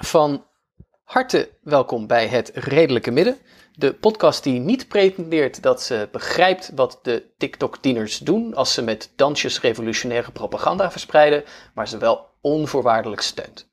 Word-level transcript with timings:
Van 0.00 0.46
harte 1.04 1.50
welkom 1.62 2.06
bij 2.06 2.26
het 2.26 2.50
Redelijke 2.54 3.10
Midden. 3.10 3.38
De 3.78 3.92
podcast 3.92 4.42
die 4.42 4.60
niet 4.60 4.88
pretendeert 4.88 5.62
dat 5.62 5.82
ze 5.82 6.08
begrijpt 6.12 6.70
wat 6.74 6.98
de 7.02 7.34
TikTok-tieners 7.38 8.18
doen 8.18 8.54
als 8.54 8.74
ze 8.74 8.82
met 8.82 9.12
dansjes 9.16 9.60
revolutionaire 9.60 10.32
propaganda 10.32 10.90
verspreiden, 10.90 11.44
maar 11.74 11.88
ze 11.88 11.98
wel 11.98 12.26
onvoorwaardelijk 12.40 13.20
steunt. 13.20 13.68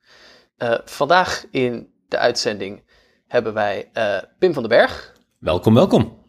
Eh, 0.57 0.77
vandaag 0.85 1.45
in 1.51 1.93
de 2.07 2.17
uitzending 2.17 2.83
hebben 3.27 3.53
wij 3.53 3.89
eh, 3.93 4.17
Pim 4.39 4.53
van 4.53 4.63
den 4.63 4.77
Berg 4.77 5.13
Welkom, 5.39 5.73
welkom. 5.73 6.25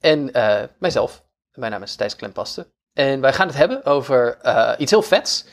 en 0.00 0.32
eh, 0.32 0.62
mijzelf. 0.78 1.24
Mijn 1.52 1.72
naam 1.72 1.82
is 1.82 1.94
Thijs 1.94 2.16
Klempaste. 2.16 2.72
En 2.92 3.20
wij 3.20 3.32
gaan 3.32 3.46
het 3.46 3.56
hebben 3.56 3.84
over 3.84 4.38
iets 4.78 4.90
heel 4.90 5.02
vets. 5.02 5.44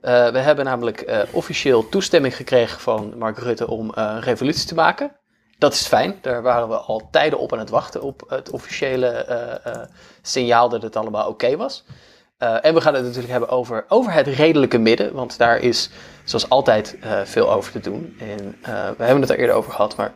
We 0.00 0.38
hebben 0.38 0.64
namelijk 0.64 1.26
officieel 1.32 1.88
toestemming 1.88 2.36
gekregen 2.36 2.80
van 2.80 3.18
Mark 3.18 3.38
Rutte 3.38 3.66
om 3.68 3.90
een 3.94 4.20
revolutie 4.20 4.66
te 4.66 4.74
maken. 4.74 5.20
Dat 5.62 5.72
is 5.72 5.86
fijn. 5.86 6.14
Daar 6.20 6.42
waren 6.42 6.68
we 6.68 6.76
al 6.76 7.08
tijden 7.10 7.38
op 7.38 7.52
aan 7.52 7.58
het 7.58 7.70
wachten 7.70 8.02
op 8.02 8.24
het 8.28 8.50
officiële 8.50 9.06
eh, 9.06 9.66
eh, 9.72 9.82
signaal 10.22 10.68
dat 10.68 10.82
het 10.82 10.96
allemaal 10.96 11.28
oké 11.28 11.56
was. 11.56 11.84
Eh, 12.38 12.64
en 12.64 12.74
we 12.74 12.80
gaan 12.80 12.94
het 12.94 13.02
natuurlijk 13.02 13.30
hebben 13.30 13.48
over, 13.48 13.84
over 13.88 14.12
het 14.12 14.26
redelijke 14.26 14.78
midden. 14.78 15.12
Want 15.12 15.38
daar 15.38 15.58
is 15.58 15.90
zoals 16.24 16.48
altijd 16.48 16.96
veel 17.24 17.52
over 17.52 17.72
te 17.72 17.80
doen. 17.80 18.16
En 18.18 18.56
we 18.96 19.04
hebben 19.04 19.20
het 19.20 19.30
er 19.30 19.38
eerder 19.38 19.54
over 19.54 19.72
gehad, 19.72 19.96
maar 19.96 20.12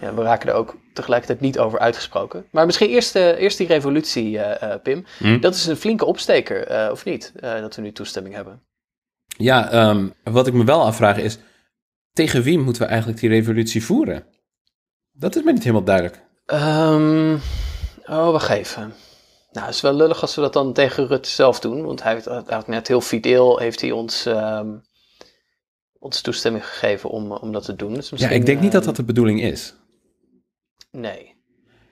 ja, 0.00 0.14
we 0.14 0.22
raken 0.22 0.48
er 0.48 0.54
ook 0.54 0.76
tegelijkertijd 0.92 1.40
niet 1.40 1.58
over 1.58 1.78
uitgesproken. 1.78 2.44
Maar 2.50 2.66
misschien 2.66 2.90
eerst, 2.90 3.14
eerst 3.14 3.58
die 3.58 3.66
revolutie, 3.66 4.40
Pim. 4.82 5.04
Hm? 5.18 5.40
Dat 5.40 5.54
is 5.54 5.66
een 5.66 5.76
flinke 5.76 6.04
opsteker, 6.04 6.90
of 6.90 7.04
niet? 7.04 7.32
Dat 7.40 7.76
we 7.76 7.82
nu 7.82 7.92
toestemming 7.92 8.34
hebben. 8.34 8.62
Ja, 9.26 9.70
ehm, 9.70 10.08
wat 10.24 10.46
ik 10.46 10.52
me 10.52 10.64
wel 10.64 10.82
afvraag 10.84 11.18
is, 11.18 11.38
tegen 12.12 12.42
wie 12.42 12.58
moeten 12.58 12.82
we 12.82 12.88
eigenlijk 12.88 13.20
die 13.20 13.30
revolutie 13.30 13.84
voeren? 13.84 14.24
Dat 15.18 15.36
is 15.36 15.42
me 15.42 15.52
niet 15.52 15.62
helemaal 15.62 15.84
duidelijk. 15.84 16.22
Ehm, 16.46 17.34
oh, 18.04 18.30
wacht 18.30 18.50
even. 18.50 18.94
Nou, 19.52 19.66
het 19.66 19.74
is 19.74 19.80
wel 19.80 19.94
lullig 19.94 20.20
als 20.20 20.34
we 20.34 20.40
dat 20.40 20.52
dan 20.52 20.72
tegen 20.72 21.06
Rutte 21.06 21.28
zelf 21.28 21.60
doen. 21.60 21.84
Want 21.84 22.02
hij 22.02 22.12
heeft 22.12 22.26
eigenlijk 22.26 22.66
net 22.66 22.88
heel 22.88 23.00
fideel 23.00 23.58
heeft 23.58 23.80
hij 23.80 23.90
ons, 23.90 24.26
ehm, 24.26 24.76
ons 25.98 26.20
toestemming 26.20 26.66
gegeven 26.66 27.10
om, 27.10 27.32
om 27.32 27.52
dat 27.52 27.64
te 27.64 27.76
doen. 27.76 27.94
Dus 27.94 28.12
Ja, 28.16 28.28
ik 28.28 28.46
denk 28.46 28.60
niet 28.60 28.72
dat 28.72 28.80
ehm, 28.80 28.90
dat 28.90 28.96
de 28.96 29.04
bedoeling 29.04 29.42
is. 29.42 29.74
Nee. 30.90 31.36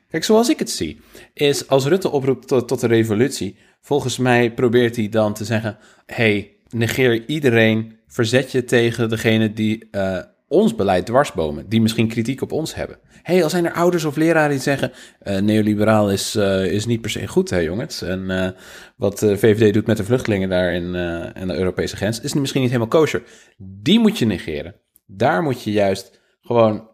Kijk, 0.09 0.25
zoals 0.25 0.49
ik 0.49 0.59
het 0.59 0.71
zie, 0.71 1.01
is 1.35 1.69
als 1.69 1.87
Rutte 1.87 2.11
oproept 2.11 2.49
tot, 2.49 2.69
tot 2.69 2.81
de 2.81 2.87
revolutie, 2.87 3.59
volgens 3.81 4.19
mij 4.19 4.55
probeert 4.55 4.97
hij 4.97 5.09
dan 5.09 5.35
te 5.35 5.45
zeggen, 5.45 5.79
hey, 6.07 6.57
negeer 6.69 7.27
iedereen, 7.27 7.99
verzet 8.07 8.53
je 8.53 8.65
tegen 8.65 9.09
degene 9.09 9.53
die 9.53 9.89
eh, 9.91 10.23
ons 10.49 10.75
beleid 10.75 11.07
dwarsbomen, 11.07 11.69
die 11.69 11.81
misschien 11.81 12.09
kritiek 12.09 12.43
op 12.43 12.53
ons 12.53 12.75
hebben. 12.75 12.99
hey, 13.23 13.43
al 13.43 13.51
zijn 13.51 13.65
er 13.65 13.73
ouders 13.73 14.05
of 14.05 14.17
leraren 14.17 14.51
die 14.51 14.59
zeggen, 14.59 14.93
eh, 15.19 15.39
neoliberaal 15.39 16.11
is, 16.11 16.35
eh, 16.35 16.73
is 16.73 16.87
niet 16.87 17.01
per 17.01 17.11
se 17.11 17.27
goed, 17.27 17.51
hè 17.51 17.59
jongens. 17.59 18.03
En 18.03 18.31
eh, 18.31 18.51
wat 18.97 19.19
de 19.19 19.39
VVD 19.39 19.73
doet 19.73 19.87
met 19.87 19.97
de 19.97 20.05
vluchtelingen 20.05 20.49
daar 20.49 20.73
in, 20.73 20.95
in 21.35 21.49
de 21.49 21.57
Europese 21.57 21.97
grens, 21.97 22.21
is 22.21 22.35
misschien 22.35 22.61
niet 22.61 22.71
helemaal 22.71 23.01
kosher. 23.01 23.23
Die 23.59 23.99
moet 23.99 24.19
je 24.19 24.27
negeren. 24.27 24.75
Daar 25.07 25.43
moet 25.43 25.63
je 25.63 25.73
juist 25.73 26.21
gewoon 26.41 26.89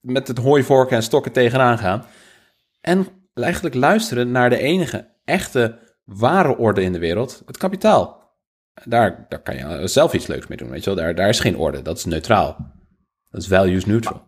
met 0.00 0.28
het 0.28 0.38
hooivorken 0.38 0.96
en 0.96 1.02
stokken 1.02 1.32
tegenaan 1.32 1.78
gaan. 1.78 2.04
En 2.80 3.06
eigenlijk 3.34 3.74
luisteren 3.74 4.30
naar 4.30 4.50
de 4.50 4.58
enige 4.58 5.08
echte 5.24 5.78
ware 6.04 6.56
orde 6.56 6.82
in 6.82 6.92
de 6.92 6.98
wereld, 6.98 7.42
het 7.46 7.56
kapitaal. 7.56 8.23
Daar, 8.84 9.26
daar 9.28 9.42
kan 9.42 9.56
je 9.56 9.88
zelf 9.88 10.12
iets 10.12 10.26
leuks 10.26 10.46
mee 10.46 10.58
doen, 10.58 10.70
weet 10.70 10.84
je 10.84 10.94
wel. 10.94 11.04
Daar, 11.04 11.14
daar 11.14 11.28
is 11.28 11.40
geen 11.40 11.56
orde, 11.56 11.82
dat 11.82 11.96
is 11.96 12.04
neutraal. 12.04 12.56
Dat 13.30 13.40
is 13.42 13.48
values 13.48 13.84
neutral. 13.84 14.22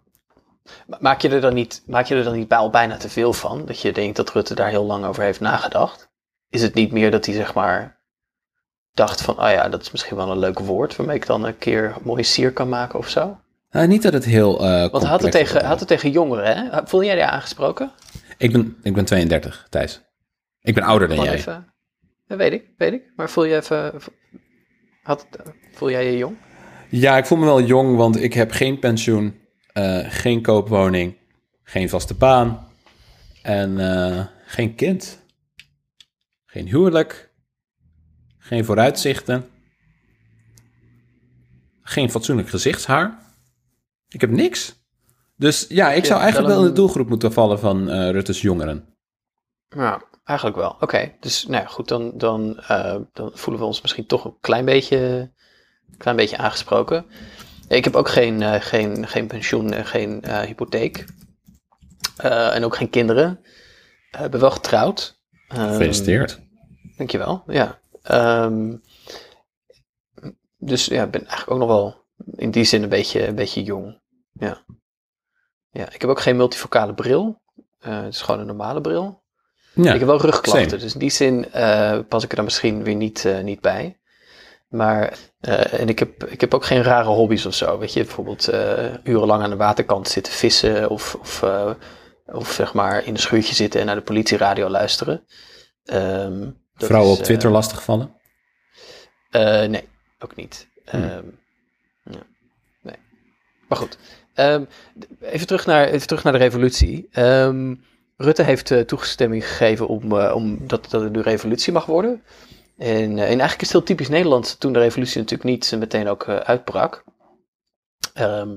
Ma- 0.86 0.96
Maak 1.00 1.20
je 1.20 1.28
er 1.28 1.40
dan 1.40 1.54
niet, 1.54 1.82
maak 1.86 2.06
je 2.06 2.14
er 2.14 2.24
dan 2.24 2.36
niet 2.36 2.48
bij- 2.48 2.58
al 2.58 2.70
bijna 2.70 2.96
te 2.96 3.08
veel 3.08 3.32
van? 3.32 3.66
Dat 3.66 3.80
je 3.80 3.92
denkt 3.92 4.16
dat 4.16 4.30
Rutte 4.32 4.54
daar 4.54 4.68
heel 4.68 4.84
lang 4.84 5.04
over 5.04 5.22
heeft 5.22 5.40
nagedacht? 5.40 6.08
Is 6.48 6.62
het 6.62 6.74
niet 6.74 6.92
meer 6.92 7.10
dat 7.10 7.26
hij 7.26 7.34
zeg 7.34 7.54
maar 7.54 8.00
dacht 8.92 9.22
van, 9.22 9.40
oh 9.40 9.50
ja, 9.50 9.68
dat 9.68 9.82
is 9.82 9.90
misschien 9.90 10.16
wel 10.16 10.30
een 10.30 10.38
leuk 10.38 10.58
woord 10.58 10.96
waarmee 10.96 11.16
ik 11.16 11.26
dan 11.26 11.44
een 11.44 11.58
keer 11.58 11.84
een 11.84 12.02
mooie 12.04 12.22
sier 12.22 12.52
kan 12.52 12.68
maken 12.68 12.98
of 12.98 13.08
zo? 13.08 13.40
Nou, 13.70 13.86
niet 13.86 14.02
dat 14.02 14.12
het 14.12 14.24
heel. 14.24 14.58
eh 14.66 14.90
Want 14.90 15.02
hij 15.02 15.10
had 15.10 15.22
het 15.22 15.30
tegen, 15.32 15.64
had 15.64 15.78
het 15.78 15.88
tegen 15.88 16.10
jongeren, 16.10 16.56
hè? 16.70 16.80
Voel 16.86 17.04
jij 17.04 17.16
je 17.16 17.26
aangesproken? 17.26 17.90
ik, 18.38 18.52
ben, 18.52 18.76
ik 18.82 18.94
ben 18.94 19.04
32, 19.04 19.66
Thijs. 19.70 20.00
Ik 20.60 20.74
ben 20.74 20.82
ouder 20.82 21.08
dan 21.08 21.22
jij. 21.24 21.34
even. 21.34 21.72
Dat 22.26 22.38
weet 22.38 22.52
ik, 22.52 22.70
weet 22.76 22.92
ik. 22.92 23.12
Maar 23.16 23.30
voel 23.30 23.44
je 23.44 23.56
even, 23.56 23.92
had, 25.06 25.26
voel 25.72 25.90
jij 25.90 26.10
je 26.10 26.16
jong? 26.16 26.36
Ja, 26.90 27.16
ik 27.16 27.26
voel 27.26 27.38
me 27.38 27.44
wel 27.44 27.62
jong, 27.62 27.96
want 27.96 28.22
ik 28.22 28.32
heb 28.32 28.50
geen 28.50 28.78
pensioen, 28.78 29.40
eh, 29.72 30.04
geen 30.08 30.42
koopwoning, 30.42 31.16
geen 31.62 31.88
vaste 31.88 32.14
baan 32.14 32.68
en 33.42 33.80
eh, 33.80 34.26
geen 34.46 34.74
kind. 34.74 35.24
Geen 36.46 36.68
huwelijk, 36.68 37.34
geen 38.38 38.64
vooruitzichten, 38.64 39.48
geen 41.80 42.10
fatsoenlijk 42.10 42.48
gezichtshaar. 42.48 43.18
Ik 44.08 44.20
heb 44.20 44.30
niks. 44.30 44.74
Dus 45.36 45.66
ja, 45.68 45.92
ik 45.92 46.04
zou 46.04 46.20
eigenlijk 46.20 46.52
wel 46.52 46.62
in 46.62 46.68
de 46.68 46.74
doelgroep 46.74 47.08
moeten 47.08 47.32
vallen 47.32 47.58
van 47.58 47.90
eh, 47.90 48.10
Rutte's 48.10 48.40
jongeren. 48.40 48.84
Ja, 49.68 50.02
eigenlijk 50.26 50.58
wel. 50.58 50.76
Oké, 50.80 51.12
dus 51.20 51.46
nou 51.46 51.62
ja, 51.62 51.68
goed, 51.68 51.88
dan, 51.88 52.12
dan, 52.14 52.58
eh, 52.60 52.96
dan 53.12 53.30
voelen 53.34 53.62
we 53.62 53.68
ons 53.68 53.80
misschien 53.80 54.06
toch 54.06 54.24
een 54.24 54.36
klein 54.40 54.64
beetje, 54.64 55.30
klein 55.98 56.16
beetje 56.16 56.36
aangesproken. 56.36 57.06
Ik 57.68 57.84
heb 57.84 57.94
ook 57.94 58.08
geen, 58.08 58.42
eh, 58.42 58.60
geen, 58.60 59.08
geen 59.08 59.26
pensioen 59.26 59.72
en 59.72 59.86
geen 59.86 60.22
eh, 60.22 60.40
hypotheek. 60.40 61.04
En 62.16 62.64
ook 62.64 62.76
geen 62.76 62.90
kinderen. 62.90 63.40
Ik 64.24 64.30
ben 64.30 64.40
wel 64.40 64.50
getrouwd. 64.50 65.20
Ehm, 65.48 65.68
Gefeliciteerd. 65.68 66.40
Dankjewel, 66.96 67.42
ja. 67.46 67.78
Ehm, 68.02 68.76
dus 70.56 70.86
ja, 70.86 71.04
ik 71.04 71.10
ben 71.10 71.20
eigenlijk 71.20 71.50
ook 71.50 71.58
nog 71.58 71.68
wel 71.68 72.04
in 72.36 72.50
die 72.50 72.64
zin 72.64 72.82
een 72.82 72.88
beetje, 72.88 73.26
een 73.26 73.34
beetje 73.34 73.62
jong. 73.62 74.00
Ja. 74.32 74.64
ja. 75.70 75.92
Ik 75.92 76.00
heb 76.00 76.10
ook 76.10 76.20
geen 76.20 76.36
multifocale 76.36 76.94
bril. 76.94 77.42
Het 77.78 78.14
is 78.14 78.22
gewoon 78.22 78.40
een 78.40 78.46
normale 78.46 78.80
bril. 78.80 79.24
Ja, 79.84 79.92
Ik 79.92 79.98
heb 79.98 80.08
wel 80.08 80.20
rugklachten, 80.20 80.68
same. 80.70 80.82
dus 80.82 80.92
in 80.92 80.98
die 80.98 81.10
zin 81.10 81.52
eh, 81.52 81.98
pas 82.08 82.24
ik 82.24 82.30
er 82.30 82.36
dan 82.36 82.44
misschien 82.44 82.84
weer 82.84 82.94
niet, 82.94 83.24
eh, 83.24 83.40
niet 83.40 83.60
bij. 83.60 83.98
Maar, 84.68 85.18
eh, 85.40 85.80
en 85.80 85.88
ik 85.88 85.98
heb, 85.98 86.24
ik 86.24 86.40
heb 86.40 86.54
ook 86.54 86.64
geen 86.64 86.82
rare 86.82 87.08
hobby's 87.08 87.46
of 87.46 87.54
zo. 87.54 87.78
Weet 87.78 87.92
je, 87.92 88.04
bijvoorbeeld 88.04 88.48
urenlang 89.04 89.42
aan 89.42 89.50
de 89.50 89.56
waterkant 89.56 90.08
zitten 90.08 90.32
vissen 90.32 90.90
of, 90.90 91.14
of, 91.14 91.42
of 92.26 92.50
zeg 92.52 92.74
maar 92.74 93.04
in 93.04 93.12
een 93.14 93.20
schuurtje 93.20 93.54
zitten 93.54 93.80
en 93.80 93.86
naar 93.86 93.94
de 93.94 94.02
politieradio 94.02 94.68
luisteren. 94.68 95.24
Ehm, 95.84 96.50
Vrouwen 96.74 97.12
is, 97.12 97.18
op 97.18 97.24
Twitter 97.24 97.50
lastigvallen. 97.50 98.14
eh, 99.30 99.64
nee, 99.64 99.88
ook 100.18 100.36
niet. 100.36 100.68
Hmm. 100.84 101.02
Ehm, 101.02 101.24
ja, 102.02 102.22
nee. 102.82 102.96
Maar 103.68 103.78
goed, 103.78 103.98
Ehm, 104.34 104.64
even, 105.20 105.46
terug 105.46 105.66
naar, 105.66 105.86
even 105.86 106.06
terug 106.06 106.22
naar 106.24 106.32
de 106.32 106.38
revolutie. 106.38 107.08
Ehm, 107.12 107.74
Rutte 108.16 108.42
heeft 108.42 108.70
eh, 108.70 108.80
toegestemming 108.80 109.46
gegeven 109.46 109.86
om, 109.86 110.18
eh, 110.18 110.34
om 110.34 110.66
dat, 110.66 110.90
dat 110.90 111.02
het 111.02 111.12
nu 111.12 111.20
revolutie 111.20 111.72
mag 111.72 111.86
worden. 111.86 112.22
En, 112.76 112.88
eh, 112.88 113.08
en 113.08 113.18
eigenlijk 113.18 113.60
is 113.60 113.60
het 113.60 113.72
heel 113.72 113.82
typisch 113.82 114.08
Nederland 114.08 114.60
toen 114.60 114.72
de 114.72 114.78
revolutie 114.78 115.20
natuurlijk 115.20 115.48
niet 115.48 115.74
meteen 115.78 116.08
ook 116.08 116.28
uitbrak. 116.28 117.04
Ehm, 118.14 118.56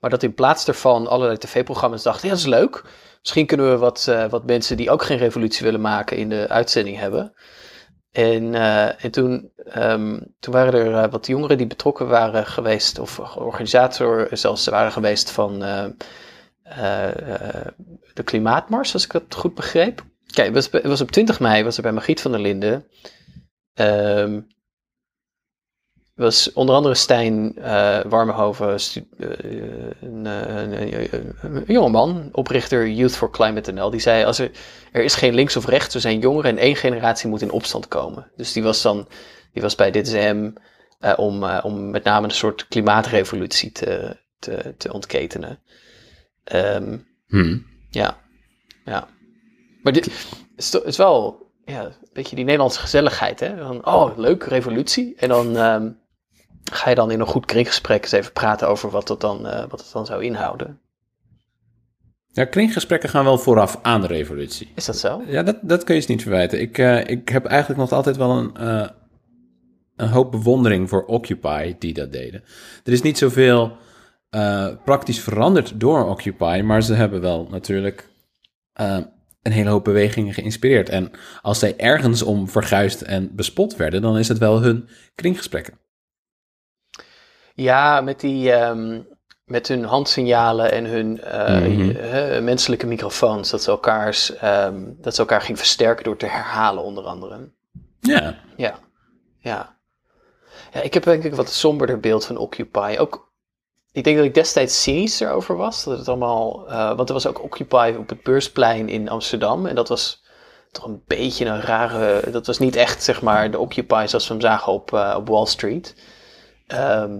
maar 0.00 0.10
dat 0.10 0.22
in 0.22 0.34
plaats 0.34 0.64
daarvan 0.64 1.06
allerlei 1.06 1.38
tv-programma's 1.38 2.02
dachten, 2.02 2.28
ja 2.28 2.34
dat 2.34 2.42
is 2.42 2.50
leuk. 2.50 2.84
Misschien 3.20 3.46
kunnen 3.46 3.70
we 3.70 3.76
wat, 3.76 4.10
wat 4.30 4.46
mensen 4.46 4.76
die 4.76 4.90
ook 4.90 5.02
geen 5.02 5.18
revolutie 5.18 5.64
willen 5.64 5.80
maken 5.80 6.16
in 6.16 6.28
de 6.28 6.48
uitzending 6.48 6.98
hebben. 6.98 7.34
En, 8.10 8.54
en 8.98 9.10
toen, 9.10 9.52
ehm, 9.56 10.20
toen 10.40 10.52
waren 10.54 10.72
er 10.74 11.10
wat 11.10 11.26
jongeren 11.26 11.58
die 11.58 11.66
betrokken 11.66 12.08
waren 12.08 12.46
geweest, 12.46 12.98
of 12.98 13.18
organisator 13.36 14.28
zelfs 14.30 14.66
waren 14.66 14.92
geweest 14.92 15.30
van 15.30 15.62
de 18.14 18.22
Klimaatmars, 18.24 18.92
als 18.92 19.04
ik 19.04 19.12
dat 19.12 19.34
goed 19.34 19.54
begreep. 19.54 20.04
Kijk, 20.26 20.54
was, 20.54 20.70
was 20.70 21.00
op 21.00 21.10
20 21.10 21.40
mei, 21.40 21.64
was 21.64 21.76
er 21.76 21.82
bij 21.82 21.92
Margriet 21.92 22.20
van 22.20 22.30
der 22.30 22.40
Linden. 22.40 22.86
ehm, 23.74 24.40
was 26.14 26.52
onder 26.52 26.74
andere 26.74 26.94
Stijn 26.94 27.56
eh 27.56 27.98
eh, 27.98 28.04
een, 30.00 30.26
eh, 30.26 30.56
een, 30.56 31.34
een, 31.40 31.64
jongeman, 31.66 32.28
oprichter 32.32 32.88
Youth 32.88 33.16
for 33.16 33.30
Climate 33.30 33.72
NL, 33.72 33.90
die 33.90 34.00
zei: 34.00 34.24
als 34.24 34.38
er, 34.38 34.50
er 34.92 35.02
is 35.02 35.14
geen 35.14 35.34
links 35.34 35.56
of 35.56 35.66
rechts, 35.66 35.94
er 35.94 36.00
zijn 36.00 36.18
jongeren 36.18 36.50
en 36.50 36.58
één 36.58 36.76
generatie 36.76 37.28
moet 37.28 37.42
in 37.42 37.50
opstand 37.50 37.88
komen. 37.88 38.30
Dus 38.36 38.52
die 38.52 38.62
was 38.62 38.82
dan, 38.82 39.08
die 39.52 39.62
was 39.62 39.74
bij 39.74 39.90
Dit 39.90 40.06
is 40.06 40.12
Hem, 40.12 40.54
eh, 40.98 41.12
om, 41.16 41.44
eh, 41.44 41.64
om 41.64 41.90
met 41.90 42.04
name 42.04 42.26
een 42.26 42.34
soort 42.34 42.68
klimaatrevolutie 42.68 43.72
te, 43.72 44.16
te, 44.38 44.74
te 44.76 44.92
ontketenen. 44.92 45.58
Hm. 47.26 47.58
ja, 47.90 48.16
ja. 48.84 49.08
Maar 49.82 49.92
dit 49.92 50.10
is, 50.84 50.96
wel 50.96 51.46
ja, 51.64 51.84
een 51.84 51.92
beetje 52.12 52.36
die 52.36 52.44
Nederlandse 52.44 52.80
gezelligheid. 52.80 53.40
Hè? 53.40 53.56
Van, 53.56 53.86
oh, 53.86 54.18
leuk, 54.18 54.44
revolutie. 54.44 55.14
En 55.16 55.28
dan 55.28 55.56
ehm, 55.56 55.90
ga 56.72 56.88
je 56.88 56.94
dan 56.94 57.10
in 57.10 57.20
een 57.20 57.26
goed 57.26 57.46
kringgesprek 57.46 58.02
eens 58.02 58.12
even 58.12 58.32
praten 58.32 58.68
over 58.68 58.90
wat 58.90 59.08
het 59.08 59.20
dan, 59.20 59.46
eh, 59.46 59.64
wat 59.68 59.80
het 59.80 59.92
dan 59.92 60.06
zou 60.06 60.24
inhouden. 60.24 60.80
Ja, 62.26 62.44
kringgesprekken 62.44 63.08
gaan 63.08 63.24
wel 63.24 63.38
vooraf 63.38 63.78
aan 63.82 64.00
de 64.00 64.06
revolutie. 64.06 64.72
Is 64.74 64.84
dat 64.84 64.98
zo? 64.98 65.22
Ja, 65.26 65.42
dat, 65.42 65.56
dat 65.62 65.84
kun 65.84 65.94
je 65.94 66.00
eens 66.00 66.10
niet 66.10 66.22
verwijten. 66.22 66.60
Ik, 66.60 66.78
eh, 66.78 67.08
ik 67.08 67.28
heb 67.28 67.44
eigenlijk 67.44 67.80
nog 67.80 67.92
altijd 67.92 68.16
wel 68.16 68.30
een, 68.30 68.56
eh, 68.56 68.88
een 69.96 70.08
hoop 70.08 70.30
bewondering 70.30 70.88
voor 70.88 71.04
Occupy 71.04 71.74
die 71.78 71.94
dat 71.94 72.12
deden. 72.12 72.42
Er 72.84 72.92
is 72.92 73.02
niet 73.02 73.18
zoveel 73.18 73.76
eh, 74.36 74.68
praktisch 74.84 75.20
veranderd 75.20 75.80
door 75.80 76.04
Occupy, 76.08 76.60
maar 76.64 76.82
ze 76.82 76.94
hebben 76.94 77.20
wel 77.20 77.46
natuurlijk 77.50 78.08
eh, 78.72 78.98
een 79.42 79.52
hele 79.52 79.70
hoop 79.70 79.84
bewegingen 79.84 80.34
geïnspireerd. 80.34 80.88
En 80.88 81.10
als 81.42 81.58
zij 81.58 81.76
ergens 81.76 82.22
om 82.22 82.48
verguisd 82.48 83.02
en 83.02 83.34
bespot 83.34 83.76
werden, 83.76 84.02
dan 84.02 84.18
is 84.18 84.28
het 84.28 84.38
wel 84.38 84.62
hun 84.62 84.88
kringgesprekken. 85.14 85.78
Ja, 87.54 88.00
met, 88.00 88.20
die, 88.20 88.52
ehm, 88.52 89.00
met 89.44 89.68
hun 89.68 89.84
handsignalen 89.84 90.72
en 90.72 90.84
hun 90.84 91.20
eh, 91.20 91.60
Mhm. 91.60 92.44
menselijke 92.44 92.86
microfoons. 92.86 93.50
Dat 93.50 93.62
ze, 93.62 93.70
elkaars, 93.70 94.36
ehm, 94.36 94.82
dat 95.00 95.14
ze 95.14 95.20
elkaar 95.20 95.40
ging 95.40 95.58
versterken 95.58 96.04
door 96.04 96.16
te 96.16 96.26
herhalen, 96.26 96.82
onder 96.82 97.04
andere. 97.04 97.50
Ja, 98.00 98.34
Ja, 98.56 98.78
ja. 99.38 99.76
Ja, 100.72 100.80
ik 100.80 100.94
heb 100.94 101.02
denk 101.02 101.24
ik 101.24 101.34
wat 101.34 101.50
somberder 101.52 102.00
beeld 102.00 102.24
van 102.24 102.36
Occupy. 102.36 102.96
Ook, 102.98 103.25
ik 103.96 104.04
denk 104.04 104.16
dat 104.16 104.26
ik 104.26 104.34
destijds 104.34 104.82
cynisch 104.82 105.20
erover 105.20 105.56
was. 105.56 105.84
Dat 105.84 105.98
het 105.98 106.08
allemaal, 106.08 106.68
eh, 106.68 106.96
want 106.96 107.08
er 107.08 107.14
was 107.14 107.26
ook 107.26 107.42
Occupy 107.42 107.94
op 107.98 108.08
het 108.08 108.22
Beursplein 108.22 108.88
in 108.88 109.08
Amsterdam. 109.08 109.66
En 109.66 109.74
dat 109.74 109.88
was 109.88 110.22
toch 110.72 110.84
een 110.84 111.02
beetje 111.06 111.44
een 111.44 111.60
rare... 111.60 112.30
Dat 112.30 112.46
was 112.46 112.58
niet 112.58 112.76
echt, 112.76 113.02
zeg 113.02 113.22
maar, 113.22 113.50
de 113.50 113.58
Occupy 113.58 114.04
zoals 114.06 114.26
we 114.26 114.32
hem 114.32 114.42
zagen 114.42 114.72
op, 114.72 114.92
eh, 114.92 115.14
op 115.16 115.28
Wall 115.28 115.46
Street. 115.46 115.94
Ehm, 116.66 117.14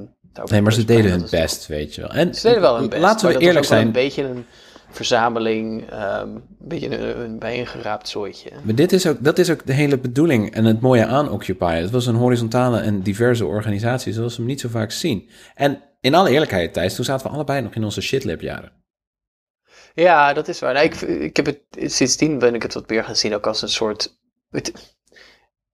nee, 0.51 0.63
maar 0.63 0.73
ze 0.73 0.85
deden 0.85 1.11
hun 1.11 1.21
toch- 1.21 1.31
best, 1.31 1.67
weet 1.67 1.95
je 1.95 2.01
wel. 2.01 2.11
En 2.11 2.35
Ze 2.35 2.43
deden 2.47 2.61
wel 2.61 2.77
hun 2.79 2.89
best. 2.89 3.03
Laten 3.03 3.29
we 3.29 3.39
eerlijk 3.39 3.65
zijn. 3.67 3.87
een 3.87 3.93
beetje 3.93 4.23
een 4.23 4.47
verzameling, 4.91 5.91
ehm, 5.91 6.29
een 6.29 6.43
beetje 6.59 6.99
een, 6.99 7.21
een 7.21 7.39
bijeengeraapt 7.39 8.09
zooitje. 8.09 8.51
Maar 8.63 8.75
dit 8.75 8.93
is 8.93 9.07
ook, 9.07 9.17
dat 9.25 9.39
is 9.39 9.51
ook 9.51 9.67
de 9.67 9.73
hele 9.73 9.99
bedoeling 9.99 10.55
en 10.55 10.65
het 10.65 10.81
mooie 10.81 11.07
aan 11.07 11.31
Occupy. 11.31 11.75
Het 11.75 11.91
was 11.91 12.07
een 12.07 12.15
horizontale 12.15 12.79
en 12.79 13.01
diverse 13.03 13.47
organisatie 13.47 14.13
zoals 14.13 14.33
we 14.33 14.39
hem 14.39 14.51
niet 14.51 14.61
zo 14.61 14.69
vaak 14.69 14.91
zien. 14.91 15.29
En 15.55 15.81
in 16.07 16.15
alle 16.15 16.31
eerlijkheid, 16.31 16.73
Thijs, 16.73 16.95
toen 16.95 17.05
zaten 17.05 17.27
we 17.27 17.33
allebei 17.33 17.61
nog 17.61 17.75
in 17.75 17.85
onze 17.85 18.01
shitlab-jaren. 18.01 18.73
Ja, 19.95 20.33
dat 20.33 20.49
is 20.49 20.61
waar. 20.61 20.75
Nee, 20.75 20.85
ik, 20.85 21.01
ik 21.01 21.37
heb 21.37 21.47
het, 21.47 21.93
sindsdien 21.93 22.39
ben 22.39 22.55
ik 22.55 22.63
het 22.63 22.75
wat 22.75 22.89
meer 22.89 23.05
gaan 23.05 23.17
zien 23.17 23.35
ook 23.35 23.47
als 23.47 23.63
een 23.63 23.69
soort 23.69 24.19
het, 24.51 24.97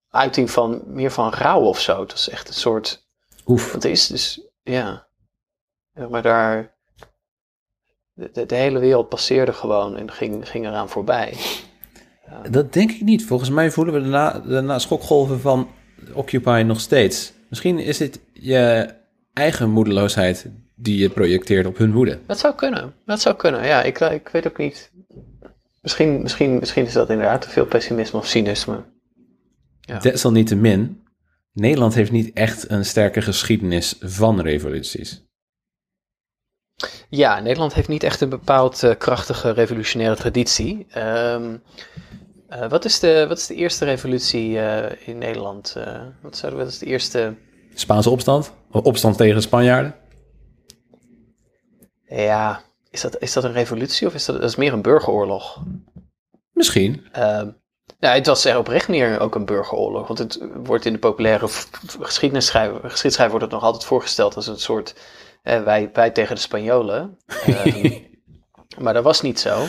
uiting 0.09 0.51
van 0.51 0.83
meer 0.87 1.11
van 1.11 1.33
rouw 1.33 1.61
of 1.61 1.81
zo. 1.81 2.01
Het 2.01 2.13
was 2.13 2.29
echt 2.29 2.49
een 2.49 2.55
soort, 2.55 3.07
Oef. 3.47 3.75
er 3.75 3.91
is 3.91 4.07
dus, 4.07 4.49
ja, 4.63 5.07
maar 6.11 6.23
daar, 6.23 6.75
de, 8.13 8.31
de, 8.33 8.47
de 8.47 8.55
hele 8.55 8.79
wereld 8.79 9.09
passeerde 9.09 9.53
gewoon 9.53 9.97
en 9.97 10.11
ging, 10.11 10.49
ging 10.49 10.67
eraan 10.67 10.89
voorbij. 10.89 11.37
Dat 12.51 12.73
denk 12.73 12.91
ik 12.91 13.01
niet. 13.01 13.25
Volgens 13.27 13.51
mij 13.51 13.71
voelen 13.71 13.95
we 13.95 14.01
de, 14.01 14.07
na, 14.07 14.39
de 14.39 14.61
na 14.61 14.79
schokgolven 14.79 15.41
van 15.41 15.69
Occupy 16.13 16.63
nog 16.67 16.81
steeds. 16.81 17.33
Misschien 17.49 17.79
is 17.79 17.99
het 17.99 18.21
je 18.33 18.95
eigen 19.33 19.71
moedeloosheid 19.71 20.51
die 20.75 20.99
je 20.99 21.11
projecteert 21.11 21.67
op 21.67 21.77
hun 21.77 21.93
woede. 21.93 22.19
Dat 22.27 22.39
zou 22.39 22.55
kunnen, 22.55 22.95
dat 23.05 23.21
zou 23.21 23.37
kunnen. 23.37 23.67
Ja, 23.67 23.83
ik, 23.83 24.01
ik 24.01 24.29
weet 24.29 24.47
ook 24.47 24.59
niet. 24.59 24.91
Misschien, 25.81 26.23
misschien, 26.23 26.59
misschien 26.59 26.87
is 26.87 26.93
dat 26.93 27.11
inderdaad 27.11 27.43
te 27.43 27.49
veel 27.49 27.67
pessimisme 27.67 28.19
of 28.19 28.27
cynisme. 28.27 28.85
Ja. 29.81 29.99
Desalniettemin, 29.99 31.03
Nederland 31.53 31.95
heeft 31.95 32.11
niet 32.11 32.33
echt 32.33 32.71
een 32.71 32.85
sterke 32.85 33.23
geschiedenis 33.23 33.97
van 34.01 34.41
revoluties. 34.41 35.25
Ja, 37.09 37.41
Nederland 37.41 37.75
heeft 37.75 37.89
niet 37.89 38.03
echt 38.03 38.21
een 38.21 38.29
bepaald 38.29 38.83
eh, 38.83 38.97
krachtige 38.99 39.51
revolutionaire 39.51 40.17
traditie. 40.17 40.87
Ehm, 40.89 41.57
eh, 42.53 42.69
wat, 42.69 42.85
is 42.85 42.99
de, 43.01 43.25
wat 43.29 43.39
is 43.39 43.47
de 43.47 43.55
eerste 43.55 43.85
revolutie 43.85 44.59
eh, 44.59 45.09
in 45.09 45.19
Nederland? 45.19 45.75
Eh, 45.77 46.01
wat, 46.23 46.37
zouden 46.37 46.61
we, 46.61 46.65
wat 46.65 46.73
is 46.75 46.79
de 46.79 46.87
eerste? 46.87 47.35
Spaanse 47.75 48.11
opstand, 48.11 48.53
opstand 48.73 49.17
tegen 49.17 49.35
de 49.35 49.41
Spanjaarden. 49.41 49.95
Ja, 52.07 52.63
is 52.91 53.01
dat, 53.01 53.21
is 53.21 53.33
dat 53.33 53.45
een 53.45 53.53
revolutie 53.53 54.07
of 54.07 54.15
is 54.15 54.25
dat, 54.25 54.41
dat 54.41 54.51
is 54.51 54.57
meer 54.57 54.73
een 54.73 54.83
burgeroorlog? 54.83 55.63
Misschien. 56.53 57.07
Nou, 58.03 58.15
het 58.15 58.27
was 58.27 58.45
er 58.45 58.59
oprecht 58.59 58.89
meer 58.89 59.21
ook 59.21 59.35
een 59.35 59.45
burgeroorlog. 59.45 60.07
Want 60.07 60.19
het 60.19 60.41
wordt 60.55 60.85
in 60.85 60.93
de 60.93 60.99
populaire 60.99 61.49
geschiedschrijver 62.03 63.31
wordt 63.31 63.45
het 63.45 63.51
nog 63.51 63.63
altijd 63.63 63.85
voorgesteld 63.85 64.37
als 64.37 64.47
een 64.47 64.59
soort 64.59 64.95
eh, 65.43 65.63
wij, 65.63 65.91
wij 65.93 66.11
tegen 66.11 66.35
de 66.35 66.41
Spanjolen. 66.41 67.19
Ehm, 67.27 67.91
maar 68.83 68.95
dat 68.95 69.05
was 69.05 69.21
niet 69.21 69.41
zo. 69.41 69.67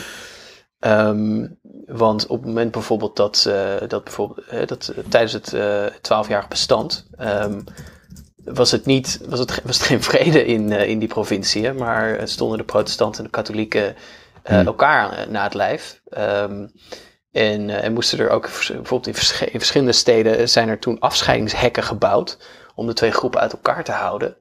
Ehm, 0.78 1.46
want 1.86 2.26
op 2.26 2.38
het 2.38 2.46
moment 2.46 2.70
bijvoorbeeld 2.70 3.16
dat, 3.16 3.44
eh, 3.48 3.88
dat, 3.88 4.04
bijvoorbeeld, 4.04 4.46
eh, 4.46 4.66
dat 4.66 4.94
tijdens 5.08 5.32
het 5.32 5.54
twaalfjarig 6.02 6.48
bestand 6.48 7.06
was, 8.44 8.70
het 8.70 8.86
niet, 8.86 9.20
was, 9.28 9.38
het, 9.38 9.62
was 9.64 9.76
het 9.76 9.86
geen 9.86 10.02
vrede 10.12 10.44
in, 10.44 10.72
eh, 10.72 10.88
in 10.88 10.98
die 10.98 11.08
provincie, 11.08 11.72
maar 11.72 12.16
eh, 12.16 12.26
stonden 12.26 12.58
de 12.58 12.64
protestanten 12.64 13.18
en 13.18 13.24
de 13.24 13.36
katholieken 13.36 13.96
eh, 14.42 14.56
Hmm. 14.56 14.66
elkaar 14.66 15.26
na 15.30 15.42
het 15.42 15.54
lijf. 15.54 16.00
Ehm, 16.08 16.66
en, 17.32 17.70
en 17.70 17.92
moesten 17.92 18.18
er 18.18 18.30
ook, 18.30 18.42
bijvoorbeeld 18.42 19.06
in, 19.06 19.14
vers- 19.14 19.40
in 19.40 19.58
verschillende 19.58 19.92
steden 19.92 20.48
zijn 20.48 20.68
er 20.68 20.78
toen 20.78 20.98
afscheidingshekken 20.98 21.82
gebouwd 21.82 22.38
om 22.74 22.86
de 22.86 22.92
twee 22.92 23.10
groepen 23.10 23.40
uit 23.40 23.52
elkaar 23.52 23.84
te 23.84 23.92
houden. 23.92 24.36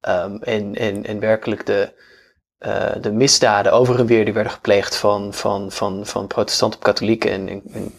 Ehm, 0.00 0.36
en, 0.36 0.74
en, 0.74 1.04
en 1.04 1.20
werkelijk 1.20 1.66
de, 1.66 1.92
de 3.00 3.12
misdaden 3.12 3.72
over 3.72 3.98
en 3.98 4.06
weer 4.06 4.24
die 4.24 4.34
werden 4.34 4.52
gepleegd 4.52 4.96
van, 4.96 5.34
van, 5.34 5.72
van, 5.72 6.06
van 6.06 6.26
protestanten 6.26 6.78
op 6.78 6.84
katholieken 6.84 7.30
en, 7.30 7.48
en, 7.48 7.62
en 7.72 7.92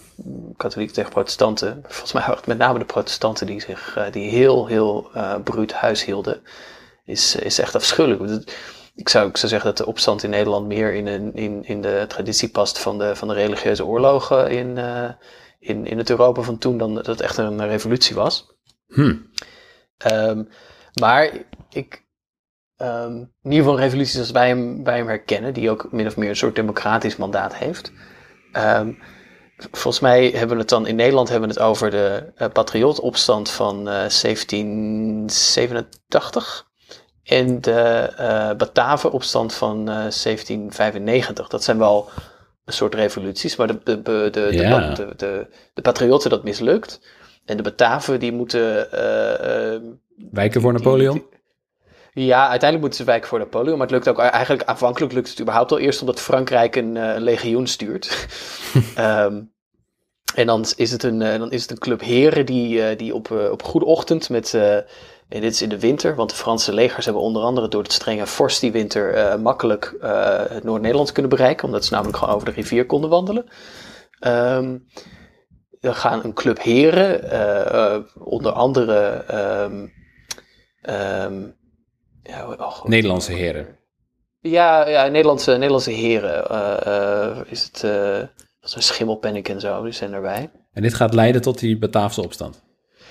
katholieken 0.58 0.96
tegen 0.96 1.12
protestanten. 1.12 1.84
Volgens 1.88 2.14
mij 2.14 2.22
waren 2.22 2.38
het 2.38 2.48
met 2.48 2.58
name 2.58 2.80
de 2.80 2.86
protestanten 2.86 3.48
die 3.48 3.62
zich 3.62 3.96
eh, 3.98 4.12
die 4.12 4.30
heel, 4.30 4.68
heel 4.68 5.10
eh 5.14 5.36
bruut 5.44 5.74
huis 5.74 6.06
hielden. 6.06 6.42
Is, 7.06 7.36
is 7.36 7.60
echt 7.60 7.76
afschuwelijk. 7.76 8.46
Ik 8.96 9.10
zou, 9.10 9.30
ik 9.30 9.38
zou 9.38 9.52
zeggen 9.52 9.70
dat 9.70 9.78
de 9.78 9.86
opstand 9.86 10.24
in 10.24 10.30
Nederland 10.30 10.68
meer 10.68 10.94
in, 10.94 11.08
een, 11.08 11.34
in, 11.36 11.64
in 11.66 11.82
de 11.82 12.06
traditie 12.08 12.50
past 12.50 12.80
van 12.80 12.98
de, 12.98 13.16
van 13.16 13.28
de 13.28 13.34
religieuze 13.34 13.86
oorlogen 13.86 14.52
in, 14.52 14.78
eh, 14.78 15.10
in, 15.60 15.86
in 15.86 15.98
het 15.98 16.10
Europa 16.10 16.42
van 16.42 16.58
toen 16.58 16.78
dan 16.78 16.96
dat 16.96 17.06
het 17.06 17.22
echt 17.22 17.38
een 17.38 17.68
revolutie 17.68 18.16
was. 18.16 18.58
Hm. 18.88 19.16
Ehm, 19.98 20.44
maar 21.00 21.32
ik, 21.70 22.06
ehm, 22.76 23.16
in 23.18 23.52
ieder 23.52 23.60
geval 23.60 23.74
een 23.74 23.84
revolutie 23.84 24.14
zoals 24.14 24.32
wij 24.32 24.48
hem, 24.48 24.84
wij 24.84 24.98
hem 24.98 25.08
herkennen, 25.08 25.54
die 25.54 25.70
ook 25.70 25.92
min 25.92 26.08
of 26.08 26.18
meer 26.18 26.30
een 26.30 26.36
soort 26.36 26.56
democratisch 26.56 27.16
mandaat 27.16 27.56
heeft. 27.56 27.92
Ehm, 28.52 28.92
volgens 29.72 30.00
mij 30.00 30.30
hebben 30.30 30.56
we 30.56 30.62
het 30.62 30.70
dan 30.70 30.88
in 30.88 30.96
Nederland 30.96 31.30
hebben 31.30 31.50
we 31.50 31.56
het 31.56 31.64
over 31.64 31.92
de 31.92 32.24
uh, 32.38 32.48
patriotopstand 32.54 33.50
van 33.50 33.78
eh 33.78 33.84
1787 33.84 36.68
en 37.24 37.62
de 37.62 38.10
eh 38.18 38.52
Batavenopstand 38.58 39.54
van 39.54 39.80
eh 39.80 39.86
1795. 39.86 41.48
Dat 41.48 41.64
zijn 41.64 41.78
wel 41.78 42.10
een 42.66 42.74
soort 42.74 42.96
revoluties, 42.96 43.56
maar 43.56 43.68
de, 43.68 43.80
de, 43.84 44.02
de, 44.02 44.30
de, 44.32 44.50
de, 44.96 45.14
de, 45.18 45.48
de 45.74 45.82
patriotten 45.82 46.30
dat 46.30 46.44
mislukt. 46.44 47.00
En 47.46 47.58
de 47.58 47.64
Bataven 47.64 48.20
die 48.20 48.32
moeten 48.32 48.92
eh, 48.92 49.74
eh, 49.74 49.82
Wijken 50.32 50.62
voor 50.62 50.74
Napoleon? 50.74 51.24
Ja, 52.14 52.40
uiteindelijk 52.40 52.80
moeten 52.80 53.00
ze 53.00 53.04
wijken 53.04 53.28
voor 53.28 53.40
Napoleon. 53.40 53.78
Maar 53.78 53.88
het 53.88 53.96
lukt 53.96 54.08
ook 54.08 54.20
eigenlijk 54.20 54.64
aanvankelijk 54.64 55.14
lukt 55.14 55.30
het 55.30 55.42
überhaupt 55.42 55.72
al 55.72 55.80
eerst 55.80 56.02
omdat 56.02 56.22
Frankrijk 56.22 56.76
een, 56.76 56.98
eh, 56.98 57.20
legioen 57.22 57.68
stuurt. 57.68 58.28
Ehm, 58.96 59.42
en 60.36 60.46
dan 60.46 60.66
is 60.76 60.92
het 60.92 61.04
een, 61.04 61.22
eh, 61.22 61.40
dan 61.40 61.52
is 61.52 61.62
het 61.62 61.72
een 61.72 61.78
club 61.78 62.02
heren 62.02 62.46
die, 62.46 62.84
eh, 62.84 62.98
die 62.98 63.14
op, 63.14 63.32
op 63.32 63.64
goede 63.64 63.86
ochtend 63.86 64.30
met. 64.30 64.54
en 65.30 65.42
dit 65.42 65.54
is 65.54 65.62
in 65.62 65.70
de 65.70 65.80
winter, 65.80 66.16
want 66.16 66.30
de 66.30 66.36
Franse 66.36 66.74
legers 66.74 67.06
hebben 67.06 67.24
onder 67.24 67.42
andere 67.42 67.68
door 67.68 67.84
het 67.84 67.94
strenge 67.94 68.28
vorst 68.28 68.62
die 68.62 68.72
winter 68.72 69.40
makkelijk 69.40 69.96
het 70.50 70.64
Noord-Nederland 70.64 71.12
kunnen 71.12 71.32
bereiken, 71.32 71.66
omdat 71.66 71.86
ze 71.86 71.94
namelijk 71.94 72.18
gewoon 72.18 72.36
over 72.36 72.48
de 72.48 72.54
rivier 72.54 72.86
konden 72.86 73.10
wandelen. 73.10 73.46
Ehm, 74.20 74.78
dan 75.80 75.96
gaan 75.96 76.24
een 76.24 76.34
club 76.34 76.62
heren, 76.62 77.22
onder 78.20 78.52
andere 78.52 79.24
ehm, 80.82 81.48
ja, 82.30 82.56
oh, 82.58 82.84
Nederlandse 82.86 83.34
heren. 83.34 83.78
ja, 84.40 84.88
ja 84.88 85.08
Nederlandse, 85.08 85.52
Nederlandse 85.52 85.92
heren. 85.92 86.50
eh, 86.50 87.52
is 87.52 87.64
het, 87.64 87.84
eh 87.84 88.20
dat 88.60 88.70
is 88.70 88.76
een 88.76 88.82
schimmelpennik 88.82 89.50
en 89.50 89.60
zo, 89.60 89.84
die 89.84 89.92
zijn 89.92 90.14
erbij. 90.14 90.52
En 90.74 90.82
dit 90.82 90.94
gaat 90.94 91.14
leiden 91.14 91.42
tot 91.42 91.60
die 91.60 91.78
Bataafse 91.78 92.24
opstand. 92.24 92.64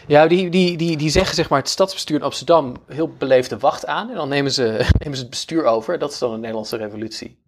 Ja, 0.07 0.27
die, 0.27 0.51
die, 0.51 0.77
die, 0.77 0.97
die 0.97 1.11
zeggen 1.11 1.35
zeg 1.35 1.49
maar 1.49 1.59
het 1.59 1.69
stadsbestuur 1.69 2.17
in 2.17 2.23
Amsterdam 2.23 2.77
heel 2.87 3.09
beleefd 3.19 3.51
de 3.51 3.59
wacht 3.59 3.87
aan. 3.87 4.09
En 4.09 4.15
dan 4.15 4.29
nemen 4.29 4.53
ze, 4.53 4.63
nemen 4.99 5.17
ze 5.17 5.23
het 5.23 5.31
bestuur 5.31 5.65
over. 5.65 5.99
Dat 5.99 6.13
is 6.13 6.19
dan 6.19 6.33
een 6.33 6.41
Nederlandse 6.41 6.77
revolutie. 6.77 7.43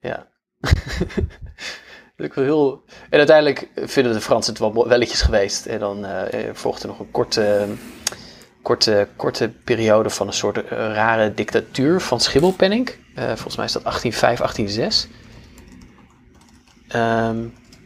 Ja. 0.00 0.28
Dat 2.16 2.34
heel... 2.34 2.82
En 3.10 3.18
uiteindelijk 3.18 3.68
vinden 3.74 4.12
de 4.12 4.20
Fransen 4.20 4.52
het 4.52 4.62
wel 4.62 4.88
welletjes 4.88 5.22
geweest. 5.22 5.66
En 5.66 5.78
dan 5.78 6.04
eh, 6.04 6.46
er 6.46 6.56
volgde 6.56 6.86
nog 6.86 6.98
een 6.98 7.10
korte, 7.10 7.66
korte, 8.64 9.08
korte 9.16 9.52
periode 9.64 10.10
van 10.10 10.26
een 10.26 10.32
soort 10.32 10.64
eh, 10.64 10.78
rare 10.78 11.34
dictatuur 11.34 12.00
van 12.00 12.20
Schimmelpenninck. 12.20 12.98
Eh, 13.14 13.24
volgens 13.26 13.56
mij 13.56 13.64
is 13.64 13.72
dat 13.72 13.82
1805, 13.82 14.38
1806. 14.38 15.08
Ehm, 16.88 17.38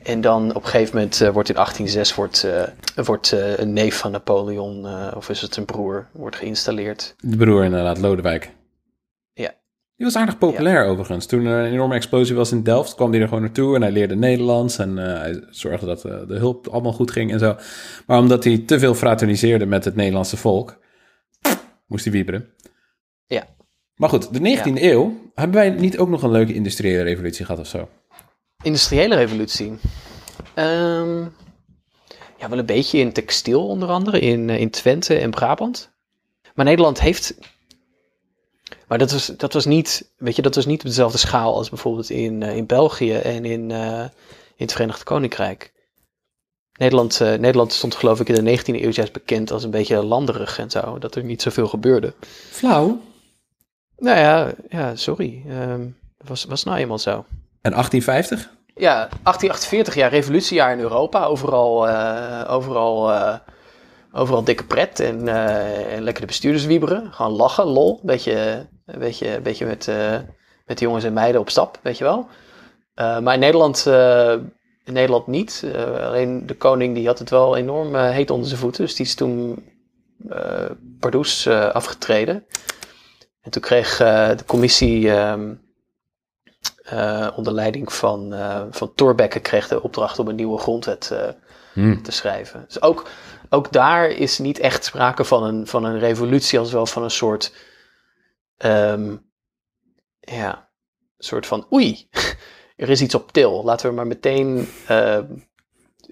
en 0.03 0.21
dan 0.21 0.55
op 0.55 0.63
een 0.63 0.69
gegeven 0.69 0.97
moment 0.97 1.21
eh, 1.21 1.29
wordt 1.29 1.49
in 1.49 1.55
1806 1.55 2.15
wordt, 2.15 2.47
wordt, 2.95 3.31
een 3.57 3.73
neef 3.73 3.99
van 3.99 4.11
Napoleon, 4.11 4.87
of 5.15 5.29
is 5.29 5.41
het 5.41 5.57
een 5.57 5.65
broer, 5.65 6.07
wordt 6.13 6.37
geïnstalleerd. 6.37 7.15
De 7.21 7.37
broer 7.37 7.65
inderdaad, 7.65 7.99
Lodewijk. 7.99 8.51
Die 9.99 10.07
was 10.07 10.17
aardig 10.17 10.39
populair 10.39 10.85
overigens. 10.85 11.27
Toen 11.27 11.47
er 11.47 11.65
een 11.65 11.73
enorme 11.73 11.95
explosie 11.95 12.35
was 12.35 12.53
in 12.53 12.63
Delft, 12.63 12.95
kwam 12.95 13.11
hij 13.11 13.21
er 13.21 13.29
gewoon 13.29 13.43
naartoe 13.43 13.75
en 13.75 13.83
hij 13.83 13.91
leerde 13.91 14.17
Nederlands 14.17 14.79
en 14.79 14.99
eh, 14.99 15.21
hij 15.21 15.45
zorgde 15.51 15.87
dat 15.87 16.05
eh, 16.05 16.27
de 16.27 16.37
hulp 16.37 16.67
allemaal 16.69 16.93
goed 16.93 17.11
ging 17.11 17.33
en 17.33 17.39
zo. 17.39 17.57
Maar 18.07 18.19
omdat 18.19 18.45
hij 18.45 18.59
te 18.59 18.79
veel 18.79 18.95
fraterniseerde 18.95 19.67
met 19.67 19.85
het 19.85 19.95
Nederlandse 19.95 20.37
volk, 20.37 20.79
moest 21.87 22.05
hij 22.05 22.13
wieberen. 22.13 22.49
Ja. 23.27 23.47
Maar 23.95 24.09
goed, 24.09 24.33
de 24.33 24.59
19e 24.59 24.83
eeuw, 24.83 25.31
hebben 25.35 25.57
wij 25.57 25.71
niet 25.71 25.99
ook 25.99 26.09
nog 26.09 26.23
een 26.23 26.31
leuke 26.31 26.55
industriële 26.55 27.03
revolutie 27.03 27.45
gehad 27.45 27.61
of 27.61 27.67
zo? 27.67 27.89
Industriële 28.63 29.15
revolutie. 29.15 29.79
Ehm, 30.55 31.21
ja, 32.39 32.49
wel 32.49 32.59
een 32.59 32.67
beetje 32.67 32.99
in 32.99 33.13
textiel 33.13 33.69
onder 33.69 33.89
andere, 33.89 34.21
in, 34.21 34.51
eh, 34.51 34.61
in 34.61 34.71
Twente 34.71 35.19
en 35.19 35.31
Brabant. 35.31 35.93
Maar 36.55 36.65
Nederland 36.65 37.01
heeft... 37.01 37.39
Maar 38.89 38.99
dat 38.99 39.13
was, 39.13 39.27
dat 39.27 39.53
was 39.53 39.65
niet, 39.65 40.11
weet 40.17 40.37
je, 40.37 40.43
dat 40.43 40.55
was 40.55 40.67
niet 40.67 40.81
op 40.81 40.87
dezelfde 40.87 41.19
schaal 41.19 41.55
als 41.55 41.69
bijvoorbeeld 41.69 42.11
in, 42.11 42.43
eh, 42.43 42.57
in 42.57 42.67
België 42.67 43.15
en 43.15 43.45
in, 43.45 43.71
eh, 43.71 44.01
in 44.57 44.65
het 44.65 44.73
Verenigd 44.73 45.03
Koninkrijk. 45.03 45.73
Nederland, 46.79 47.21
eh, 47.21 47.29
Nederland 47.29 47.73
stond 47.73 47.95
geloof 47.95 48.21
ik 48.21 48.29
in 48.29 48.35
de 48.35 48.43
19e 48.43 48.83
eeuw 48.83 48.91
juist 48.91 49.13
bekend 49.13 49.51
als 49.51 49.65
een 49.65 49.71
beetje 49.71 50.05
landerig 50.05 50.59
en 50.59 50.71
zo. 50.71 50.99
Dat 50.99 51.15
er 51.15 51.25
niet 51.25 51.43
zoveel 51.43 51.69
gebeurde. 51.69 52.15
Flauw. 52.51 53.01
Nou 53.97 54.19
ja, 54.19 54.53
ja 54.69 54.97
sorry. 54.97 55.43
Ehm 55.49 55.83
was, 56.29 56.45
was 56.45 56.65
nou 56.65 56.79
eenmaal 56.79 56.99
zo. 56.99 57.25
En 57.61 57.73
1850? 57.73 58.51
Ja, 58.75 58.95
1848 58.95 59.95
jaar 59.95 60.11
revolutiejaar 60.11 60.73
in 60.73 60.81
Europa. 60.81 61.25
Overal, 61.25 61.89
eh, 61.89 62.53
overal, 62.53 63.13
eh, 63.13 63.35
overal 64.13 64.45
dikke 64.45 64.65
pret 64.65 65.01
en, 65.01 65.29
eh, 65.29 65.95
en 65.95 66.03
lekker 66.03 66.21
de 66.21 66.29
bestuurders 66.29 66.67
wieberen. 66.67 67.13
Gewoon 67.13 67.33
lachen, 67.33 67.65
lol. 67.65 68.01
Beetje, 68.03 68.67
een 68.87 68.99
beetje, 68.99 69.41
beetje 69.41 69.67
met, 69.67 69.89
eh, 69.89 70.19
met 70.67 70.79
de 70.79 70.85
jongens 70.85 71.05
en 71.05 71.13
meiden 71.13 71.41
op 71.41 71.51
stap, 71.51 71.79
weet 71.83 71.99
je 71.99 72.05
wel. 72.05 72.27
Eh, 72.95 73.19
maar 73.19 73.35
in 73.35 73.41
Nederland, 73.41 73.87
in 74.85 74.93
Nederland 74.93 75.27
niet. 75.27 75.65
Alleen 76.01 76.47
de 76.47 76.57
koning 76.57 76.95
die 76.95 77.07
had 77.07 77.19
het 77.19 77.31
wel 77.31 77.57
enorm 77.57 77.95
heet 77.95 78.31
onder 78.31 78.49
zijn 78.49 78.61
voeten. 78.61 78.85
Dus 78.85 78.95
die 78.95 79.07
is 79.07 79.15
toen 79.15 79.65
Pardoes 81.01 81.49
afgetreden. 81.49 82.45
En 83.41 83.51
toen 83.51 83.63
kreeg 83.63 83.97
de 83.97 84.45
commissie... 84.47 85.11
ehm, 85.11 85.55
eh, 86.89 87.29
onder 87.37 87.53
leiding 87.53 87.93
van, 87.93 88.35
van 88.71 88.95
Thorbecke 88.95 89.41
kreeg 89.41 89.69
de 89.69 89.83
opdracht 89.83 90.19
om 90.19 90.29
een 90.29 90.35
nieuwe 90.35 90.59
grondwet 90.59 91.11
eh, 91.11 91.29
Hm. 91.73 92.03
te 92.03 92.13
schrijven. 92.13 92.65
Dus 92.67 92.83
ook, 92.83 93.09
ook 93.51 93.73
daar 93.73 94.11
is 94.11 94.39
niet 94.39 94.59
echt 94.59 94.85
sprake 94.85 95.25
van 95.25 95.43
een, 95.45 95.67
van 95.67 95.85
een 95.85 95.99
revolutie, 95.99 96.59
als 96.59 96.73
wel 96.73 96.87
van 96.87 97.03
een 97.03 97.11
soort, 97.11 97.55
ehm, 98.57 99.17
ja, 100.21 100.69
soort 101.19 101.47
van 101.47 101.67
oei, 101.73 102.09
er 102.77 102.91
is 102.91 103.01
iets 103.01 103.15
op 103.15 103.33
til. 103.33 103.65
Laten 103.65 103.89
we 103.89 103.95
maar 103.95 104.07
meteen, 104.07 104.69
ehm, 104.87 105.25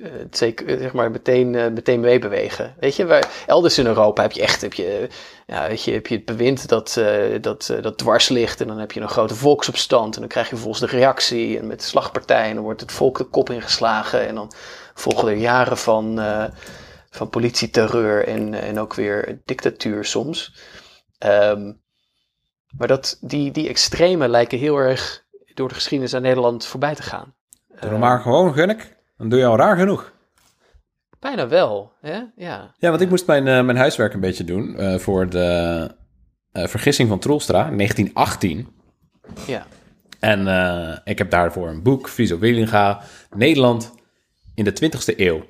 eh, 0.02 0.46
zeg 0.78 0.92
maar, 0.92 1.10
meteen, 1.10 1.54
eh, 1.54 1.70
meteen 1.70 2.00
meebewegen. 2.00 2.74
Weet 2.80 2.96
je, 2.96 3.06
waar, 3.06 3.44
elders 3.46 3.78
in 3.78 3.86
Europa 3.86 4.22
heb 4.22 4.32
je 4.32 4.42
echt, 4.42 4.60
heb 4.60 4.74
je, 4.74 5.08
ja, 5.46 5.68
weet 5.68 5.82
je, 5.82 5.92
heb 5.92 6.06
je 6.06 6.14
het 6.14 6.24
bewind 6.24 6.68
dat, 6.68 6.96
eh, 6.96 7.40
dat, 7.40 7.74
dat 7.80 7.98
dwars 7.98 8.28
ligt. 8.28 8.60
En 8.60 8.66
dan 8.66 8.78
heb 8.78 8.92
je 8.92 9.00
een 9.00 9.08
grote 9.08 9.34
volksopstand. 9.34 10.14
En 10.14 10.20
dan 10.20 10.28
krijg 10.28 10.46
je 10.48 10.54
vervolgens 10.54 10.90
de 10.90 10.96
reactie. 10.96 11.58
En 11.58 11.66
met 11.66 11.80
de 11.80 11.86
slagpartij. 11.86 12.48
En 12.48 12.54
dan 12.54 12.64
wordt 12.64 12.80
het 12.80 12.92
volk 12.92 13.18
de 13.18 13.24
kop 13.24 13.50
ingeslagen. 13.50 14.26
En 14.26 14.34
dan 14.34 14.52
volgen 14.94 15.28
er 15.28 15.36
jaren 15.36 15.76
van, 15.76 16.20
van 17.16 17.28
politieterreur. 17.28 18.26
En, 18.26 18.54
en 18.54 18.78
ook 18.78 18.94
weer 18.94 19.40
dictatuur 19.44 20.04
soms. 20.04 20.54
Ehm, 21.18 21.72
maar 22.76 22.88
dat, 22.88 23.18
die, 23.20 23.50
die 23.50 23.68
extremen 23.68 24.28
lijken 24.28 24.58
heel 24.58 24.76
erg 24.76 25.24
door 25.54 25.68
de 25.68 25.74
geschiedenis 25.74 26.14
aan 26.14 26.22
Nederland 26.22 26.66
voorbij 26.66 26.94
te 26.94 27.02
gaan. 27.02 27.34
Doe 27.80 27.90
er 27.90 27.98
maar 27.98 28.20
gewoon, 28.20 28.54
Gunnik. 28.54 28.96
Dan 29.16 29.28
doe 29.28 29.38
je 29.38 29.46
al 29.46 29.56
raar 29.56 29.76
genoeg. 29.76 30.12
Bijna 31.18 31.48
wel, 31.48 31.92
hè? 32.00 32.22
Ja. 32.36 32.74
Ja, 32.78 32.88
want 32.90 33.00
ik 33.00 33.08
moest 33.08 33.26
mijn, 33.26 33.46
eh, 33.48 33.64
mijn 33.64 33.76
huiswerk 33.76 34.14
een 34.14 34.20
beetje 34.20 34.44
doen 34.44 34.76
eh, 34.76 34.98
voor 34.98 35.28
de 35.28 35.90
eh, 36.52 36.66
vergissing 36.66 37.08
van 37.08 37.18
Troelstra, 37.18 37.70
1918. 37.70 38.68
ja. 39.46 39.66
En 40.20 40.48
eh, 40.48 40.96
ik 41.04 41.18
heb 41.18 41.30
daarvoor 41.30 41.68
een 41.68 41.82
boek, 41.82 42.08
Friso 42.08 42.38
Willinga, 42.38 43.00
Nederland 43.36 43.94
in 44.54 44.64
de 44.64 44.72
20ste 44.72 45.18
eeuw. 45.18 45.44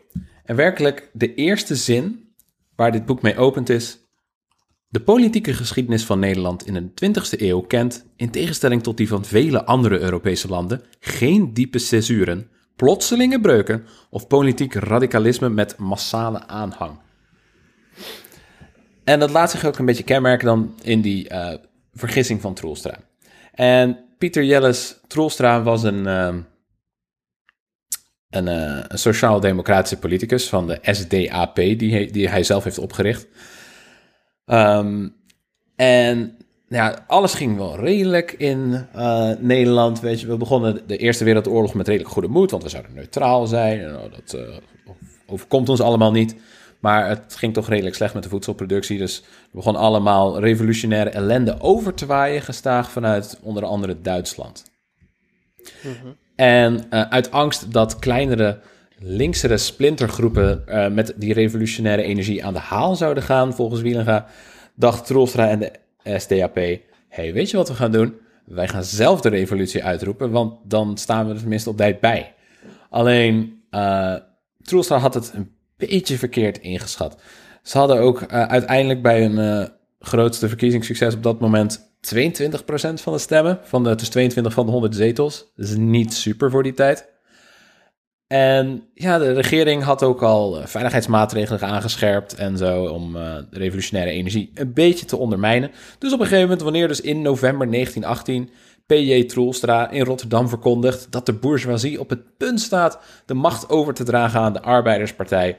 En 0.47 0.57
werkelijk 0.57 1.11
de 1.13 1.35
eerste 1.35 1.77
zin 1.77 2.35
waar 2.77 2.93
dit 2.93 3.07
boek 3.07 3.23
mee 3.23 3.37
opent 3.37 3.69
is... 3.69 3.99
De 4.89 5.01
politieke 5.01 5.55
geschiedenis 5.55 6.05
van 6.05 6.19
Nederland 6.19 6.67
in 6.67 6.75
de 6.75 7.11
20ste 7.11 7.41
eeuw 7.41 7.61
kent, 7.61 8.07
in 8.17 8.31
tegenstelling 8.31 8.83
tot 8.83 8.97
die 8.97 9.09
van 9.09 9.25
vele 9.25 9.65
andere 9.65 9.99
Europese 9.99 10.49
landen, 10.49 10.83
geen 11.01 11.55
diepe 11.55 11.79
césuren, 11.79 12.51
plotselinge 12.77 13.41
breuken 13.41 13.85
of 14.11 14.27
politiek 14.27 14.75
radicalisme 14.75 15.49
met 15.49 15.77
massale 15.77 16.47
aanhang. 16.47 16.99
En 19.05 19.21
dat 19.21 19.31
laat 19.31 19.51
zich 19.51 19.65
ook 19.65 19.79
een 19.79 19.85
beetje 19.85 20.03
kenmerken 20.03 20.47
dan 20.47 20.75
in 20.83 21.01
die 21.01 21.29
eh, 21.29 21.59
vergissing 21.93 22.41
van 22.41 22.55
Troelstra. 22.55 22.99
En 23.53 23.99
Pieter 24.19 24.45
Jelles 24.45 25.01
Troelstra 25.07 25.63
was 25.63 25.83
een, 25.83 26.07
ehm, 26.07 26.41
een, 28.31 28.49
eh, 28.49 28.85
een 28.89 28.99
sociaal-democratische 28.99 29.99
politicus 29.99 30.49
van 30.49 30.67
de 30.67 30.79
SDAP, 30.83 31.55
die, 31.55 32.11
die 32.11 32.29
hij 32.29 32.43
zelf 32.43 32.65
heeft 32.65 32.79
opgericht. 32.79 33.27
Ehm, 34.45 35.09
en 35.77 36.37
ja, 36.69 37.05
alles 37.07 37.35
ging 37.35 37.57
wel 37.57 37.77
redelijk 37.77 38.33
in 38.33 38.87
eh, 38.93 39.31
Nederland. 39.39 40.01
Weet 40.01 40.21
je, 40.21 40.27
we 40.27 40.37
begonnen 40.37 40.83
de 40.87 40.97
Eerste 40.97 41.25
Wereldoorlog 41.25 41.75
met 41.75 41.87
redelijk 41.87 42.13
goede 42.13 42.29
moed, 42.29 42.51
want 42.51 42.63
we 42.63 42.69
zouden 42.69 42.95
neutraal 42.95 43.47
zijn. 43.47 43.81
En, 43.81 43.97
oh, 43.97 44.13
dat 44.13 44.35
eh, 44.35 44.57
overkomt 45.27 45.69
ons 45.69 45.81
allemaal 45.81 46.13
niet. 46.13 46.37
Maar 46.81 47.09
het 47.09 47.35
ging 47.37 47.55
toch 47.55 47.69
redelijk 47.69 47.97
slecht 47.97 48.15
met 48.15 48.23
de 48.23 48.29
voedselproductie. 48.29 48.99
Dus 48.99 49.19
er 49.19 49.25
begon 49.53 49.77
allemaal 49.77 50.39
revolutionaire 50.41 51.11
ellende 51.11 51.61
over 51.61 51.95
te 51.95 52.07
waaien, 52.07 52.43
gestaag 52.43 52.91
vanuit 52.91 53.39
onder 53.43 53.65
andere 53.65 54.01
Duitsland. 54.01 54.65
En 56.37 56.91
eh, 56.91 57.01
uit 57.01 57.31
angst 57.31 57.73
dat 57.73 57.99
kleinere, 57.99 58.59
linksere 58.99 59.57
splintergroepen 59.57 60.67
eh, 60.67 60.89
met 60.89 61.13
die 61.17 61.33
revolutionaire 61.33 62.03
energie 62.03 62.45
aan 62.45 62.53
de 62.53 62.59
haal 62.59 62.97
zouden 62.97 63.23
gaan, 63.23 63.55
volgens 63.55 63.81
Wielenga, 63.81 64.27
dacht 64.75 65.07
Troelstra 65.07 65.49
en 65.49 65.59
de 65.59 65.73
SDAP: 66.19 66.55
hey, 67.09 67.33
weet 67.33 67.51
je 67.51 67.57
wat 67.57 67.69
we 67.69 67.75
gaan 67.75 67.93
doen? 67.93 68.15
Wij 68.45 68.69
gaan 68.69 68.85
zelf 68.85 69.21
de 69.21 69.29
revolutie 69.29 69.85
uitroepen, 69.85 70.31
want 70.31 70.59
dan 70.65 70.97
staan 70.97 71.27
we 71.27 71.33
er 71.33 71.41
tenminste 71.41 71.71
op 71.71 71.77
tijd 71.77 72.01
bij. 72.01 72.35
Alleen, 72.91 73.63
eh 73.71 74.15
Troelstra 74.63 74.99
had 74.99 75.15
het 75.15 75.33
een 75.35 75.51
beetje 75.77 76.19
verkeerd 76.19 76.59
ingeschat. 76.59 77.17
Ze 77.63 77.79
hadden 77.79 77.99
ook 77.99 78.27
uiteindelijk 78.27 79.03
bij 79.03 79.23
hun 79.23 79.69
grootste 80.01 80.49
verkiezingssucces 80.49 81.15
op 81.15 81.23
dat 81.23 81.41
moment 81.41 81.86
22% 82.01 83.03
van 83.03 83.13
de 83.13 83.19
stemmen. 83.19 83.59
Van 83.63 83.85
de, 83.85 83.95
dus 83.95 84.09
22 84.09 84.53
van 84.53 84.67
de 84.67 84.73
100 84.73 84.95
zetels. 84.95 85.53
Dat 85.57 85.67
is 85.67 85.77
niet 85.77 86.15
super 86.15 86.51
voor 86.51 86.63
die 86.63 86.75
tijd. 86.75 87.15
En 88.27 88.89
ja, 88.95 89.19
de 89.19 89.33
regering 89.33 89.83
had 89.83 90.03
ook 90.03 90.23
al 90.23 90.61
eh, 90.61 90.67
veiligheidsmaatregelen 90.67 91.61
aangescherpt 91.61 92.35
en 92.35 92.57
zo 92.57 92.85
om 92.85 93.17
eh, 93.17 93.35
de 93.51 93.59
revolutionaire 93.59 94.13
energie 94.13 94.51
een 94.55 94.73
beetje 94.73 95.07
te 95.07 95.17
ondermijnen. 95.17 95.71
Dus 95.99 96.13
op 96.13 96.21
een 96.21 96.25
gegeven 96.25 96.45
moment, 96.49 96.63
wanneer 96.63 96.89
dus 96.89 97.01
in 97.01 97.23
november 97.23 97.71
1918 97.71 98.51
P.J. 98.87 99.25
Troelstra 99.25 99.91
in 99.91 100.05
Rotterdam 100.05 100.49
verkondigt 100.49 101.13
dat 101.13 101.27
de 101.27 101.33
bourgeoisie 101.33 102.01
op 102.01 102.11
het 102.11 102.37
punt 102.37 102.61
staat 102.61 102.99
de 103.27 103.35
macht 103.35 103.69
over 103.69 103.95
te 103.95 104.05
dragen 104.05 104.41
aan 104.41 104.53
de 104.53 104.63
Arbeiderspartij, 104.63 105.59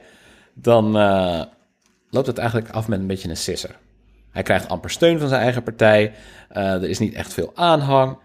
dan 0.54 0.98
eh, 0.98 1.42
loopt 2.10 2.26
het 2.26 2.38
eigenlijk 2.38 2.70
af 2.70 2.88
met 2.88 2.98
een 2.98 3.06
beetje 3.06 3.28
een 3.28 3.36
sisser. 3.36 3.76
Hij 4.38 4.46
krijgt 4.46 4.68
amper 4.68 4.90
steun 4.90 5.18
van 5.18 5.28
zijn 5.28 5.40
eigen 5.42 5.62
partij, 5.62 6.14
eh, 6.48 6.72
er 6.72 6.88
is 6.88 6.98
niet 6.98 7.14
echt 7.14 7.32
veel 7.32 7.50
aanhang. 7.54 8.18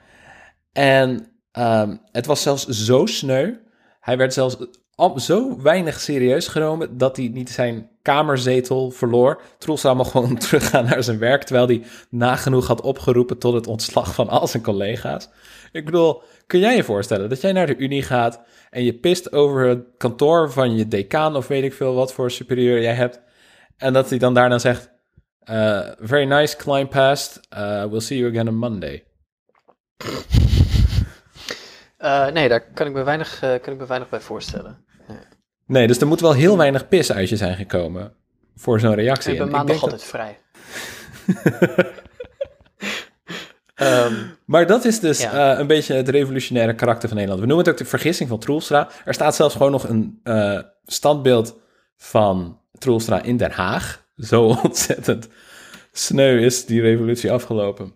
En 0.74 1.27
ehm, 1.51 1.96
het 2.12 2.25
was 2.25 2.41
zelfs 2.41 2.67
zo 2.67 3.05
sneu 3.05 3.53
hij 4.00 4.17
werd 4.17 4.34
zelfs 4.34 4.58
am- 4.96 5.20
zo 5.20 5.62
weinig 5.62 6.00
serieus 6.00 6.48
genomen 6.48 6.98
dat 6.98 7.17
hij 7.17 7.27
niet 7.27 7.50
zijn 7.50 7.89
kamerzetel 8.01 8.91
verloor. 8.91 9.41
Troelstra 9.58 9.93
mocht 9.93 10.12
gewoon 10.12 10.38
teruggaan 10.48 10.86
naar 10.86 11.03
zijn 11.03 11.20
werk, 11.20 11.43
terwijl 11.43 11.67
hij 11.67 11.84
nagenoeg 12.10 12.67
had 12.67 12.82
opgeroepen 12.82 13.38
tot 13.38 13.53
het 13.53 13.67
ontslag 13.67 14.13
van 14.13 14.29
al 14.29 14.48
zijn 14.48 14.63
collega's. 14.63 15.29
Ik 15.72 15.86
bedoel, 15.86 16.22
kun 16.48 16.60
jij 16.60 16.75
je 16.75 16.84
voorstellen 16.84 17.29
dat 17.29 17.41
jij 17.41 17.51
naar 17.51 17.67
de 17.67 17.77
Unie 17.77 18.03
gaat 18.03 18.41
en 18.70 18.84
je 18.84 18.93
pist 18.93 19.32
over 19.32 19.67
het 19.67 19.84
kantoor 19.98 20.51
van 20.51 20.75
je 20.75 20.88
decaan 20.88 21.36
of 21.36 21.48
weet 21.48 21.63
ik 21.63 21.74
veel 21.74 21.93
wat 21.93 22.13
voor 22.13 22.32
superieur 22.32 22.82
jij 22.82 22.93
hebt, 22.93 23.22
en 23.77 23.93
dat 23.93 24.10
hij 24.10 24.20
dan 24.20 24.34
daarna 24.34 24.60
zegt, 24.60 24.93
uh, 25.50 25.88
very 26.00 26.26
nice 26.26 26.56
climb 26.58 26.90
past, 26.90 27.40
uh, 27.58 27.84
we'll 27.86 28.00
see 28.02 28.18
you 28.18 28.30
again 28.32 28.48
on 28.48 28.56
Monday. 28.56 29.04
Eh, 31.98 32.28
nee, 32.28 32.50
daar 32.50 32.62
kan 32.74 32.88
ik, 32.88 32.94
me 32.94 33.04
weinig, 33.04 33.42
eh, 33.42 33.50
kan 33.62 33.74
ik 33.74 33.80
me 33.80 33.86
weinig 33.86 34.10
bij 34.10 34.20
voorstellen. 34.20 34.86
Nee, 35.66 35.88
dus 35.88 36.00
er 36.00 36.08
moet 36.08 36.20
wel 36.20 36.34
heel 36.34 36.58
weinig 36.58 36.88
pis 36.88 37.12
uit 37.12 37.30
je 37.30 37.38
zijn 37.38 37.56
gekomen 37.56 38.14
voor 38.56 38.80
zo'n 38.80 38.96
reactie. 38.96 39.32
Ik 39.32 39.38
ben 39.38 39.50
maandag 39.50 39.82
altijd 39.82 40.04
vrij. 40.04 40.38
Ehm, 43.76 44.14
Maar 44.46 44.68
dat 44.68 44.86
is 44.86 45.00
dus 45.00 45.22
Ja. 45.22 45.54
eh, 45.54 45.60
een 45.60 45.68
beetje 45.68 45.94
het 45.94 46.10
revolutionaire 46.10 46.76
karakter 46.76 47.08
van 47.08 47.18
Nederland. 47.18 47.42
We 47.42 47.48
noemen 47.48 47.66
het 47.66 47.74
ook 47.74 47.80
de 47.84 47.90
vergissing 47.90 48.30
van 48.30 48.40
Troelstra. 48.40 48.90
Er 49.06 49.14
staat 49.14 49.36
zelfs 49.36 49.56
gewoon 49.56 49.72
nog 49.72 49.88
een 49.90 50.22
standbeeld 50.86 51.60
van 51.98 52.60
Troelstra 52.78 53.22
in 53.22 53.38
Den 53.38 53.52
Haag. 53.52 54.02
Zo 54.15 54.46
ontzettend 54.63 55.27
sneu 55.91 56.46
is 56.46 56.65
die 56.65 56.82
revolutie 56.82 57.32
afgelopen. 57.32 57.93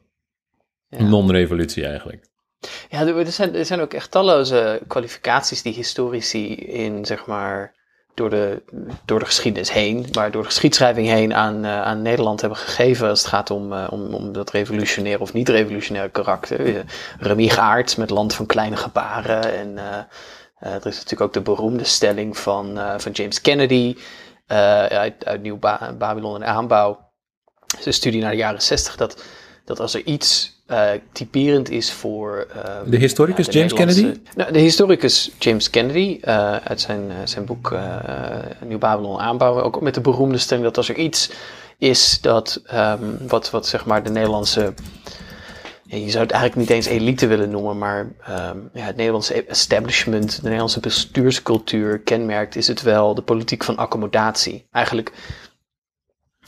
Ja. 0.90 1.04
Non-revolutie 1.04 1.86
eigenlijk. 1.86 2.26
Ja, 2.90 3.08
er 3.08 3.32
zijn, 3.32 3.56
er 3.56 3.66
zijn 3.66 3.80
ook 3.80 3.94
echt 3.94 4.12
talloze 4.12 4.82
kwalificaties 4.88 5.62
die 5.62 5.74
historici 5.74 6.56
in, 6.56 7.06
zeg 7.06 7.26
maar, 7.26 7.76
door 8.14 8.30
de, 8.30 8.62
door 9.06 9.20
de 9.20 9.26
geschiedenis 9.26 9.72
heen, 9.72 10.06
maar 10.14 10.32
door 10.32 10.42
de 10.42 10.48
geschiedschrijving 10.48 11.08
heen 11.08 11.34
aan, 11.34 11.66
eh, 11.66 11.82
aan 11.82 12.02
Nederland 12.02 12.42
hebben 12.42 12.60
gegeven 12.60 13.10
als 13.10 13.20
het 13.20 13.30
gaat 13.30 13.50
om, 13.50 13.74
eh, 13.74 13.88
om, 13.90 14.14
om 14.14 14.32
dat 14.32 14.52
revolutionaire 14.52 15.22
of 15.22 15.34
niet-revolutionaire 15.34 16.12
karakter. 16.12 16.86
Remy 17.20 17.48
Gaerts 17.48 17.96
met 17.96 18.10
Land 18.10 18.34
van 18.34 18.46
Kleine 18.46 18.78
Gebaren 18.78 19.54
en 19.54 19.78
er 20.60 20.88
is 20.88 20.96
natuurlijk 20.96 21.22
ook 21.22 21.34
de 21.34 21.42
beroemde 21.42 21.84
stelling 21.84 22.38
van, 22.38 22.80
van 22.98 23.12
James 23.12 23.42
Kennedy 23.42 23.96
uit, 24.48 25.26
uit 25.26 25.42
Nieuw 25.42 25.58
Ba- 25.58 25.94
Babylon 25.98 26.36
en 26.44 26.48
Aanbouw. 26.48 27.00
Is 27.80 27.86
een 27.86 27.94
studie 27.94 28.22
naar 28.22 28.32
de 28.32 28.38
jaren 28.38 28.62
zestig 28.62 28.96
dat, 28.96 29.24
dat 29.66 29.80
als 29.80 29.94
er 29.94 30.06
iets 30.06 30.56
eh, 30.68 30.90
typerend 31.12 31.70
is 31.70 31.92
voor... 31.92 32.48
eh, 32.56 32.76
De 32.86 32.98
historicus 32.98 33.46
de 33.46 33.52
James 33.52 33.74
Kennedy? 33.74 34.20
Nou, 34.36 34.52
de 34.52 34.60
historicus 34.60 35.32
James 35.40 35.70
Kennedy, 35.70 36.18
eh, 36.22 36.56
uit 36.56 36.82
zijn, 36.82 37.10
eh, 37.12 37.16
zijn 37.24 37.46
boek 37.46 37.72
eh 37.72 37.96
Nieuw 38.66 38.78
Babylon 38.78 39.20
aanbouwen, 39.20 39.64
ook 39.64 39.82
met 39.82 39.94
de 39.94 40.02
beroemde 40.02 40.38
stelling 40.38 40.66
dat 40.66 40.78
als 40.78 40.90
er 40.90 40.96
iets 40.96 41.30
is 41.78 42.22
dat, 42.22 42.62
ehm, 42.66 43.04
wat, 43.28 43.50
wat 43.50 43.68
zeg 43.68 43.86
maar 43.86 44.04
de 44.04 44.10
Nederlandse, 44.10 44.74
ja, 45.88 45.98
je 45.98 46.10
zou 46.10 46.24
het 46.24 46.32
eigenlijk 46.32 46.56
niet 46.56 46.70
eens 46.70 46.86
elite 46.86 47.28
willen 47.28 47.50
noemen, 47.50 47.78
maar 47.78 48.12
ehm, 48.22 48.60
ja, 48.74 48.82
het 48.82 48.96
Nederlandse 48.96 49.46
establishment, 49.46 50.36
de 50.36 50.42
Nederlandse 50.42 50.80
bestuurscultuur 50.80 52.00
kenmerkt, 52.00 52.56
is 52.56 52.68
het 52.68 52.82
wel 52.82 53.16
de 53.16 53.22
politiek 53.22 53.64
van 53.64 53.78
accommodatie. 53.78 54.68
Eigenlijk 54.72 55.12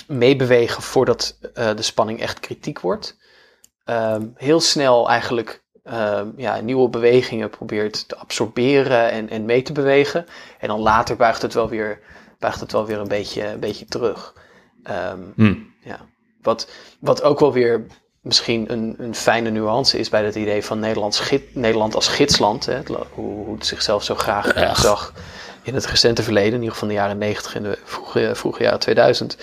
meebewegen 0.08 0.84
voordat 0.84 1.38
eh, 1.54 1.76
de 1.76 1.82
spanning 1.82 2.20
echt 2.20 2.40
kritiek 2.40 2.80
wordt. 2.80 3.18
Ehm, 3.84 4.28
heel 4.36 4.60
snel 4.60 5.10
eigenlijk 5.10 5.64
ehm, 5.84 6.30
ja, 6.36 6.60
nieuwe 6.60 6.90
bewegingen 6.90 7.50
probeert 7.50 8.08
te 8.08 8.16
absorberen 8.16 9.12
en, 9.12 9.30
en 9.30 9.46
mee 9.46 9.62
te 9.62 9.74
bewegen. 9.74 10.26
En 10.60 10.68
dan 10.68 10.80
later 10.80 11.16
buigt 11.16 11.42
het 11.42 11.54
wel 11.54 11.70
weer, 11.70 12.00
buigt 12.40 12.60
het 12.60 12.72
wel 12.72 12.86
weer 12.86 13.00
een, 13.00 13.08
beetje, 13.08 13.48
een 13.48 13.60
beetje 13.60 13.86
terug. 13.86 14.34
Hm. 15.36 15.56
ja. 15.84 16.00
wat, 16.42 16.70
wat 17.00 17.22
ook 17.24 17.40
wel 17.40 17.54
weer 17.54 17.86
misschien 18.30 18.72
een, 18.72 18.96
een 18.98 19.16
fijne 19.16 19.50
nuance 19.50 19.98
is 19.98 20.10
bij 20.10 20.24
het 20.26 20.36
idee 20.36 20.64
van 20.66 20.80
Nederlands 20.80 21.20
gid- 21.20 21.56
Nederland 21.56 21.96
als 21.96 22.08
gidsland. 22.08 22.66
Hè, 22.66 22.80
hoe, 22.88 23.46
hoe 23.46 23.56
het 23.56 23.66
zichzelf 23.66 24.04
zo 24.04 24.16
graag 24.16 24.78
zag 24.78 25.14
in 25.64 25.74
het 25.74 25.86
recente 25.86 26.24
verleden, 26.24 26.54
in 26.54 26.60
ieder 26.60 26.72
geval 26.72 26.90
in 26.90 26.96
de 26.96 27.02
jaren 27.02 27.18
90 27.18 27.56
en 27.56 27.64
de 27.64 27.78
vroege, 27.84 28.32
vroege 28.36 28.64
jaren 28.64 28.80
2000. 28.80 29.38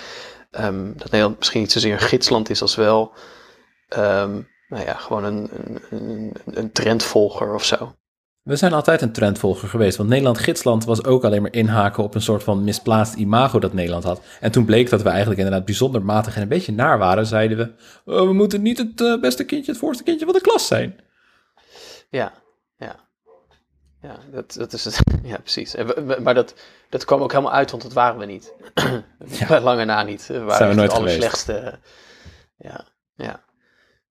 Ehm, 0.51 0.85
dat 0.95 1.11
Nederland 1.11 1.37
misschien 1.37 1.61
niet 1.61 1.71
zozeer 1.71 1.93
een 1.93 1.99
gidsland 1.99 2.49
is 2.49 2.61
als 2.61 2.75
wel 2.75 3.11
ehm, 3.87 4.41
nou 4.67 4.85
ja, 4.85 4.93
gewoon 4.93 5.23
een, 5.23 5.49
een, 5.51 5.81
een, 5.89 6.33
een 6.45 6.71
trendvolger 6.71 7.53
of 7.53 7.63
zo. 7.63 7.95
We 8.47 8.55
zijn 8.55 8.73
altijd 8.73 9.01
een 9.01 9.11
trendvolger 9.11 9.67
geweest, 9.69 9.97
want 9.97 10.09
Nederland 10.09 10.37
gidsland 10.37 10.85
was 10.85 11.03
ook 11.03 11.23
alleen 11.23 11.41
maar 11.41 11.53
inhaken 11.53 12.03
op 12.03 12.15
een 12.15 12.21
soort 12.21 12.43
van 12.43 12.63
misplaatst 12.63 13.13
imago 13.15 13.59
dat 13.59 13.73
Nederland 13.73 14.03
had. 14.03 14.21
En 14.39 14.51
toen 14.51 14.65
bleek 14.65 14.89
dat 14.89 15.01
we 15.01 15.09
eigenlijk 15.09 15.39
inderdaad 15.39 15.65
bijzonder 15.65 16.01
matig 16.05 16.35
en 16.35 16.41
een 16.41 16.47
beetje 16.47 16.71
naar 16.71 16.97
waren, 16.97 17.25
zeiden 17.25 17.57
we, 17.57 17.71
"Oh, 18.13 18.27
we 18.27 18.33
moeten 18.33 18.61
niet 18.61 18.77
het 18.77 19.01
eh, 19.01 19.19
beste 19.19 19.43
kindje, 19.43 19.71
het 19.71 19.79
voorste 19.79 20.03
kindje 20.03 20.25
van 20.25 20.33
de 20.33 20.41
klas 20.41 20.67
zijn. 20.67 20.99
Ja, 22.09 22.33
ja. 22.77 22.95
Ja, 24.01 24.17
dat, 24.31 24.53
dat 24.53 24.73
is 24.73 24.85
het. 24.85 24.99
Ja, 25.23 25.37
precies. 25.37 25.75
Maar 26.23 26.33
dat, 26.33 26.53
dat 26.89 27.05
kwam 27.05 27.21
ook 27.21 27.31
helemaal 27.31 27.53
uit, 27.53 27.71
want 27.71 27.83
dat 27.83 27.93
waren 27.93 28.19
we 28.19 28.25
niet. 28.25 28.53
Bij 29.47 29.61
lange 29.61 29.85
na 29.85 30.03
niet. 30.03 30.27
We 30.27 30.39
waren 30.39 30.55
Zijn 30.57 30.69
we 30.69 30.75
nooit 30.75 30.91
het 30.91 30.99
geweest. 30.99 31.21
allerslechtste. 31.23 31.79
Ja, 32.57 32.85
ja. 33.15 33.43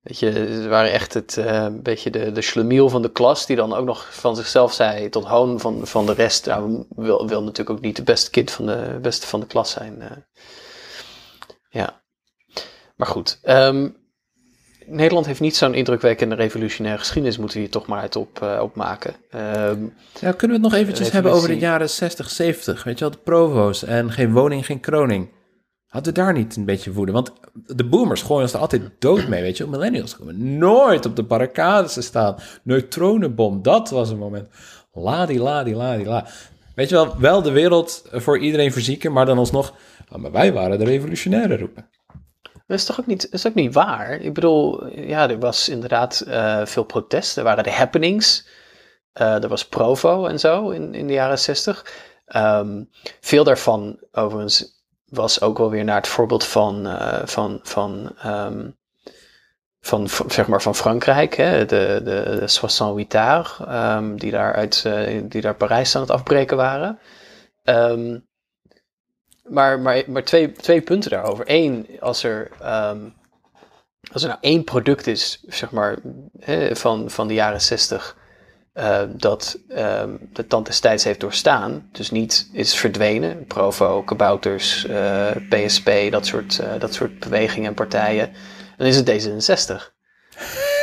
Weet 0.06 0.18
je, 0.18 0.32
we 0.32 0.68
waren 0.68 0.92
echt 0.92 1.14
het, 1.14 1.36
een 1.36 1.82
beetje 1.82 2.10
de, 2.10 2.32
de 2.32 2.42
schlemiel 2.42 2.88
van 2.88 3.02
de 3.02 3.10
klas, 3.12 3.46
die 3.46 3.56
dan 3.56 3.74
ook 3.74 3.86
nog 3.86 4.14
van 4.14 4.36
zichzelf 4.36 4.72
zei 4.72 5.08
tot 5.08 5.24
hoon 5.24 5.60
van, 5.60 5.86
van 5.86 6.06
de 6.06 6.12
rest. 6.12 6.46
Nou, 6.46 6.84
wil, 6.88 7.26
wil 7.28 7.42
natuurlijk 7.42 7.70
ook 7.76 7.84
niet 7.84 7.96
de 7.96 8.02
beste 8.02 8.30
kind 8.30 8.50
van 8.50 8.66
de 8.66 8.98
beste 9.02 9.26
van 9.26 9.40
de 9.40 9.46
klas 9.46 9.70
zijn. 9.70 10.00
eh. 10.02 10.10
ja. 11.68 12.02
Maar 12.96 13.06
goed, 13.08 13.38
ehm, 13.42 13.88
Nederland 14.86 15.26
heeft 15.26 15.40
niet 15.40 15.56
zo'n 15.56 15.74
indrukwekkende 15.74 16.34
revolutionaire 16.34 17.00
geschiedenis, 17.00 17.38
moeten 17.38 17.56
we 17.56 17.62
hier 17.62 17.72
toch 17.72 17.86
maar 17.86 18.00
uit 18.00 18.16
op, 18.16 18.42
eh, 18.42 18.58
opmaken. 18.62 19.14
Ehm, 19.30 19.84
Ja, 20.20 20.32
kunnen 20.32 20.56
we 20.56 20.62
het 20.62 20.72
nog 20.72 20.74
eventjes 20.74 21.10
hebben 21.10 21.32
over 21.32 21.48
de 21.48 21.58
jaren 21.58 21.90
60, 21.90 22.30
70? 22.30 22.84
Weet 22.84 22.98
je 22.98 23.04
wel, 23.04 23.14
de 23.14 23.20
provo's 23.24 23.82
en 23.84 24.12
geen 24.12 24.32
woning, 24.32 24.66
geen 24.66 24.80
kroning. 24.80 25.28
Hadden 25.96 26.14
we 26.14 26.20
daar 26.20 26.32
niet 26.32 26.56
een 26.56 26.64
beetje 26.64 26.92
woede? 26.92 27.12
Want 27.12 27.32
de 27.52 27.84
boomers 27.84 28.22
gooien 28.22 28.42
ons 28.42 28.52
er 28.52 28.60
altijd 28.60 28.90
dood 28.98 29.28
mee, 29.28 29.42
weet 29.42 29.56
je. 29.56 29.66
Millennials 29.66 30.16
komen 30.16 30.58
nooit 30.58 31.06
op 31.06 31.16
de 31.16 31.22
barricades 31.22 31.92
te 31.92 32.02
staan. 32.02 32.36
Neutronenbom, 32.62 33.62
dat 33.62 33.90
was 33.90 34.10
een 34.10 34.18
moment. 34.18 34.48
Ladi, 34.92 35.40
ladi, 35.40 35.74
ladi, 35.74 36.04
la. 36.04 36.26
Weet 36.74 36.88
je 36.88 36.94
wel, 36.94 37.18
wel 37.18 37.42
de 37.42 37.50
wereld 37.50 38.04
voor 38.12 38.38
iedereen 38.38 38.72
verzieken, 38.72 39.12
maar 39.12 39.26
dan 39.26 39.38
alsnog... 39.38 39.74
"Ah, 40.08 40.18
maar 40.18 40.32
wij 40.32 40.52
waren 40.52 40.78
de 40.78 40.84
revolutionaire 40.84 41.56
roepen. 41.56 41.88
Dat 42.66 42.78
is 42.78 42.84
toch 42.84 43.00
ook 43.00 43.06
niet, 43.06 43.28
is 43.30 43.46
ook 43.46 43.54
niet 43.54 43.74
waar? 43.74 44.20
Ik 44.20 44.34
bedoel, 44.34 44.86
ja, 44.86 45.30
er 45.30 45.38
was 45.38 45.68
inderdaad 45.68 46.20
eh, 46.20 46.66
veel 46.66 46.84
protest. 46.84 47.36
Er 47.36 47.44
waren 47.44 47.64
de 47.64 47.72
happenings. 47.72 48.46
Eh, 49.12 49.42
er 49.42 49.48
was 49.48 49.68
Provo 49.68 50.26
en 50.26 50.40
zo 50.40 50.70
in, 50.70 50.94
in 50.94 51.06
de 51.06 51.12
jaren 51.12 51.38
zestig. 51.38 51.86
Ehm, 52.26 52.82
veel 53.20 53.44
daarvan, 53.44 53.98
overigens, 54.12 54.75
was 55.06 55.40
ook 55.40 55.58
wel 55.58 55.70
weer 55.70 55.84
naar 55.84 55.96
het 55.96 56.08
voorbeeld 56.08 56.44
van, 56.44 56.86
eh, 56.86 57.26
van, 57.26 57.60
van, 57.62 58.12
ehm, 58.18 58.70
van, 59.80 60.08
zeg 60.28 60.46
maar 60.46 60.62
van 60.62 60.74
Frankrijk. 60.74 61.34
Hè? 61.34 61.64
De, 61.66 62.00
de, 62.04 62.36
de 62.38 62.42
68 62.42 63.20
Arts, 63.20 63.58
ehm, 63.60 64.16
die, 64.16 64.30
daar 64.30 64.54
uit, 64.54 64.82
eh, 64.86 65.22
die 65.22 65.40
daar 65.40 65.54
Parijs 65.54 65.94
aan 65.94 66.00
het 66.02 66.10
afbreken 66.10 66.56
waren. 66.56 66.98
Ehm, 67.62 68.18
maar, 69.42 69.80
maar, 69.80 70.02
maar 70.06 70.24
twee, 70.24 70.52
twee 70.52 70.80
punten 70.80 71.10
daarover. 71.10 71.44
Eén, 71.48 71.86
als 72.00 72.22
er, 72.22 72.50
als 74.12 74.22
er 74.22 74.28
nou 74.28 74.40
één 74.40 74.64
product 74.64 75.06
is, 75.06 75.44
zeg 75.46 75.70
maar, 75.70 75.96
hè, 76.38 76.76
van, 76.76 77.10
van 77.10 77.28
de 77.28 77.34
jaren 77.34 77.60
zestig, 77.60 78.16
eh, 78.76 79.02
dat 79.08 79.58
ehm, 79.68 80.16
de 80.32 80.46
tand 80.46 80.66
des 80.66 80.80
tijds 80.80 81.04
heeft 81.04 81.20
doorstaan, 81.20 81.88
dus 81.92 82.10
niet 82.10 82.48
is 82.52 82.74
verdwenen, 82.74 83.46
Provo, 83.46 84.02
Kabouters, 84.02 84.86
eh, 84.86 85.30
PSP, 85.48 85.90
dat 86.10 86.26
soort, 86.26 86.58
eh, 86.58 86.78
dat 86.78 86.94
soort 86.94 87.18
bewegingen 87.18 87.68
en 87.68 87.74
partijen, 87.74 88.32
dan 88.76 88.86
is 88.86 88.96
het 88.96 89.06
D66. 89.06 89.94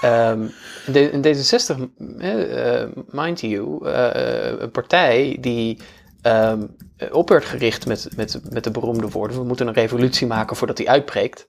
Ehm, 0.00 0.48
in 0.86 1.22
D66, 1.22 1.76
eh, 2.18 2.82
eh, 2.82 2.90
mind 3.06 3.40
you, 3.40 3.86
eh, 3.88 4.60
een 4.60 4.70
partij 4.70 5.36
die 5.40 5.80
ehm, 6.22 6.66
op 7.10 7.28
werd 7.28 7.44
gericht 7.44 7.86
met, 7.86 8.08
met, 8.16 8.40
met 8.52 8.64
de 8.64 8.70
beroemde 8.70 9.08
woorden: 9.08 9.36
we 9.36 9.44
moeten 9.44 9.66
een 9.66 9.74
revolutie 9.74 10.26
maken 10.26 10.56
voordat 10.56 10.76
die 10.76 10.90
uitbreekt. 10.90 11.48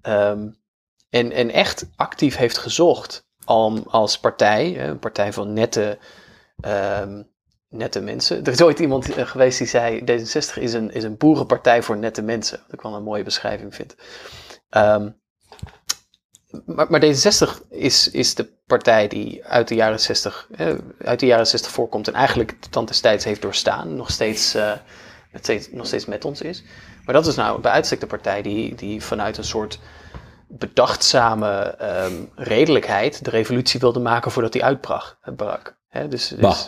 Ehm, 0.00 0.48
en, 1.10 1.32
en 1.32 1.50
echt 1.50 1.90
actief 1.94 2.36
heeft 2.36 2.58
gezocht 2.58 3.25
om 3.46 3.84
als 3.88 4.18
partij, 4.18 4.88
een 4.88 4.98
partij 4.98 5.32
van 5.32 5.52
nette, 5.52 5.98
ehm, 6.60 7.22
nette 7.68 8.00
mensen. 8.00 8.44
Er 8.44 8.52
is 8.52 8.62
ooit 8.62 8.78
iemand 8.78 9.14
eh, 9.14 9.26
geweest 9.26 9.58
die 9.58 9.66
zei: 9.66 10.00
D66 10.00 10.62
is 10.62 10.72
een, 10.72 10.90
is 10.90 11.04
een 11.04 11.16
boerenpartij 11.16 11.82
voor 11.82 11.96
nette 11.96 12.22
mensen. 12.22 12.58
Wat 12.62 12.72
ik 12.72 12.80
wel 12.80 12.94
een 12.94 13.02
mooie 13.02 13.22
beschrijving 13.22 13.74
vind. 13.74 13.94
Ehm, 14.68 15.10
maar, 16.64 16.86
maar 16.90 17.04
D66 17.04 17.68
is, 17.70 18.10
is 18.10 18.34
de 18.34 18.54
partij 18.66 19.08
die 19.08 19.44
uit 19.44 19.68
de 19.68 19.74
jaren 19.74 20.00
60, 20.00 20.48
eh, 20.56 20.74
uit 20.98 21.20
de 21.20 21.26
jaren 21.26 21.46
60 21.46 21.72
voorkomt 21.72 22.08
en 22.08 22.14
eigenlijk 22.14 22.62
de 22.62 22.68
tand 22.68 22.88
des 22.88 23.00
tijds 23.00 23.24
heeft 23.24 23.42
doorstaan. 23.42 23.96
Nog 23.96 24.10
steeds 24.10 24.54
eh, 24.54 24.72
steeds, 25.40 25.70
nog 25.70 25.86
steeds 25.86 26.06
met 26.06 26.24
ons 26.24 26.40
is. 26.40 26.64
Maar 27.04 27.14
dat 27.14 27.26
is 27.26 27.34
nou 27.34 27.60
bij 27.60 27.72
uitstek 27.72 28.00
de 28.00 28.06
partij 28.06 28.42
die, 28.42 28.74
die 28.74 29.02
vanuit 29.02 29.36
een 29.36 29.44
soort 29.44 29.78
bedachtzame 30.48 31.60
ehm, 31.60 32.24
redelijkheid 32.34 33.24
de 33.24 33.30
revolutie 33.30 33.80
wilde 33.80 34.00
maken 34.00 34.30
voordat 34.30 34.52
die 34.52 34.64
uitbrak. 34.64 35.18
Brak. 35.36 35.76
Dus, 35.90 36.08
dus, 36.08 36.30
Bah. 36.40 36.58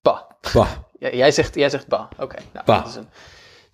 Bah. 0.00 0.20
Bah. 0.52 0.68
Ja, 0.98 1.10
jij, 1.10 1.30
zegt, 1.30 1.54
jij 1.54 1.70
zegt 1.70 1.86
bah. 1.86 2.10
Oké, 2.18 2.36
nou, 2.52 2.66
Bah. 2.66 2.78
dat 2.78 2.86
is 2.88 2.94
een 2.94 3.08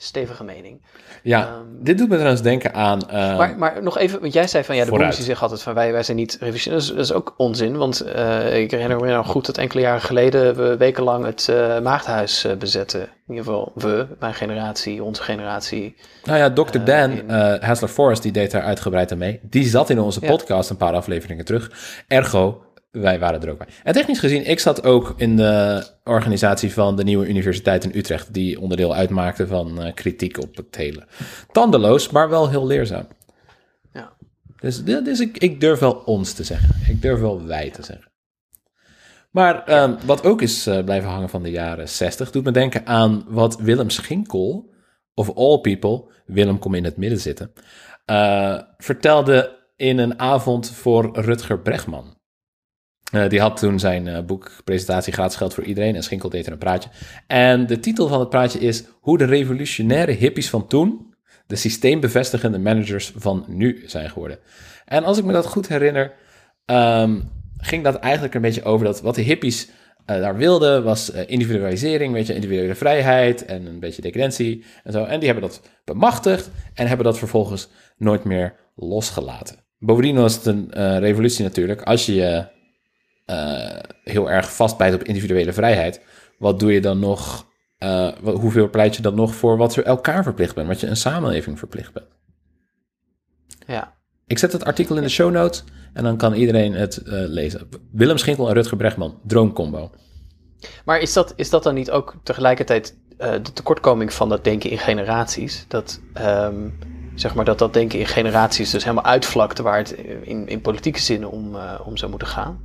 stevige 0.00 0.44
mening. 0.44 0.82
Ja, 1.22 1.40
Ehm, 1.46 1.54
dit 1.80 1.98
doet 1.98 2.08
me 2.08 2.14
trouwens 2.14 2.42
denken 2.42 2.74
aan... 2.74 3.08
eh, 3.10 3.36
Maar, 3.36 3.56
maar 3.58 3.82
nog 3.82 3.98
even, 3.98 4.20
want 4.20 4.32
jij 4.32 4.46
zei 4.46 4.64
van 4.64 4.76
ja, 4.76 4.84
de 4.84 4.90
boomers 4.90 5.16
die 5.16 5.24
zeggen 5.24 5.42
altijd 5.42 5.62
van 5.62 5.74
wij, 5.74 5.92
wij 5.92 6.02
zijn 6.02 6.16
niet 6.16 6.36
revisionisme. 6.40 6.94
Dat, 6.96 7.04
is- 7.04 7.12
ook 7.12 7.34
onzin, 7.36 7.76
want 7.76 8.00
eh, 8.00 8.58
ik 8.60 8.70
herinner 8.70 9.00
me 9.00 9.12
nog 9.12 9.26
goed 9.26 9.46
dat 9.46 9.58
enkele 9.58 9.80
jaren 9.82 10.00
geleden 10.02 10.56
we 10.56 10.76
wekenlang 10.76 11.24
het 11.24 11.48
eh, 11.48 11.80
maagdhuis 11.80 12.44
eh, 12.44 12.56
bezetten. 12.56 13.00
In 13.00 13.34
ieder 13.34 13.44
geval 13.44 13.72
we, 13.74 14.06
mijn 14.18 14.34
generatie, 14.34 15.02
onze 15.02 15.22
generatie. 15.22 15.96
Nou 16.24 16.38
ja, 16.38 16.50
Dr. 16.50 16.78
Dan, 16.84 17.10
in- 17.10 17.30
Hassler 17.60 17.90
Forrest, 17.90 18.22
die 18.22 18.32
deed 18.32 18.50
daar 18.50 18.62
uitgebreid 18.62 19.12
aan 19.12 19.18
mee. 19.18 19.40
Die 19.42 19.64
zat 19.64 19.90
in 19.90 20.00
onze 20.00 20.20
Ja. 20.20 20.28
podcast 20.28 20.70
een 20.70 20.76
paar 20.76 20.92
afleveringen 20.94 21.44
terug. 21.44 21.70
Ergo, 22.08 22.62
wij 22.90 23.18
waren 23.18 23.42
er 23.42 23.50
ook 23.50 23.58
bij. 23.58 23.68
En 23.84 23.92
technisch 23.92 24.18
gezien, 24.18 24.46
ik 24.46 24.58
zat 24.58 24.84
ook 24.84 25.14
in 25.16 25.36
de 25.36 25.86
organisatie 26.04 26.72
van 26.72 26.96
de 26.96 27.04
Nieuwe 27.04 27.28
Universiteit 27.28 27.84
in 27.84 27.98
Utrecht, 27.98 28.34
die 28.34 28.60
onderdeel 28.60 28.94
uitmaakte 28.94 29.46
van 29.46 29.82
eh, 29.82 29.94
kritiek 29.94 30.42
op 30.42 30.56
het 30.56 30.76
hele. 30.76 31.06
Tandeloos, 31.52 32.10
maar 32.10 32.28
wel 32.28 32.48
heel 32.50 32.66
leerzaam. 32.66 33.06
Ja. 33.92 34.12
Dus, 34.60 34.84
dus 34.84 35.20
ik, 35.20 35.38
ik 35.38 35.60
durf 35.60 35.78
wel 35.78 35.92
ons 35.92 36.32
te 36.32 36.44
zeggen. 36.44 36.74
Ik 36.88 37.02
durf 37.02 37.20
wel 37.20 37.46
wij 37.46 37.70
te 37.70 37.82
zeggen. 37.82 38.10
Maar 39.30 39.64
ehm, 39.64 39.94
wat 40.04 40.24
ook 40.24 40.42
is 40.42 40.66
eh, 40.66 40.84
blijven 40.84 41.10
hangen 41.10 41.28
van 41.28 41.42
de 41.42 41.50
jaren 41.50 41.88
60, 41.88 42.30
doet 42.30 42.44
me 42.44 42.50
denken 42.50 42.86
aan 42.86 43.24
wat 43.28 43.58
Willem 43.60 43.90
Schinkel, 43.90 44.74
of 45.14 45.34
all 45.34 45.60
people, 45.60 46.12
Willem 46.26 46.58
kom 46.58 46.74
in 46.74 46.84
het 46.84 46.96
midden 46.96 47.20
zitten, 47.20 47.52
eh, 48.04 48.58
vertelde 48.76 49.56
in 49.76 49.98
een 49.98 50.18
avond 50.18 50.70
voor 50.70 51.10
Rutger 51.12 51.58
Bregman. 51.58 52.17
Eh, 53.12 53.28
die 53.28 53.40
had 53.40 53.56
toen 53.56 53.78
zijn 53.78 54.08
eh, 54.08 54.22
boek 54.22 54.50
Presentatie 54.64 55.12
gratis 55.12 55.36
geld 55.36 55.54
voor 55.54 55.64
iedereen 55.64 55.94
en 55.94 56.02
Schinkel 56.02 56.28
deed 56.28 56.46
er 56.46 56.52
een 56.52 56.58
praatje. 56.58 56.90
En 57.26 57.66
de 57.66 57.80
titel 57.80 58.08
van 58.08 58.20
het 58.20 58.28
praatje 58.28 58.58
is 58.58 58.84
Hoe 59.00 59.18
de 59.18 59.24
revolutionaire 59.24 60.12
hippies 60.12 60.50
van 60.50 60.66
toen 60.66 61.14
de 61.46 61.56
systeembevestigende 61.56 62.58
managers 62.58 63.12
van 63.16 63.44
nu 63.46 63.82
zijn 63.86 64.10
geworden. 64.10 64.38
En 64.84 65.04
als 65.04 65.18
ik 65.18 65.24
me 65.24 65.32
dat 65.32 65.46
goed 65.46 65.68
herinner, 65.68 66.12
ehm, 66.64 67.20
ging 67.56 67.84
dat 67.84 67.94
eigenlijk 67.94 68.34
een 68.34 68.40
beetje 68.40 68.62
over 68.62 68.86
dat 68.86 69.00
wat 69.00 69.14
de 69.14 69.22
hippies 69.22 69.68
eh, 70.06 70.20
daar 70.20 70.36
wilden 70.36 70.84
was 70.84 71.10
individualisering, 71.10 72.12
weet 72.12 72.26
je, 72.26 72.34
individuele 72.34 72.74
vrijheid 72.74 73.44
en 73.44 73.66
een 73.66 73.80
beetje 73.80 74.02
decadentie 74.02 74.64
en 74.84 74.92
zo. 74.92 75.04
En 75.04 75.18
die 75.18 75.28
hebben 75.28 75.48
dat 75.48 75.62
bemachtigd 75.84 76.50
en 76.74 76.86
hebben 76.86 77.06
dat 77.06 77.18
vervolgens 77.18 77.68
nooit 77.96 78.24
meer 78.24 78.54
losgelaten. 78.74 79.56
Bovendien 79.78 80.16
was 80.16 80.34
het 80.34 80.46
een 80.46 80.98
revolutie 80.98 81.44
natuurlijk. 81.44 81.82
Als 81.82 82.06
je 82.06 82.14
je 82.14 82.56
eh, 83.28 83.78
heel 84.02 84.30
erg 84.30 84.54
vastbijt 84.54 84.94
op 84.94 85.02
individuele 85.02 85.52
vrijheid, 85.52 86.00
wat 86.38 86.58
doe 86.60 86.72
je 86.72 86.80
dan 86.80 86.98
nog? 86.98 87.46
eh, 87.78 88.08
wat- 88.20 88.38
hoeveel 88.40 88.70
pleit 88.70 88.96
je 88.96 89.02
dan 89.02 89.14
nog 89.14 89.34
voor 89.34 89.56
wat 89.56 89.74
je 89.74 89.82
elkaar 89.82 90.22
verplicht 90.22 90.54
bent, 90.54 90.66
wat 90.68 90.80
je 90.80 90.86
een 90.86 90.96
samenleving 90.96 91.58
verplicht 91.58 91.92
bent? 91.92 92.06
Ja. 93.66 93.94
Ik 94.26 94.38
zet 94.38 94.52
het 94.52 94.64
artikel 94.64 94.96
in 94.96 95.02
de 95.02 95.08
show 95.08 95.30
notes 95.32 95.64
en 95.92 96.04
dan 96.04 96.16
kan 96.16 96.32
iedereen 96.32 96.72
het 96.72 96.96
eh, 96.96 97.12
lezen. 97.12 97.68
Willem 97.92 98.16
Schinkel 98.18 98.48
en 98.48 98.54
Rutger 98.54 98.76
Bregman, 98.76 99.20
droomcombo. 99.26 99.90
Maar 100.84 100.98
is 101.00 101.12
dat, 101.12 101.32
is 101.36 101.50
dat 101.50 101.62
dan 101.62 101.74
niet 101.74 101.90
ook 101.90 102.14
tegelijkertijd 102.22 102.96
de 103.18 103.52
tekortkoming 103.52 104.12
van 104.12 104.28
dat 104.28 104.44
denken 104.44 104.70
in 104.70 104.78
generaties? 104.78 105.64
Dat, 105.68 106.00
ehm, 106.12 106.68
zeg 107.14 107.34
maar, 107.34 107.44
dat 107.44 107.58
dat 107.58 107.72
denken 107.72 107.98
in 107.98 108.06
generaties 108.06 108.70
dus 108.70 108.82
helemaal 108.84 109.04
uitvlakt 109.04 109.58
waar 109.58 109.78
het 109.78 109.90
in, 110.22 110.48
in 110.48 110.60
politieke 110.60 111.00
zin 111.00 111.26
om, 111.26 111.56
om 111.84 111.96
zou 111.96 112.10
moeten 112.10 112.28
gaan? 112.28 112.60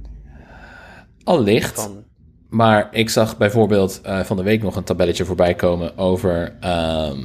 Allicht, 1.23 1.81
Van, 1.81 2.03
maar 2.49 2.87
ik 2.91 3.09
zag 3.09 3.37
bijvoorbeeld 3.37 4.01
eh, 4.01 4.19
van 4.19 4.37
de 4.37 4.43
week 4.43 4.63
nog 4.63 4.75
een 4.75 4.83
tabelletje 4.83 5.25
voorbij 5.25 5.53
komen 5.53 5.97
over 5.97 6.57
ehm, 6.59 7.23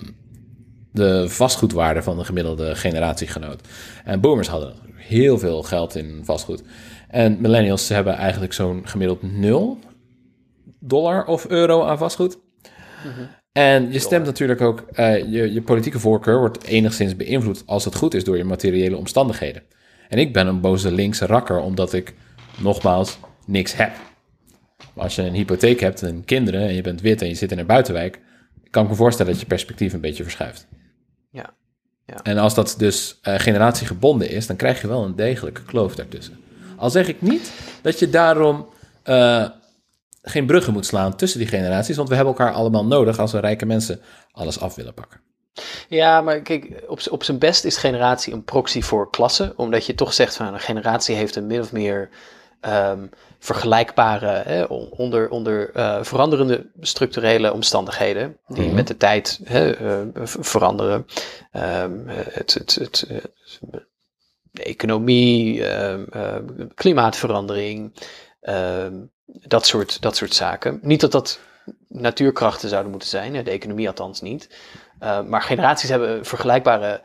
de 0.92 1.28
vastgoedwaarde 1.28 2.02
van 2.02 2.18
de 2.18 2.24
gemiddelde 2.24 2.74
generatiegenoot. 2.74 3.68
En 4.04 4.20
boomers 4.20 4.48
hadden 4.48 4.74
heel 4.94 5.38
veel 5.38 5.62
geld 5.62 5.94
in 5.94 6.20
vastgoed. 6.24 6.62
En 7.08 7.40
millennials 7.40 7.88
hebben 7.88 8.14
eigenlijk 8.14 8.52
zo'n 8.52 8.82
gemiddeld 8.84 9.22
0 9.22 9.78
dollar 10.80 11.24
of 11.24 11.46
euro 11.48 11.84
aan 11.84 11.98
vastgoed. 11.98 12.38
En 13.52 13.92
je 13.92 13.98
stemt 13.98 14.24
natuurlijk 14.26 14.60
ook, 14.60 14.80
eh, 14.92 15.18
je, 15.18 15.52
je 15.52 15.62
politieke 15.62 15.98
voorkeur 15.98 16.38
wordt 16.38 16.64
enigszins 16.64 17.16
beïnvloed 17.16 17.62
als 17.66 17.84
het 17.84 17.94
goed 17.94 18.14
is 18.14 18.24
door 18.24 18.36
je 18.36 18.44
materiële 18.44 18.96
omstandigheden. 18.96 19.62
En 20.08 20.18
ik 20.18 20.32
ben 20.32 20.46
een 20.46 20.60
boze 20.60 20.92
linkse 20.92 21.26
rakker 21.26 21.60
omdat 21.60 21.92
ik 21.92 22.14
nogmaals 22.58 23.18
niks 23.48 23.74
heb. 23.74 23.92
Maar 24.94 25.04
als 25.04 25.14
je 25.14 25.22
een 25.22 25.34
hypotheek 25.34 25.80
hebt 25.80 26.02
en 26.02 26.24
kinderen 26.24 26.60
en 26.60 26.74
je 26.74 26.82
bent 26.82 27.00
wit 27.00 27.22
en 27.22 27.28
je 27.28 27.34
zit 27.34 27.52
in 27.52 27.58
een 27.58 27.66
buitenwijk, 27.66 28.20
kan 28.70 28.82
ik 28.82 28.88
me 28.88 28.96
voorstellen 28.96 29.32
dat 29.32 29.40
je 29.40 29.46
perspectief 29.46 29.92
een 29.92 30.00
beetje 30.00 30.22
verschuift. 30.22 30.66
ja. 31.30 32.22
En 32.22 32.38
als 32.38 32.54
dat 32.54 32.74
dus 32.78 33.18
eh, 33.22 33.34
generatiegebonden 33.38 34.30
is, 34.30 34.46
dan 34.46 34.56
krijg 34.56 34.80
je 34.80 34.88
wel 34.88 35.04
een 35.04 35.16
degelijke 35.16 35.62
kloof 35.62 35.94
daartussen. 35.94 36.40
Al 36.76 36.90
zeg 36.90 37.08
ik 37.08 37.22
niet 37.22 37.52
dat 37.82 37.98
je 37.98 38.10
daarom 38.10 38.68
eh, 39.02 39.48
geen 40.22 40.46
bruggen 40.46 40.72
moet 40.72 40.86
slaan 40.86 41.16
tussen 41.16 41.38
die 41.38 41.48
generaties, 41.48 41.96
want 41.96 42.08
we 42.08 42.14
hebben 42.14 42.34
elkaar 42.34 42.52
allemaal 42.52 42.86
nodig 42.86 43.18
als 43.18 43.32
we 43.32 43.40
rijke 43.40 43.66
mensen 43.66 44.00
alles 44.32 44.60
af 44.60 44.74
willen 44.74 44.94
pakken. 44.94 45.20
Ja, 45.88 46.20
maar 46.20 46.40
kijk, 46.40 46.82
op, 46.86 47.00
op 47.10 47.22
zijn 47.24 47.38
best 47.38 47.64
is 47.64 47.76
generatie 47.76 48.32
een 48.32 48.44
proxy 48.44 48.80
voor 48.80 49.10
klasse. 49.10 49.52
Omdat 49.56 49.86
je 49.86 49.94
toch 49.94 50.12
zegt 50.12 50.36
van 50.36 50.54
een 50.54 50.60
generatie 50.60 51.14
heeft 51.14 51.36
een 51.36 51.46
min 51.46 51.60
of 51.60 51.72
meer 51.72 52.08
ehm, 52.60 53.06
vergelijkbare, 53.38 54.26
hè, 54.26 54.62
on- 54.64 54.90
onder, 54.90 55.30
onder 55.30 55.70
eh, 55.74 56.02
veranderende 56.02 56.70
structurele 56.80 57.52
omstandigheden. 57.52 58.36
Die 58.46 58.66
Mhm. 58.66 58.74
met 58.74 58.86
de 58.86 58.96
tijd 58.96 59.40
hè, 59.44 59.70
eh, 59.72 60.06
veranderen. 60.24 61.06
Ehm, 61.52 61.92
het, 62.08 62.54
het, 62.54 62.74
het, 62.74 63.06
de 64.50 64.62
economie, 64.62 65.66
ehm, 65.66 66.04
ehm, 66.10 66.44
klimaatverandering, 66.74 67.94
dat, 69.26 69.66
soort, 69.66 70.02
dat 70.02 70.16
soort 70.16 70.34
zaken. 70.34 70.78
Niet 70.82 71.00
dat 71.00 71.12
dat 71.12 71.40
natuurkrachten 71.88 72.68
zouden 72.68 72.90
moeten 72.90 73.08
zijn, 73.08 73.32
de 73.44 73.50
economie 73.50 73.88
althans 73.88 74.20
niet. 74.20 74.48
Maar 75.26 75.42
generaties 75.42 75.88
hebben 75.88 76.24
vergelijkbare 76.24 77.00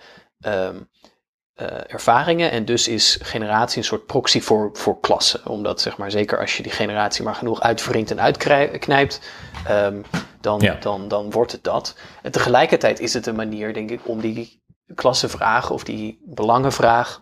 eh, 1.53 1.67
ervaringen. 1.87 2.51
En 2.51 2.65
dus 2.65 2.87
is 2.87 3.19
generatie 3.21 3.77
een 3.77 3.83
soort 3.83 4.05
proxy 4.05 4.41
voor, 4.41 4.69
voor 4.73 4.99
klassen. 4.99 5.47
Omdat, 5.47 5.81
zeg 5.81 5.97
maar, 5.97 6.11
zeker 6.11 6.39
als 6.39 6.57
je 6.57 6.63
die 6.63 6.71
generatie 6.71 7.23
maar 7.23 7.35
genoeg 7.35 7.61
uitwringt 7.61 8.11
en 8.11 8.21
uitknijpt, 8.21 9.19
ehm, 9.65 10.01
dan, 10.41 10.59
Ja. 10.59 10.73
dan, 10.79 11.07
dan 11.07 11.31
wordt 11.31 11.51
het 11.51 11.63
dat. 11.63 11.95
En 12.21 12.31
tegelijkertijd 12.31 12.99
is 12.99 13.13
het 13.13 13.25
een 13.25 13.35
manier, 13.35 13.73
denk 13.73 13.89
ik, 13.91 13.99
om 14.03 14.21
die 14.21 14.61
klassenvraag 14.95 15.69
of 15.71 15.83
die 15.83 16.21
belangenvraag 16.25 17.21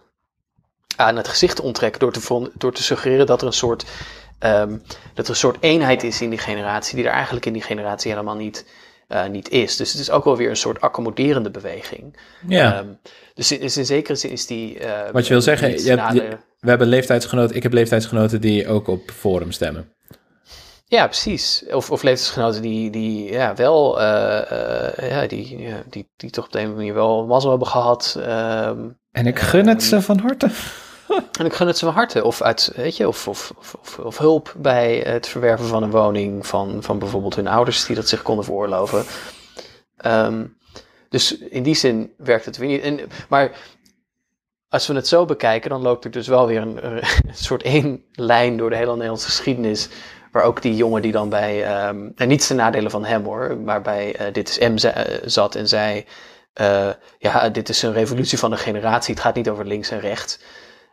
aan 0.96 1.16
het 1.16 1.28
gezicht 1.28 1.56
te 1.56 1.62
onttrekken. 1.62 2.00
Door 2.00 2.12
te, 2.12 2.52
door 2.54 2.74
te 2.74 2.84
suggereren 2.84 3.26
dat 3.26 3.42
er 3.42 3.48
een 3.48 3.54
soort. 3.54 3.86
ehm, 4.40 4.78
dat 5.14 5.26
er 5.26 5.32
een 5.32 5.36
soort 5.38 5.58
eenheid 5.60 6.04
is 6.04 6.22
in 6.22 6.30
die 6.30 6.40
generatie, 6.40 6.96
die 6.96 7.06
er 7.06 7.12
eigenlijk 7.12 7.46
in 7.46 7.54
die 7.54 7.62
generatie 7.62 8.12
helemaal 8.12 8.36
niet, 8.36 8.66
eh, 9.12 9.26
niet 9.30 9.50
is. 9.50 9.76
Dus 9.78 9.92
het 9.92 10.02
is 10.02 10.12
ook 10.12 10.24
wel 10.24 10.38
weer 10.38 10.50
een 10.50 10.56
soort 10.56 10.82
accommoderende 10.82 11.52
beweging. 11.52 12.18
Ja, 12.48 12.74
Ehm, 12.76 12.88
dus, 13.34 13.52
in, 13.52 13.60
dus 13.60 13.78
in 13.78 13.86
zekere 13.86 14.16
zin 14.16 14.32
is 14.32 14.46
die. 14.46 14.80
eh, 14.80 15.12
wat 15.12 15.28
je 15.28 15.34
wil 15.34 15.42
zeggen, 15.42 15.84
je 15.84 15.90
hebt, 15.96 16.14
je- 16.14 16.38
we 16.60 16.70
hebben 16.70 16.88
leeftijdsgenoten, 16.88 17.56
ik 17.56 17.64
heb 17.64 17.74
leeftijdsgenoten 17.74 18.42
die 18.42 18.68
ook 18.68 18.88
op 18.88 19.12
Forum 19.12 19.52
stemmen. 19.52 19.94
Ja, 20.86 21.06
precies. 21.06 21.64
Of, 21.72 21.92
of 21.92 22.04
leeftijdsgenoten 22.04 22.62
die, 22.62 22.90
die 22.90 23.32
ja, 23.32 23.56
wel, 23.56 24.02
eh, 24.02 24.52
eh, 25.04 25.10
ja, 25.10 25.28
die, 25.28 25.58
ja, 25.58 25.84
die, 25.90 26.10
die 26.18 26.30
toch 26.30 26.46
op 26.46 26.52
de 26.52 26.58
een 26.60 26.66
of 26.66 26.70
andere 26.72 26.88
manier 26.90 27.02
wel 27.04 27.26
mazzel 27.26 27.50
hebben 27.50 27.68
gehad. 27.68 28.18
ehm, 28.26 28.80
En 29.12 29.28
ik 29.28 29.40
gun 29.40 29.68
het 29.68 29.84
ze 29.84 30.02
van 30.02 30.20
harte. 30.20 30.50
En 31.40 31.46
ik 31.46 31.54
gun 31.54 31.68
het 31.68 31.78
ze 31.78 31.86
van 31.86 31.94
harte. 31.94 32.24
Of, 32.24 32.42
uit, 32.42 32.72
weet 32.76 32.98
je, 32.98 33.08
of, 33.08 33.28
of, 33.28 33.54
of, 33.58 34.00
of, 34.00 34.18
hulp 34.18 34.54
bij 34.58 34.98
het 34.98 35.28
verwerven 35.28 35.68
van 35.68 35.84
een 35.84 35.92
woning 35.92 36.48
van, 36.48 36.84
van 36.84 37.00
bijvoorbeeld 37.00 37.36
hun 37.36 37.48
ouders 37.48 37.86
die 37.86 37.96
dat 37.96 38.10
zich 38.10 38.22
konden 38.22 38.46
veroorloven. 38.46 39.06
Ehm, 39.98 40.46
dus 41.10 41.38
in 41.38 41.64
die 41.64 41.76
zin 41.76 42.14
werkt 42.18 42.46
het 42.46 42.58
weer 42.58 42.70
niet. 42.70 42.82
En, 42.82 43.00
maar 43.30 43.52
als 44.70 44.88
we 44.88 44.94
het 44.94 45.08
zo 45.08 45.26
bekijken, 45.26 45.70
dan 45.70 45.82
loopt 45.82 46.06
er 46.06 46.12
dus 46.12 46.28
wel 46.28 46.48
weer 46.48 46.62
een, 46.62 47.04
soort 47.32 47.64
één 47.64 48.04
lijn 48.12 48.58
door 48.58 48.70
de 48.70 48.76
hele 48.76 48.92
Nederlandse 48.92 49.26
geschiedenis. 49.26 49.90
Waar 50.32 50.44
ook 50.44 50.62
die 50.62 50.76
jongen 50.76 51.02
die 51.02 51.12
dan 51.12 51.30
bij, 51.30 51.66
ehm, 51.66 52.10
en 52.16 52.28
niets 52.28 52.48
ten 52.48 52.56
nadele 52.56 52.90
van 52.90 53.06
hem 53.06 53.24
hoor, 53.24 53.58
maar 53.58 53.82
bij 53.82 54.16
eh, 54.16 54.34
Dit 54.34 54.50
is 54.50 54.58
M 54.60 54.88
eh, 54.88 55.18
zat 55.26 55.56
en 55.56 55.68
zei, 55.68 56.06
eh, 56.54 56.90
ja, 57.18 57.50
dit 57.50 57.70
is 57.70 57.82
een 57.82 57.94
revolutie 57.94 58.38
van 58.38 58.52
een 58.52 58.58
generatie, 58.58 59.14
het 59.14 59.24
gaat 59.24 59.36
niet 59.36 59.50
over 59.50 59.66
links 59.66 59.90
en 59.90 60.00
rechts. 60.00 60.40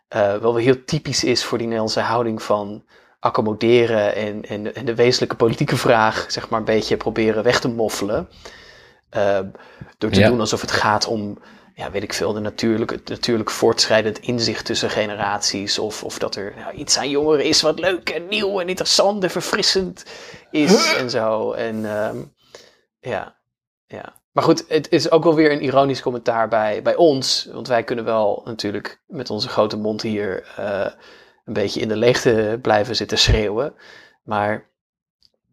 Eh, 0.09 0.37
wel 0.37 0.55
weer 0.55 0.65
heel 0.65 0.85
typisch 0.85 1.25
is 1.25 1.45
voor 1.45 1.59
die 1.59 1.67
Nederlandse 1.67 2.01
houding 2.01 2.43
van, 2.43 2.85
accommoderen 3.21 4.15
en, 4.15 4.43
en, 4.45 4.75
en 4.75 4.85
de 4.85 4.95
wezenlijke 4.95 5.37
politieke 5.37 5.77
vraag, 5.77 6.25
zeg 6.29 6.49
maar, 6.49 6.59
een 6.59 6.65
beetje 6.65 6.97
proberen 6.97 7.43
weg 7.43 7.61
te 7.61 7.69
moffelen. 7.69 8.29
Uh, 9.17 9.39
door 9.99 10.11
te 10.11 10.21
Ja. 10.21 10.29
doen 10.29 10.41
alsof 10.41 10.61
het 10.61 10.71
gaat 10.71 11.07
om, 11.07 11.39
ja, 11.75 11.91
weet 11.91 12.03
ik 12.03 12.13
veel, 12.13 12.33
de 12.33 12.41
natuurlijk, 12.41 12.91
het 12.91 13.09
natuurlijk 13.09 13.51
voortschrijdend 13.51 14.19
inzicht 14.19 14.65
tussen 14.65 14.91
generaties. 14.91 15.79
Of, 15.79 16.05
of 16.05 16.19
dat 16.19 16.37
er 16.37 16.53
nou, 16.57 16.75
iets 16.75 16.99
aan 16.99 17.11
jongeren 17.11 17.45
is 17.45 17.63
wat 17.63 17.79
leuk 17.79 18.09
en 18.09 18.29
nieuw 18.29 18.61
en 18.61 18.69
interessant 18.69 19.23
en 19.23 19.31
verfrissend 19.31 20.05
is 20.51 20.93
en 21.01 21.11
zo. 21.11 21.53
En 21.53 21.85
ehm, 21.85 22.17
ja, 23.01 23.37
ja. 23.87 24.18
Maar 24.33 24.45
goed, 24.45 24.65
het 24.69 24.91
is 24.91 25.11
ook 25.11 25.25
wel 25.25 25.35
weer 25.35 25.53
een 25.53 25.63
ironisch 25.63 26.03
commentaar 26.03 26.49
bij, 26.49 26.83
bij 26.83 26.97
ons. 26.97 27.49
Want 27.53 27.69
wij 27.69 27.85
kunnen 27.85 28.05
wel 28.05 28.43
natuurlijk 28.45 29.03
met 29.07 29.31
onze 29.31 29.49
grote 29.49 29.77
mond 29.77 30.03
hier 30.03 30.53
eh, 30.57 30.91
een 31.45 31.53
beetje 31.53 31.81
in 31.81 31.89
de 31.89 31.97
leegte 31.97 32.59
blijven 32.63 32.97
zitten 32.97 33.19
schreeuwen. 33.19 33.75
Maar 34.23 34.71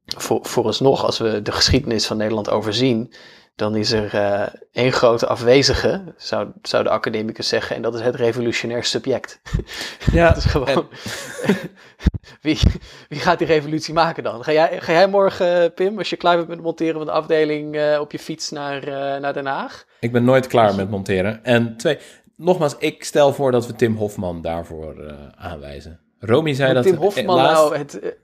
voor, 0.05 0.45
vooralsnog, 0.45 1.03
als 1.03 1.17
we 1.17 1.41
de 1.41 1.51
geschiedenis 1.51 2.07
van 2.07 2.17
Nederland 2.17 2.49
overzien, 2.49 3.13
dan 3.55 3.75
is 3.75 3.91
er 3.91 4.13
eh, 4.13 4.47
één 4.71 4.91
grote 4.91 5.27
afwezige, 5.27 6.13
zou, 6.17 6.47
zou 6.61 6.83
de 6.83 6.89
academicus 6.89 7.47
zeggen, 7.47 7.75
en 7.75 7.81
dat 7.81 7.93
is 7.95 8.01
het 8.01 8.15
revolutionair 8.15 8.83
subject. 8.83 9.41
Ja, 10.11 10.27
Dat 10.27 10.37
is 10.37 10.45
gewoon. 10.45 10.87
wie, 12.41 12.59
wie 13.09 13.19
gaat 13.19 13.37
die 13.37 13.47
revolutie 13.47 13.93
maken 13.93 14.23
dan? 14.23 14.43
Ga 14.43 14.51
jij, 14.51 14.81
ga 14.81 14.91
jij 14.91 15.07
morgen, 15.07 15.63
eh, 15.63 15.73
Pim, 15.75 15.97
als 15.97 16.09
je 16.09 16.15
klaar 16.15 16.35
bent 16.35 16.47
met 16.47 16.57
het 16.57 16.65
monteren 16.65 16.95
van 16.95 17.05
de 17.05 17.11
afdeling, 17.11 17.75
eh, 17.75 17.99
op 17.99 18.11
je 18.11 18.19
fiets 18.19 18.49
naar, 18.51 18.89
naar 19.21 19.33
Den 19.33 19.45
Haag? 19.45 19.85
ik 19.99 20.11
ben 20.11 20.23
nooit 20.23 20.47
klaar 20.47 20.75
met 20.75 20.89
monteren. 20.89 21.43
En 21.43 21.77
twee, 21.77 21.97
nogmaals, 22.35 22.75
ik 22.77 23.03
stel 23.03 23.33
voor 23.33 23.51
dat 23.51 23.67
we 23.67 23.73
Tim 23.75 23.95
Hofman 23.95 24.41
daarvoor 24.41 25.15
aanwijzen. 25.35 25.99
Romy 26.19 26.53
zei 26.53 26.73
dat 26.73 26.83
Tim 26.83 26.95
Hofman 26.95 27.35
laatst- 27.35 27.53
nou 27.63 27.77
het. 27.77 28.15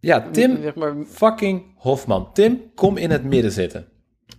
Ja, 0.00 0.28
Tim 0.32 0.62
Zeg 0.62 0.74
maar, 0.74 0.94
fucking 1.08 1.74
Hofman. 1.76 2.32
Tim, 2.32 2.70
kom 2.74 2.96
in 2.96 3.10
het 3.10 3.24
midden 3.24 3.52
zitten. 3.52 3.88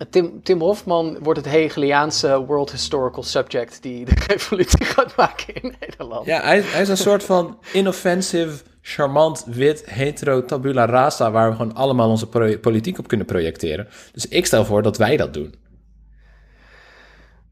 Tim, 0.10 0.44
Tim 0.44 0.60
Hofman 0.60 1.18
wordt 1.22 1.40
het 1.40 1.50
Hegeliaanse 1.50 2.46
World 2.46 2.72
Historical 2.72 3.24
Subject 3.24 3.82
die 3.82 4.06
de 4.06 4.24
revolutie 4.34 4.86
gaat 4.86 5.16
maken 5.16 5.54
in 5.54 5.76
Nederland. 5.80 6.26
Ja, 6.26 6.42
hij, 6.42 6.62
hij 6.62 6.82
is 6.82 6.90
een 6.90 6.98
soort 6.98 7.24
van 7.24 7.58
inoffensive, 7.74 8.64
charmant, 8.82 9.44
wit, 9.48 9.84
hetero 9.86 10.46
tabula 10.46 10.86
rasa... 10.86 11.32
waar 11.32 11.50
we 11.50 11.56
gewoon 11.56 11.76
allemaal 11.76 12.10
onze 12.10 12.58
politiek 12.62 13.00
op 13.00 13.08
kunnen 13.08 13.26
projecteren. 13.26 13.88
Dus 14.14 14.28
ik 14.28 14.46
stel 14.46 14.66
voor 14.66 14.82
dat 14.82 14.98
wij 14.98 15.18
dat 15.18 15.34
doen. 15.34 15.56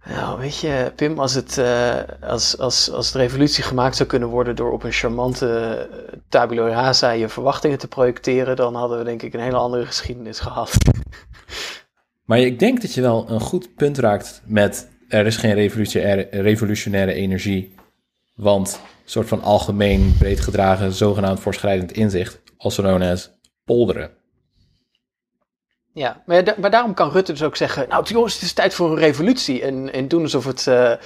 Nou, 0.05 0.39
weet 0.39 0.57
je, 0.57 0.91
Pim, 0.95 1.19
als, 1.19 1.33
het, 1.33 1.57
eh, 1.57 1.95
als, 2.21 2.57
als, 2.57 2.91
als 2.91 3.11
de 3.11 3.17
revolutie 3.17 3.63
gemaakt 3.63 3.95
zou 3.95 4.09
kunnen 4.09 4.29
worden 4.29 4.55
door 4.55 4.71
op 4.71 4.83
een 4.83 4.91
charmante 4.91 5.47
eh, 5.47 6.19
tabula 6.29 6.67
rasa 6.67 7.11
je 7.11 7.29
verwachtingen 7.29 7.77
te 7.77 7.87
projecteren, 7.87 8.55
dan 8.55 8.75
hadden 8.75 8.97
we 8.97 9.03
denk 9.03 9.21
ik 9.21 9.33
een 9.33 9.39
hele 9.39 9.57
andere 9.57 9.85
geschiedenis 9.85 10.39
gehad. 10.39 10.71
Maar 12.29 12.39
ik 12.39 12.59
denk 12.59 12.81
dat 12.81 12.93
je 12.93 13.01
wel 13.01 13.29
een 13.29 13.39
goed 13.39 13.75
punt 13.75 13.97
raakt 13.97 14.41
met... 14.45 14.89
er 15.07 15.25
is 15.25 15.37
geen 15.37 15.53
revolutionaire, 16.31 17.13
energie... 17.13 17.75
want 18.35 18.81
een 18.83 19.09
soort 19.09 19.27
van 19.27 19.41
algemeen, 19.41 20.15
breed 20.19 20.39
gedragen... 20.39 20.93
zogenaamd 20.93 21.39
voorschrijdend 21.39 21.91
inzicht... 21.91 22.41
also 22.57 22.83
known 22.83 23.01
as 23.01 23.31
polderen. 23.65 24.11
Ja, 25.93 26.23
maar, 26.25 26.43
da- 26.43 26.55
maar 26.57 26.71
daarom 26.71 26.93
kan 26.93 27.11
Rutte 27.11 27.31
dus 27.31 27.43
ook 27.43 27.55
zeggen, 27.55 27.89
nou 27.89 28.03
jongens, 28.03 28.33
het 28.33 28.41
is 28.41 28.53
tijd 28.53 28.73
voor 28.73 28.91
een 28.91 28.97
revolutie. 28.97 29.61
En, 29.61 29.93
en 29.93 30.07
doen 30.07 30.21
alsof 30.21 30.45
het 30.45 30.67
eh, 30.67 30.91
eh, 30.91 30.97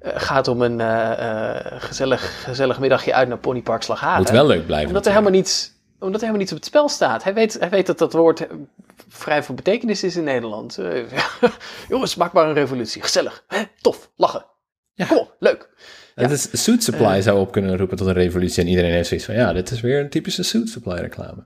gaat 0.00 0.48
om 0.48 0.62
een 0.62 0.80
eh, 0.80 1.80
gezellig, 1.80 2.44
gezellig 2.44 2.80
middagje 2.80 3.14
uit 3.14 3.28
naar 3.28 3.38
Ponypark 3.38 3.82
Slagharen. 3.82 4.18
Moet 4.18 4.30
wel 4.30 4.46
leuk 4.46 4.66
blijven. 4.66 4.88
Omdat 4.88 5.04
er, 5.04 5.12
helemaal 5.12 5.32
niets, 5.32 5.72
omdat 5.98 6.14
er 6.14 6.26
helemaal 6.26 6.40
niets 6.40 6.52
op 6.52 6.58
het 6.58 6.66
spel 6.66 6.88
staat. 6.88 7.22
Hij 7.22 7.34
weet, 7.34 7.56
hij 7.60 7.70
weet 7.70 7.86
dat 7.86 7.98
dat 7.98 8.12
woord 8.12 8.46
vrij 9.16 9.42
veel 9.42 9.54
betekenis 9.54 10.02
is 10.02 10.16
in 10.16 10.24
Nederland. 10.24 10.78
Eh, 10.78 11.02
jongens, 11.88 12.14
maak 12.14 12.32
maar 12.32 12.46
een 12.48 12.54
revolutie. 12.54 13.02
Gezellig. 13.02 13.44
Hè? 13.46 13.62
Tof. 13.80 14.10
Lachen. 14.16 14.44
Ja. 14.94 15.06
Kom 15.06 15.18
op, 15.18 15.36
leuk. 15.38 15.68
Het 16.14 16.30
is, 16.30 16.62
suit 16.62 16.82
supply 16.82 17.22
zou 17.22 17.40
op 17.40 17.52
kunnen 17.52 17.76
roepen 17.76 17.96
tot 17.96 18.06
een 18.06 18.12
revolutie 18.12 18.62
en 18.62 18.68
iedereen 18.68 18.90
heeft 18.90 19.08
zoiets 19.08 19.26
van, 19.26 19.34
ja, 19.34 19.52
dit 19.52 19.70
is 19.70 19.80
weer 19.80 20.00
een 20.00 20.10
typische 20.10 20.42
suit 20.42 20.68
supply 20.68 20.94
reclame. 20.94 21.44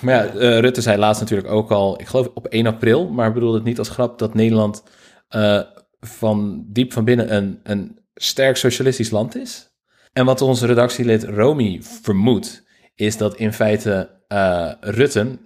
Maar 0.00 0.14
ja, 0.14 0.26
eh, 0.26 0.58
Rutte 0.58 0.80
zei 0.80 0.98
laatst 0.98 1.20
natuurlijk 1.20 1.48
ook 1.48 1.70
al, 1.70 2.00
ik 2.00 2.06
geloof 2.06 2.30
op 2.34 2.46
1 2.46 2.66
april, 2.66 3.08
maar 3.08 3.32
bedoelde 3.32 3.56
het 3.56 3.66
niet 3.66 3.78
als 3.78 3.88
grap 3.88 4.18
dat 4.18 4.34
Nederland 4.34 4.82
eh, 5.28 5.60
van 6.00 6.64
diep 6.68 6.92
van 6.92 7.04
binnen 7.04 7.34
een, 7.34 7.60
een 7.62 7.98
sterk 8.14 8.56
socialistisch 8.56 9.10
land 9.10 9.36
is. 9.36 9.68
En 10.12 10.24
wat 10.24 10.40
onze 10.40 10.66
redactielid 10.66 11.24
Romy 11.24 11.82
vermoedt, 11.82 12.64
is 12.94 13.16
dat 13.16 13.36
in 13.36 13.52
feite 13.52 14.22
eh, 14.28 14.72
Rutte, 14.80 15.20
Ru- 15.20 15.38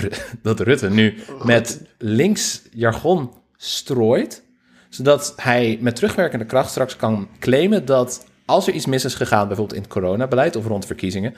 dat 0.42 0.60
Rutte 0.60 0.90
nu 0.90 1.14
met 1.42 1.82
links 1.98 2.62
jargon 2.70 3.30
strooit, 3.56 4.42
zodat 4.88 5.32
hij 5.36 5.78
met 5.80 5.94
terugwerkende 5.94 6.44
kracht 6.44 6.70
straks 6.70 6.96
kan 6.96 7.28
claimen 7.38 7.84
dat 7.84 8.26
als 8.44 8.66
er 8.66 8.74
iets 8.74 8.86
mis 8.86 9.04
is 9.04 9.14
gegaan, 9.14 9.46
bijvoorbeeld 9.46 9.76
in 9.76 9.82
het 9.82 9.92
coronabeleid 9.92 10.56
of 10.56 10.66
rond 10.66 10.86
verkiezingen, 10.86 11.34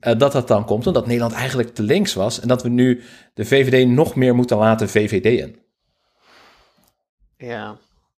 eh, 0.00 0.18
dat 0.18 0.32
dat 0.32 0.48
dan 0.48 0.64
komt 0.64 0.86
omdat 0.86 1.06
Nederland 1.06 1.32
eigenlijk 1.32 1.74
te 1.74 1.82
links 1.82 2.14
was 2.14 2.40
en 2.40 2.48
dat 2.48 2.62
we 2.62 2.68
nu 2.68 3.02
de 3.34 3.44
VVD 3.44 3.88
nog 3.88 4.14
meer 4.14 4.34
moeten 4.34 4.56
laten 4.56 4.88
VVD'en. 4.88 5.56
Ja. 7.36 7.76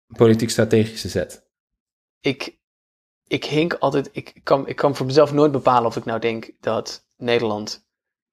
Politiek-strategische 0.06 1.08
zet. 1.08 1.48
ik, 2.20 2.58
ik 3.26 3.44
hink 3.44 3.74
altijd, 3.74 4.08
ik 4.12 4.40
kan, 4.42 4.68
ik 4.68 4.76
kan 4.76 4.96
voor 4.96 5.06
mezelf 5.06 5.32
nooit 5.32 5.52
bepalen 5.52 5.86
of 5.86 5.96
ik 5.96 6.04
nou 6.04 6.20
denk 6.20 6.50
dat 6.60 7.06
Nederland 7.16 7.88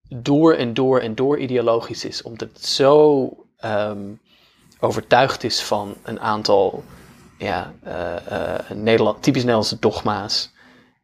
door 0.09 0.53
en 0.53 0.73
door 0.73 0.99
en 0.99 1.15
door 1.15 1.37
ideologisch 1.37 2.05
is, 2.05 2.21
omdat 2.21 2.49
het 2.53 2.65
zo 2.65 3.29
ehm, 3.59 3.99
overtuigd 4.79 5.43
is 5.43 5.61
van 5.61 5.95
een 6.03 6.19
aantal 6.19 6.83
ja, 7.37 7.73
eh, 7.83 8.15
eh, 8.15 8.69
Nederland, 8.73 9.23
typisch 9.23 9.41
Nederlandse 9.41 9.79
dogma's. 9.79 10.55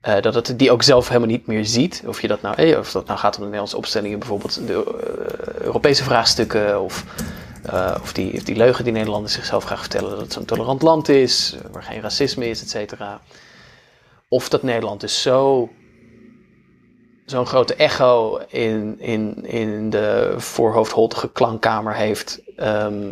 eh, 0.02 0.22
dat 0.22 0.34
het 0.34 0.60
die 0.60 0.72
ook 0.72 0.84
zelf 0.84 1.08
helemaal 1.08 1.30
niet 1.30 1.48
meer 1.48 1.66
ziet. 1.66 2.04
Of, 2.06 2.22
je 2.22 2.28
dat 2.28 2.42
nou, 2.42 2.76
of 2.78 2.92
dat 2.92 3.06
nou 3.06 3.20
gaat 3.20 3.32
om 3.34 3.40
de 3.40 3.44
Nederlandse 3.44 3.78
opstellingen, 3.78 4.20
bijvoorbeeld 4.20 4.68
de 4.68 4.84
Europese 5.62 6.04
vraagstukken. 6.04 6.82
Of, 6.82 7.06
of, 8.02 8.14
die, 8.14 8.44
die 8.44 8.56
leugen 8.56 8.84
die 8.84 8.94
Nederlanders 8.94 9.34
zichzelf 9.34 9.64
graag 9.64 9.80
vertellen 9.80 10.10
dat 10.10 10.20
het 10.20 10.34
zo'n 10.34 10.46
tolerant 10.46 10.82
land 10.82 11.10
is, 11.10 11.56
waar 11.72 11.84
geen 11.84 12.02
racisme 12.02 12.50
is, 12.50 12.62
et 12.62 12.70
cetera. 12.70 13.22
Of 14.28 14.50
dat 14.50 14.64
Nederland 14.64 15.02
dus 15.02 15.22
zo, 15.22 15.70
zo'n 17.26 17.46
grote 17.46 17.76
echo 17.76 18.38
in, 18.48 19.00
in, 19.00 19.46
in 19.46 19.90
de 19.90 20.34
voorhoofdholtige 20.38 21.32
klankkamer 21.32 21.96
heeft, 21.96 22.42
ehm, 22.56 23.12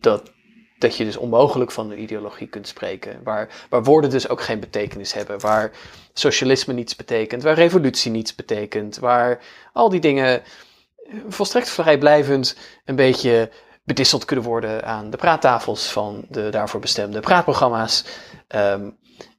dat, 0.00 0.32
dat 0.78 0.96
je 0.96 1.04
dus 1.04 1.16
onmogelijk 1.16 1.70
van 1.70 1.90
een 1.90 2.02
ideologie 2.02 2.48
kunt 2.48 2.68
spreken. 2.68 3.20
Waar, 3.24 3.66
waar 3.68 3.82
woorden 3.82 4.10
dus 4.10 4.28
ook 4.28 4.40
geen 4.40 4.60
betekenis 4.60 5.12
hebben. 5.12 5.40
Waar 5.40 5.70
socialisme 6.12 6.72
niets 6.72 6.96
betekent. 6.96 7.42
Waar 7.42 7.54
revolutie 7.54 8.10
niets 8.10 8.34
betekent. 8.34 8.98
Waar 8.98 9.40
al 9.72 9.88
die 9.88 10.00
dingen 10.00 10.42
eh, 10.42 11.16
volstrekt 11.28 11.68
vrijblijvend 11.68 12.56
een 12.84 12.96
beetje 12.96 13.50
bedisseld 13.84 14.24
kunnen 14.24 14.44
worden 14.44 14.84
aan 14.84 15.10
de 15.10 15.16
praattafels 15.16 15.86
van 15.86 16.24
de 16.28 16.48
daarvoor 16.48 16.80
bestemde 16.80 17.20
praatprogramma's. 17.20 18.04
Ehm, 18.48 18.90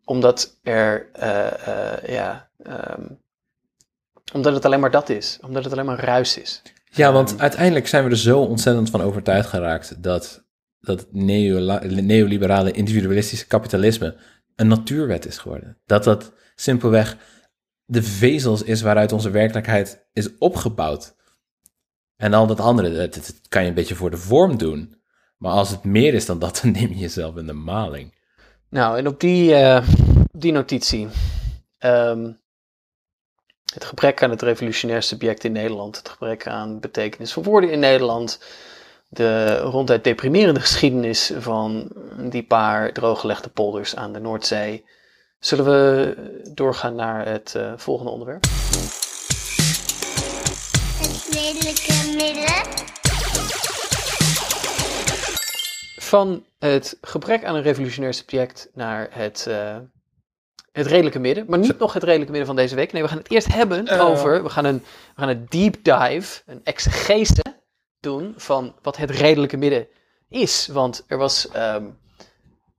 omdat 0.05 0.57
er, 0.63 1.09
eh, 1.13 1.67
eh, 1.67 2.07
ja, 2.07 2.49
ehm, 2.63 3.05
omdat 4.35 4.53
het 4.53 4.65
alleen 4.65 4.79
maar 4.79 4.91
dat 4.91 5.09
is. 5.09 5.37
Omdat 5.41 5.63
het 5.63 5.73
alleen 5.73 5.85
maar 5.85 5.99
ruis 5.99 6.37
is. 6.37 6.61
Ja, 6.89 7.11
want 7.11 7.39
uiteindelijk 7.39 7.87
zijn 7.87 8.03
we 8.03 8.09
er 8.09 8.17
zo 8.17 8.39
ontzettend 8.39 8.89
van 8.89 9.01
overtuigd 9.01 9.49
geraakt 9.49 10.03
dat, 10.03 10.45
dat 10.79 11.07
neoliberale 11.11 12.71
individualistische 12.71 13.47
kapitalisme 13.47 14.17
een 14.55 14.67
natuurwet 14.67 15.25
is 15.25 15.37
geworden. 15.37 15.77
Dat 15.85 16.03
dat 16.03 16.33
simpelweg 16.55 17.17
de 17.85 18.03
vezels 18.03 18.63
is 18.63 18.81
waaruit 18.81 19.11
onze 19.11 19.29
werkelijkheid 19.29 20.07
is 20.13 20.37
opgebouwd. 20.37 21.15
En 22.15 22.33
al 22.33 22.47
dat 22.47 22.59
andere, 22.59 22.95
dat, 22.95 23.13
dat 23.13 23.41
kan 23.49 23.61
je 23.61 23.67
een 23.67 23.73
beetje 23.73 23.95
voor 23.95 24.11
de 24.11 24.17
vorm 24.17 24.57
doen. 24.57 24.95
Maar 25.37 25.51
als 25.51 25.69
het 25.69 25.83
meer 25.83 26.13
is 26.13 26.25
dan 26.25 26.39
dat, 26.39 26.59
dan 26.61 26.71
neem 26.71 26.89
je 26.89 26.97
jezelf 26.97 27.35
in 27.35 27.45
de 27.45 27.53
maling. 27.53 28.13
Nou, 28.69 28.97
en 28.97 29.07
op 29.07 29.19
die, 29.19 29.55
eh, 29.55 29.87
die 30.31 30.51
notitie. 30.51 31.07
ehm, 31.77 32.31
het 33.75 33.85
gebrek 33.85 34.23
aan 34.23 34.29
het 34.29 34.41
revolutionair 34.41 35.03
subject 35.03 35.43
in 35.43 35.51
Nederland. 35.51 35.97
Het 35.97 36.09
gebrek 36.09 36.47
aan 36.47 36.79
betekenis 36.79 37.33
van 37.33 37.43
woorden 37.43 37.71
in 37.71 37.79
Nederland. 37.79 38.39
De 39.07 39.57
ronduit 39.57 40.03
deprimerende 40.03 40.59
geschiedenis 40.59 41.31
van 41.37 41.91
die 42.29 42.43
paar 42.43 42.91
drooggelegde 42.91 43.49
polders 43.49 43.95
aan 43.95 44.13
de 44.13 44.19
Noordzee. 44.19 44.85
Zullen 45.39 45.65
we 45.65 46.15
doorgaan 46.53 46.95
naar 46.95 47.27
het 47.27 47.55
eh, 47.55 47.73
volgende 47.75 48.11
onderwerp? 48.11 48.43
Het 50.97 51.27
lelijke 51.33 52.15
midden. 52.15 52.83
Van 55.95 56.45
het 56.59 56.97
gebrek 57.01 57.43
aan 57.43 57.55
een 57.55 57.61
revolutionair 57.61 58.13
subject 58.13 58.69
naar 58.73 59.07
het, 59.11 59.45
eh, 59.47 59.77
het 60.75 60.87
redelijke 60.87 61.19
midden. 61.19 61.45
Maar 61.47 61.59
niet 61.59 61.79
nog 61.79 61.93
het 61.93 62.03
redelijke 62.03 62.31
midden 62.31 62.47
van 62.47 62.55
deze 62.55 62.75
week. 62.75 62.91
Nee, 62.91 63.01
we 63.01 63.07
gaan 63.07 63.17
het 63.17 63.31
eerst 63.31 63.53
hebben 63.53 63.87
Eh. 63.87 64.09
over... 64.09 64.43
We 64.43 64.49
gaan, 64.49 64.65
een, 64.65 64.83
we 65.15 65.21
gaan 65.21 65.29
een 65.29 65.45
deep 65.49 65.83
dive, 65.83 66.41
een 66.45 66.61
exegese 66.63 67.43
doen 67.99 68.33
van 68.37 68.75
wat 68.81 68.97
het 68.97 69.09
redelijke 69.09 69.57
midden 69.57 69.87
is. 70.29 70.67
Want 70.71 71.03
er 71.07 71.17
was 71.17 71.49
ehm, 71.49 71.85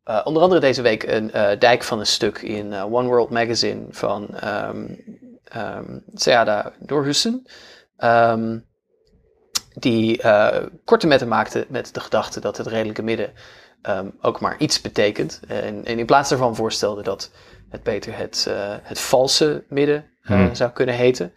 eh, 0.05 0.21
onder 0.25 0.43
andere 0.43 0.61
deze 0.61 0.83
week 0.83 1.03
een 1.03 1.33
eh, 1.33 1.59
dijk 1.59 1.83
van 1.83 1.99
een 1.99 2.07
stuk 2.07 2.39
in 2.39 2.73
eh, 2.73 2.93
One 2.93 3.09
World 3.09 3.31
Magazine 3.31 3.83
van 3.91 4.35
ehm 4.35 4.87
ehm 5.45 5.99
Seada 6.15 6.73
Doorhussen. 6.79 7.43
Die 9.75 10.21
korte 10.85 11.07
metten 11.07 11.29
maakte 11.29 11.67
met 11.69 11.95
de 11.95 12.01
gedachte 12.01 12.41
dat 12.41 12.57
het 12.57 12.67
redelijke 12.67 13.03
midden 13.03 13.33
ook 14.21 14.41
maar 14.41 14.57
iets 14.59 14.81
betekent. 14.81 15.41
En, 15.49 15.85
en 15.85 15.99
in 15.99 16.07
plaats 16.07 16.29
daarvan 16.29 16.57
voorstelde 16.57 17.03
dat 17.03 17.31
het 17.77 17.85
beter 17.85 18.17
het, 18.17 18.47
eh, 18.49 18.75
het 18.83 19.01
valse 19.01 19.65
midden 19.69 20.05
eh, 20.23 20.37
Hmm. 20.37 20.55
zou 20.55 20.71
kunnen 20.71 20.95
heten. 20.95 21.33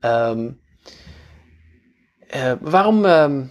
Ehm, 0.00 0.50
eh, 2.28 2.52
waarom, 2.60 3.04
ehm, 3.04 3.44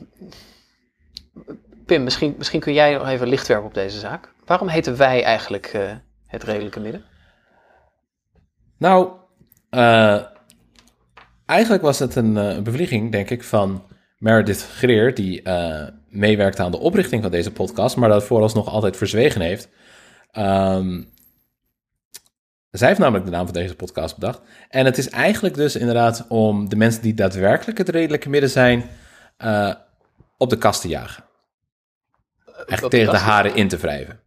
Pim, 1.86 2.03
misschien, 2.03 2.36
misschien 2.38 2.60
kun 2.60 2.73
jij 2.73 2.93
nog 2.93 3.08
even 3.08 3.27
licht 3.27 3.47
werpen 3.47 3.67
op 3.67 3.73
deze 3.73 3.99
zaak. 3.99 4.34
Waarom 4.45 4.67
heten 4.67 4.97
wij 4.97 5.23
eigenlijk 5.23 5.77
het 6.25 6.43
redelijke 6.43 6.79
midden? 6.79 7.03
Nou, 8.77 9.12
eigenlijk 11.45 11.82
was 11.82 11.99
het 11.99 12.15
een, 12.15 12.63
bevlieging, 12.63 13.12
denk 13.12 13.29
ik, 13.29 13.43
van 13.43 13.84
Meredith 14.17 14.62
Greer, 14.62 15.13
die 15.13 15.41
meewerkte 16.10 16.63
aan 16.63 16.71
de 16.71 16.79
oprichting 16.79 17.21
van 17.21 17.32
deze 17.32 17.51
podcast, 17.51 17.95
maar 17.95 18.10
dat 18.10 18.23
vooralsnog 18.23 18.67
altijd 18.67 18.97
verzwegen 18.97 19.41
heeft. 19.41 19.69
Ehm, 20.32 21.01
zij 22.71 22.88
heeft 22.88 22.99
namelijk 22.99 23.25
de 23.25 23.32
naam 23.32 23.45
van 23.45 23.53
deze 23.53 23.75
podcast 23.75 24.17
bedacht. 24.17 24.41
En 24.69 24.86
het 24.86 24.97
is 24.97 25.10
eigenlijk 25.10 25.55
dus 25.55 25.75
inderdaad 25.75 26.25
om 26.27 26.69
de 26.69 26.75
mensen 26.75 27.01
die 27.01 27.13
daadwerkelijk 27.13 27.77
het 27.77 27.89
redelijke 27.89 28.29
midden 28.29 28.49
zijn, 28.49 28.89
eh, 29.38 29.73
op 30.38 30.49
de 30.49 30.58
kast 30.58 30.82
te 30.82 30.88
jagen. 30.88 31.23
Echt 32.65 32.82
de 32.82 32.88
tegen 32.88 33.13
de 33.13 33.19
haren 33.19 33.55
in 33.55 33.67
te 33.67 33.77
wrijven. 33.77 34.19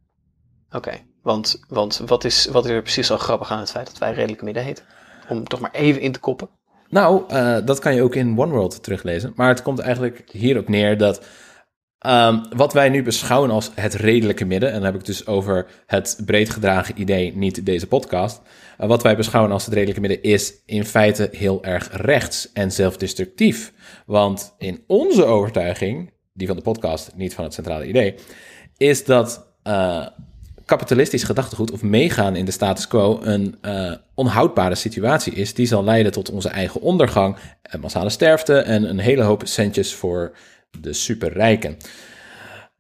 Oké, 0.71 0.93
want, 1.23 1.65
want 1.69 2.03
wat, 2.07 2.25
is, 2.25 2.47
wat 2.47 2.65
is 2.65 2.71
er 2.71 2.83
precies 2.83 3.07
zo 3.07 3.19
grappig 3.19 3.51
aan 3.51 3.59
het 3.59 3.71
feit 3.71 3.87
dat 3.87 3.99
wij 3.99 4.13
redelijke 4.13 4.45
midden 4.45 4.63
heten? 4.63 4.85
Om 5.29 5.45
toch 5.45 5.61
maar 5.61 5.73
even 5.73 6.01
in 6.01 6.13
te 6.13 6.21
koppen. 6.21 6.49
Nou, 6.89 7.25
eh, 7.29 7.57
dat 7.65 7.79
kan 7.79 7.95
je 7.95 8.03
ook 8.03 8.15
in 8.15 8.39
One 8.39 8.53
World 8.53 8.83
teruglezen. 8.83 9.33
Maar 9.37 9.49
het 9.49 9.63
komt 9.63 9.79
eigenlijk 9.79 10.25
hierop 10.31 10.69
neer 10.69 10.99
dat 10.99 11.27
ehm, 12.03 12.39
wat 12.57 12.73
wij 12.73 12.89
nu 12.89 13.03
beschouwen 13.03 13.51
als 13.51 13.71
het 13.75 13.95
redelijke 13.95 14.45
midden, 14.45 14.69
en 14.69 14.75
dan 14.75 14.85
heb 14.85 14.95
ik 14.95 15.05
dus 15.05 15.27
over 15.27 15.67
het 15.87 16.23
breed 16.27 16.51
gedragen 16.51 17.01
idee, 17.01 17.37
niet 17.37 17.67
deze 17.67 17.87
podcast. 17.87 18.41
Eh, 18.79 18.89
wat 18.89 19.03
wij 19.03 19.17
beschouwen 19.17 19.53
als 19.53 19.65
het 19.65 19.75
redelijke 19.75 20.01
midden 20.01 20.23
is 20.23 20.55
in 20.67 20.85
feite 20.85 21.29
heel 21.33 21.65
erg 21.65 21.89
rechts 21.93 22.53
en 22.53 22.73
zelfdestructief. 22.73 23.73
Want 24.07 24.55
in 24.59 24.85
onze 24.87 25.25
overtuiging, 25.25 26.13
die 26.33 26.47
van 26.47 26.57
de 26.57 26.63
podcast, 26.63 27.11
niet 27.15 27.35
van 27.35 27.45
het 27.45 27.55
centrale 27.55 27.87
idee, 27.87 28.15
is 28.77 29.05
dat 29.05 29.47
eh, 29.63 30.07
kapitalistisch 30.65 31.25
gedachtegoed 31.25 31.71
of 31.71 31.83
meegaan 31.83 32.37
in 32.37 32.45
de 32.45 32.51
status 32.51 32.89
quo 32.89 33.21
een 33.23 33.57
eh, 33.61 33.93
onhoudbare 34.15 34.75
situatie 34.75 35.33
is. 35.33 35.55
Die 35.55 35.67
zal 35.67 35.85
leiden 35.85 36.13
tot 36.13 36.31
onze 36.31 36.49
eigen 36.49 36.81
ondergang, 36.81 37.37
en 37.63 37.81
massale 37.81 38.11
sterfte 38.11 38.59
en 38.59 38.89
een 38.89 38.99
hele 38.99 39.23
hoop 39.23 39.43
centjes 39.45 39.95
voor 39.95 40.33
de 40.81 40.93
superrijken. 40.93 41.77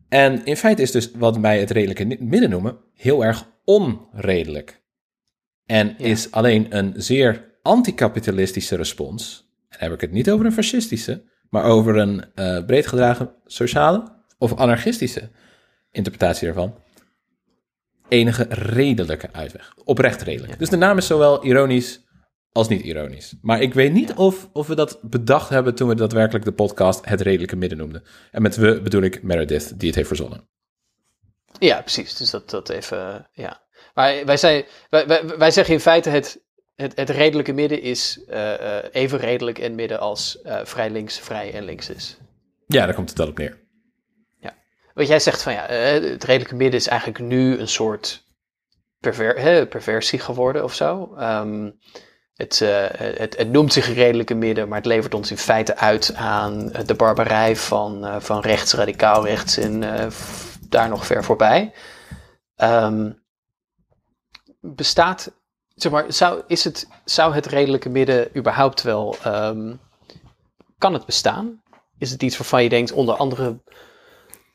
En 0.09 0.45
in 0.45 0.57
feite 0.57 0.83
is 0.83 0.91
dus 0.91 1.11
wat 1.11 1.37
wij 1.37 1.61
het 1.61 1.71
redelijke 1.71 2.17
midden 2.21 2.51
noemen 2.51 2.79
heel 2.95 3.25
erg 3.25 3.49
onredelijk. 3.65 4.83
En 5.67 5.87
Ja. 5.99 6.05
is 6.05 6.31
alleen 6.31 6.77
een 6.77 6.93
zeer 6.97 7.51
anticapitalistische 7.63 8.77
respons. 8.77 9.51
En 9.69 9.79
dan 9.79 9.89
heb 9.89 9.93
ik 9.93 10.01
het 10.01 10.13
niet 10.13 10.31
over 10.31 10.47
een 10.47 10.53
fascistische, 10.53 11.23
maar 11.51 11.65
over 11.65 11.97
een 11.97 12.25
eh 12.35 12.65
breed 12.65 12.87
gedragen 12.87 13.35
sociale 13.45 14.21
of 14.39 14.57
anarchistische 14.57 15.31
interpretatie 15.91 16.47
daarvan 16.47 16.75
enige 18.13 18.47
redelijke 18.49 19.29
uitweg. 19.33 19.75
Oprecht 19.85 20.23
redelijk. 20.23 20.59
Dus 20.59 20.69
de 20.69 20.77
naam 20.77 20.97
is 20.99 21.07
zowel 21.07 21.45
ironisch 21.45 22.01
als 22.53 22.69
niet 22.69 22.83
ironisch. 22.83 23.35
Maar 23.43 23.61
ik 23.61 23.75
weet 23.75 23.93
niet 23.93 24.15
of, 24.15 24.49
of 24.53 24.67
we 24.67 24.75
dat 24.75 24.99
bedacht 25.03 25.49
hebben 25.49 25.75
toen 25.75 25.89
we 25.89 25.95
daadwerkelijk 25.95 26.45
de 26.45 26.53
podcast 26.53 27.05
Het 27.05 27.21
Redelijke 27.21 27.57
Midden 27.57 27.79
noemden. 27.79 28.03
En 28.31 28.43
met 28.43 28.57
we 28.57 28.81
bedoel 28.81 29.03
ik 29.03 29.23
Meredith, 29.23 29.79
die 29.79 29.87
het 29.87 29.97
heeft 29.97 30.09
verzonnen. 30.09 30.49
Ja, 31.59 31.81
precies. 31.81 32.17
Dus 32.17 32.31
dat, 32.31 32.51
dat 32.51 32.69
even, 32.69 33.29
ja. 33.33 33.63
Maar 33.95 34.25
wij, 34.25 34.37
zijn, 34.37 34.65
wij, 34.91 35.07
wij, 35.07 35.27
wij 35.39 35.51
zeggen 35.51 35.75
in 35.75 35.81
feite 35.81 36.09
het, 36.09 36.43
het, 36.75 36.97
het 36.97 37.11
redelijke 37.11 37.53
midden 37.53 37.83
is 37.83 38.25
eh, 38.29 38.79
eh, 38.79 38.85
even 38.93 39.19
redelijk 39.19 39.59
en 39.59 39.75
midden 39.75 40.01
als 40.01 40.41
eh, 40.41 40.61
vrij 40.65 40.91
links, 40.91 41.19
vrij 41.19 41.53
en 41.53 41.65
links 41.65 41.89
is. 41.89 42.17
Ja, 42.67 42.85
daar 42.85 42.95
komt 42.95 43.09
het 43.09 43.19
wel 43.19 43.29
op 43.29 43.39
neer. 43.39 43.61
Wat 44.95 45.09
jij 45.09 45.21
zegt 45.21 45.43
van 45.43 45.53
ja, 45.53 45.67
het 45.67 46.25
redelijke 46.25 46.55
midden 46.55 46.81
is 46.81 46.89
eigenlijk 46.89 47.21
nu 47.21 47.59
een 47.59 47.69
soort 47.69 48.25
perver, 48.99 49.39
hè, 49.39 49.67
perversie 49.67 50.19
geworden 50.19 50.65
of 50.65 50.75
zo. 50.75 51.15
Ehm, 51.17 51.71
het, 52.43 52.61
eh, 52.61 53.19
het, 53.19 53.37
het 53.37 53.51
noemt 53.51 53.73
zich 53.73 53.95
redelijke 53.95 54.35
midden, 54.35 54.69
maar 54.69 54.79
het 54.79 54.87
levert 54.87 55.15
ons 55.15 55.31
in 55.31 55.39
feite 55.39 55.77
uit 55.77 56.15
aan 56.15 56.73
eh, 56.73 56.87
de 56.87 56.95
barbarij 56.95 57.57
van, 57.57 58.05
eh, 58.07 58.21
van 58.21 58.41
rechts, 58.41 58.73
radicaal 58.73 59.27
rechts 59.27 59.57
en 59.57 59.81
daar 60.69 60.89
nog 60.89 61.07
ver 61.07 61.25
voorbij. 61.25 61.73
Ehm, 62.57 63.11
bestaat, 64.61 65.33
zeg 65.75 65.93
maar, 65.93 66.05
zou, 66.09 66.43
is 66.47 66.65
het, 66.65 66.89
zou 67.05 67.35
het 67.35 67.47
redelijke 67.47 67.89
midden 67.89 68.37
überhaupt 68.37 68.83
wel, 68.83 69.17
ehm, 69.23 69.75
kan 70.79 70.93
het 70.93 71.07
bestaan? 71.07 71.63
Is 71.99 72.11
het 72.11 72.23
iets 72.23 72.39
waarvan 72.39 72.63
je 72.63 72.69
denkt, 72.69 72.93
onder 72.93 73.15
andere 73.15 73.61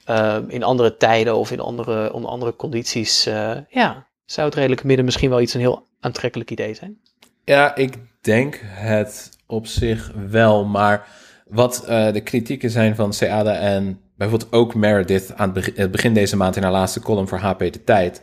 Ehm, 0.05 0.49
in 0.49 0.63
andere 0.63 0.97
tijden 0.97 1.35
of 1.35 1.51
in 1.51 1.59
andere, 1.59 2.13
onder 2.13 2.29
andere 2.29 2.55
condities, 2.55 3.23
ja, 3.69 4.07
zou 4.25 4.47
het 4.47 4.55
redelijke 4.55 4.85
midden 4.87 5.05
misschien 5.05 5.29
wel 5.29 5.41
iets 5.41 5.53
een 5.53 5.59
heel 5.59 5.87
aantrekkelijk 5.99 6.51
idee 6.51 6.73
zijn. 6.73 7.01
Ja, 7.47 7.75
ik 7.75 7.93
denk 8.21 8.59
het 8.63 9.37
op 9.45 9.67
zich 9.67 10.11
wel. 10.29 10.65
Maar 10.65 11.07
wat 11.45 11.85
eh, 11.85 12.13
de 12.13 12.21
kritieken 12.21 12.69
zijn 12.69 12.95
van 12.95 13.13
Seada 13.13 13.55
en 13.55 13.99
bijvoorbeeld 14.15 14.51
ook 14.51 14.75
Meredith 14.75 15.33
aan 15.35 15.53
het 15.75 15.91
begin, 15.91 16.13
deze 16.13 16.37
maand 16.37 16.55
in 16.55 16.63
haar 16.63 16.71
laatste 16.71 16.99
column 16.99 17.27
voor 17.27 17.37
HP 17.37 17.59
De 17.59 17.83
Tijd, 17.83 18.21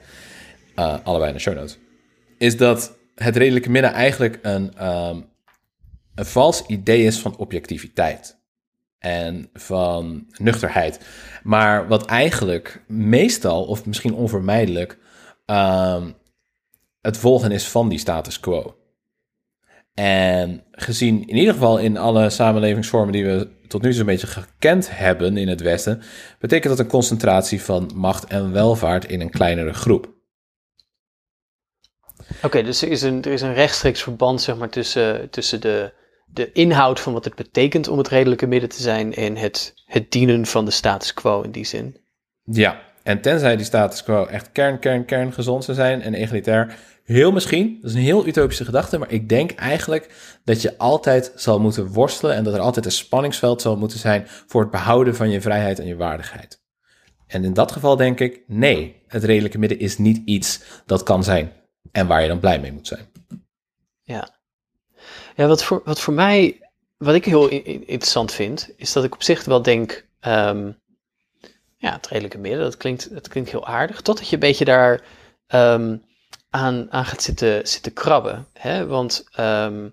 eh, 0.75 0.97
allebei 1.03 1.29
in 1.29 1.37
de 1.37 1.43
show 1.43 1.55
notes, 1.55 1.79
is 2.39 2.57
dat 2.57 2.97
het 3.15 3.37
redelijke 3.37 3.71
midden 3.71 3.93
eigenlijk 3.93 4.39
een, 4.43 4.75
ehm, 4.77 5.21
een 6.15 6.27
vals 6.27 6.67
idee 6.67 7.05
is 7.05 7.19
van 7.19 7.37
objectiviteit 7.37 8.39
en 8.99 9.49
van 9.53 10.27
nuchterheid. 10.39 11.01
Maar 11.43 11.89
wat 11.89 12.07
eigenlijk 12.07 12.85
meestal, 12.87 13.65
of 13.65 13.87
misschien 13.87 14.15
onvermijdelijk, 14.15 14.99
ehm, 15.47 16.11
het 17.01 17.17
volgen 17.17 17.53
is 17.53 17.69
van 17.69 17.89
die 17.89 17.99
status 17.99 18.41
quo. 18.41 18.77
En 19.95 20.65
gezien 20.71 21.29
in 21.29 21.37
ieder 21.37 21.53
geval 21.53 21.79
in 21.79 21.97
alle 21.97 22.31
samenlevingsvormen 22.31 23.13
die 23.13 23.25
we 23.25 23.49
tot 23.69 23.83
nu 23.83 23.89
toe 23.89 23.97
zo'n 23.97 24.07
beetje 24.07 24.27
gekend 24.27 24.97
hebben 24.97 25.37
in 25.37 25.49
het 25.49 25.61
Westen, 25.61 26.03
betekent 26.39 26.77
dat 26.77 26.85
een 26.85 26.91
concentratie 26.93 27.63
van 27.63 27.91
macht 27.95 28.25
en 28.25 28.53
welvaart 28.53 29.05
in 29.05 29.21
een 29.21 29.31
kleinere 29.31 29.73
groep. 29.73 30.13
Oké, 32.43 32.63
dus 32.63 32.83
er 32.83 32.89
is, 32.91 33.03
een, 33.03 33.23
er 33.23 33.33
is 33.33 33.43
een 33.43 33.55
rechtstreeks 33.55 34.03
verband 34.03 34.43
zeg 34.43 34.57
maar, 34.57 34.69
tussen, 34.69 35.31
tussen 35.31 35.61
de, 35.61 35.93
de 36.27 36.53
inhoud 36.53 37.01
van 37.01 37.13
wat 37.13 37.25
het 37.25 37.35
betekent 37.35 37.89
om 37.89 37.99
het 37.99 38.09
redelijke 38.09 38.47
midden 38.47 38.69
te 38.69 38.83
zijn 38.83 39.15
en 39.15 39.37
het, 39.37 39.75
het 39.85 40.11
dienen 40.11 40.47
van 40.47 40.65
de 40.65 40.71
status 40.71 41.15
quo 41.15 41.43
in 41.43 41.51
die 41.51 41.65
zin. 41.65 41.97
Ja, 42.43 42.81
en 43.03 43.21
tenzij 43.21 43.57
die 43.57 43.65
status 43.65 44.03
quo 44.03 44.27
echt 44.27 44.53
kern, 44.53 44.79
kern, 44.79 45.05
kern 45.05 45.33
gezond 45.33 45.65
zou 45.65 45.77
zijn 45.77 46.03
en 46.03 46.15
egalitair, 46.15 46.77
heel 47.05 47.33
misschien, 47.33 47.79
dat 47.81 47.91
is 47.91 47.97
een 47.97 48.03
heel 48.03 48.27
utopische 48.27 48.65
gedachte, 48.65 48.99
maar 48.99 49.13
ik 49.13 49.29
denk 49.29 49.51
eigenlijk 49.51 50.39
dat 50.45 50.63
je 50.63 50.79
altijd 50.79 51.33
zal 51.37 51.61
moeten 51.61 51.87
worstelen 51.87 52.35
en 52.35 52.45
dat 52.45 52.55
er 52.55 52.61
altijd 52.61 52.85
een 52.85 52.93
spanningsveld 52.93 53.63
zal 53.63 53.77
moeten 53.77 53.99
zijn 53.99 54.27
voor 54.27 54.61
het 54.61 54.71
behouden 54.71 55.17
van 55.17 55.31
je 55.31 55.41
vrijheid 55.41 55.79
en 55.79 55.87
je 55.87 55.97
waardigheid. 55.97 56.63
En 57.27 57.45
in 57.45 57.53
dat 57.53 57.73
geval 57.73 57.97
denk 57.97 58.21
ik, 58.21 58.43
nee, 58.47 59.03
het 59.07 59.25
redelijke 59.25 59.59
midden 59.59 59.79
is 59.79 59.99
niet 59.99 60.23
iets 60.25 60.63
dat 60.87 61.03
kan 61.03 61.25
zijn 61.25 61.53
en 61.93 62.07
waar 62.07 62.23
je 62.23 62.29
dan 62.29 62.41
blij 62.41 62.61
mee 62.61 62.73
moet 62.73 62.87
zijn. 62.87 63.11
Ja, 64.03 64.35
ja 65.37 65.47
wat, 65.47 65.65
voor, 65.65 65.83
wat 65.85 66.01
voor 66.01 66.15
mij, 66.15 66.71
wat 66.97 67.15
ik 67.15 67.25
heel 67.25 67.49
interessant 67.49 68.33
vind, 68.33 68.71
is 68.77 68.93
dat 68.93 69.05
ik 69.05 69.15
op 69.15 69.23
zich 69.23 69.45
wel 69.45 69.63
denk, 69.63 70.09
ehm, 70.21 70.73
ja, 71.77 71.93
het 71.93 72.07
redelijke 72.07 72.39
midden, 72.39 72.61
dat 72.61 72.77
klinkt, 72.77 73.15
dat 73.15 73.29
klinkt 73.29 73.51
heel 73.51 73.67
aardig, 73.67 74.01
totdat 74.01 74.29
je 74.29 74.35
een 74.35 74.41
beetje 74.41 74.65
daar 74.65 75.03
ehm, 75.47 75.97
aan, 76.55 76.93
aan 76.93 77.05
gaat 77.05 77.23
zitten, 77.23 77.69
zitten 77.69 77.93
krabben. 77.93 78.47
Hè? 78.53 78.87
Want 78.87 79.25
ehm, 79.33 79.89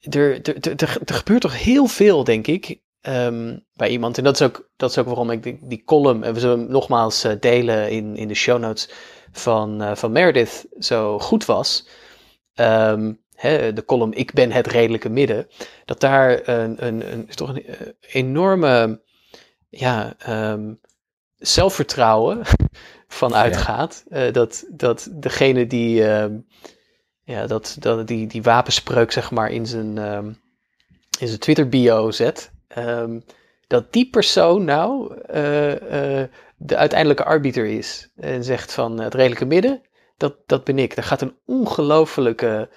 er, 0.00 0.40
er, 0.42 0.68
er, 0.68 0.98
er, 1.04 1.14
gebeurt 1.14 1.40
toch 1.40 1.62
heel 1.62 1.86
veel, 1.86 2.24
denk 2.24 2.46
ik, 2.46 2.80
ehm, 3.00 3.58
bij 3.74 3.88
iemand. 3.88 4.18
En 4.18 4.24
dat 4.24 4.40
is 4.40 4.46
ook, 4.46 4.70
dat 4.76 4.90
is 4.90 4.98
ook 4.98 5.06
waarom 5.06 5.30
ik 5.30 5.42
die, 5.42 5.58
die 5.62 5.84
column, 5.84 6.24
en 6.24 6.34
we 6.34 6.40
zullen 6.40 6.58
hem 6.58 6.70
nogmaals 6.70 7.24
eh, 7.24 7.32
delen 7.40 7.90
in, 7.90 8.16
in 8.16 8.28
de 8.28 8.34
show 8.34 8.58
notes, 8.58 8.90
van, 9.32 9.82
eh, 9.82 9.94
van 9.94 10.12
Meredith 10.12 10.66
zo 10.78 11.18
goed 11.18 11.44
was, 11.44 11.88
ehm, 12.54 13.12
hè, 13.34 13.72
de 13.72 13.84
column 13.84 14.12
Ik 14.12 14.32
ben 14.32 14.52
het 14.52 14.66
redelijke 14.66 15.08
midden, 15.08 15.48
dat 15.84 16.00
daar 16.00 16.48
een, 16.48 16.86
een, 16.86 17.26
toch 17.26 17.48
een 17.48 17.66
eh, 17.66 17.86
enorme 18.00 19.02
ja, 19.68 20.16
zelfvertrouwen 21.38 22.40
van 23.08 23.34
uitgaat. 23.34 24.04
Eh, 24.08 24.32
dat, 24.32 24.64
dat 24.68 25.08
degene 25.12 25.66
die, 25.66 26.04
ehm, 26.08 26.38
ja, 27.22 27.46
dat, 27.46 27.76
dat, 27.78 28.06
die, 28.06 28.26
die 28.26 28.42
wapenspreuk 28.42 29.12
zeg 29.12 29.30
maar 29.30 29.50
in 29.50 29.66
zijn, 29.66 29.98
ehm, 29.98 30.26
in 31.18 31.26
zijn 31.26 31.38
Twitter 31.38 31.68
bio 31.68 32.10
zet, 32.10 32.50
ehm, 32.68 33.20
dat 33.66 33.92
die 33.92 34.10
persoon 34.10 34.64
nou 34.64 35.14
eh, 35.26 36.20
eh, 36.22 36.28
de 36.56 36.76
uiteindelijke 36.76 37.24
arbiter 37.24 37.64
is. 37.64 38.10
En 38.16 38.44
zegt 38.44 38.72
van 38.72 39.00
het 39.00 39.14
redelijke 39.14 39.44
midden, 39.44 39.82
dat, 40.16 40.34
dat 40.46 40.64
ben 40.64 40.78
ik. 40.78 40.94
Daar 40.94 41.04
gaat 41.04 41.22
een 41.22 41.36
ongelofelijke 41.46 42.68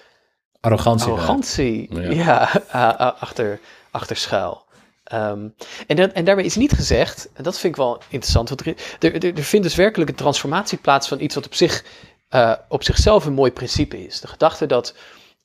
Arrogantie. 0.60 1.12
arrogantie 1.12 1.96
Ja. 2.00 2.50
ja. 2.72 3.16
achter, 3.20 3.60
achter 3.92 4.16
schuil. 4.16 4.66
Ehm, 5.12 5.48
en, 5.88 5.96
dat, 5.96 6.12
en 6.12 6.26
daarbij 6.26 6.46
is 6.46 6.56
niet 6.56 6.72
gezegd, 6.72 7.30
en 7.34 7.44
dat 7.44 7.60
vind 7.60 7.74
ik 7.74 7.82
wel 7.82 8.02
interessant, 8.10 8.50
want 8.50 8.66
er, 8.66 9.36
er, 9.38 9.44
vindt 9.44 9.66
dus 9.66 9.76
werkelijk 9.76 10.10
een 10.10 10.16
transformatie 10.16 10.78
plaats 10.78 11.08
van 11.08 11.20
iets 11.20 11.36
wat 11.36 11.46
op, 11.46 11.54
zich, 11.54 11.84
eh, 12.30 12.54
op 12.68 12.84
zichzelf 12.84 13.26
een 13.26 13.34
mooi 13.34 13.52
principe 13.52 14.06
is. 14.06 14.20
De 14.20 14.28
gedachte 14.28 14.66
dat 14.66 14.96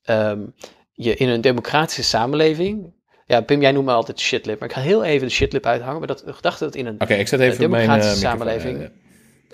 ehm, 0.04 0.40
je 0.92 1.16
in 1.16 1.28
een 1.28 1.40
democratische 1.40 2.02
samenleving, 2.02 2.92
ja 3.26 3.40
Pim, 3.40 3.60
jij 3.60 3.72
noemt 3.72 3.86
me 3.86 3.92
altijd 3.92 4.20
shitlip, 4.20 4.58
maar 4.60 4.68
ik 4.68 4.74
ga 4.74 4.80
heel 4.80 5.04
even 5.04 5.26
de 5.26 5.32
shitlip 5.32 5.66
uithangen, 5.66 5.98
maar 5.98 6.06
dat, 6.06 6.22
de 6.26 6.32
gedachte 6.32 6.64
dat 6.64 6.74
in 6.74 6.86
een 6.86 7.00
Oké, 7.00 7.14
ik 7.14 7.28
zet 7.28 7.40
even 7.40 7.64
Eh, 7.64 7.70
mijn 7.70 7.82
democratische 7.82 8.26
eh, 8.26 8.32
microfoon, 8.32 8.60
samenleving. 8.60 8.90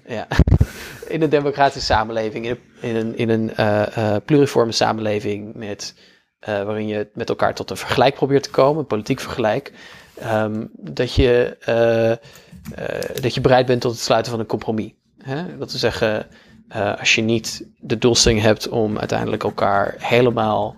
eh, 0.05 0.15
ja. 0.17 0.27
in 1.15 1.23
een 1.23 1.31
democratische 1.31 1.87
samenleving, 1.87 2.47
in 2.47 2.51
een, 2.51 2.59
in 2.81 2.97
een, 2.97 3.17
in 3.17 3.29
een 3.29 3.55
eh, 3.55 3.97
eh, 3.97 4.23
pluriforme 4.25 4.73
samenleving, 4.73 5.55
met, 5.55 5.95
eh, 6.39 6.63
waarin 6.63 6.87
je 6.87 7.09
met 7.15 7.29
elkaar 7.29 7.55
tot 7.55 7.71
een 7.71 7.77
vergelijk 7.77 8.15
probeert 8.15 8.43
te 8.43 8.51
komen, 8.51 8.81
een 8.81 8.87
politiek 8.87 9.21
vergelijk, 9.21 9.73
ehm, 10.15 10.67
dat, 10.73 11.15
je, 11.15 11.57
eh, 11.61 12.11
eh, 12.11 13.21
dat 13.21 13.35
je 13.35 13.41
bereid 13.41 13.67
bent 13.67 13.81
tot 13.81 13.93
het 13.93 14.01
sluiten 14.01 14.31
van 14.31 14.41
een 14.41 14.47
compromis. 14.47 14.93
Hè? 15.23 15.57
Dat 15.59 15.71
te 15.71 15.79
zeggen, 15.79 16.27
eh, 16.69 16.99
als 16.99 17.15
je 17.15 17.23
niet 17.23 17.67
de 17.79 17.99
doelstelling 17.99 18.41
hebt 18.41 18.69
om 18.69 18.99
uiteindelijk 18.99 19.43
elkaar 19.43 19.95
helemaal 19.99 20.77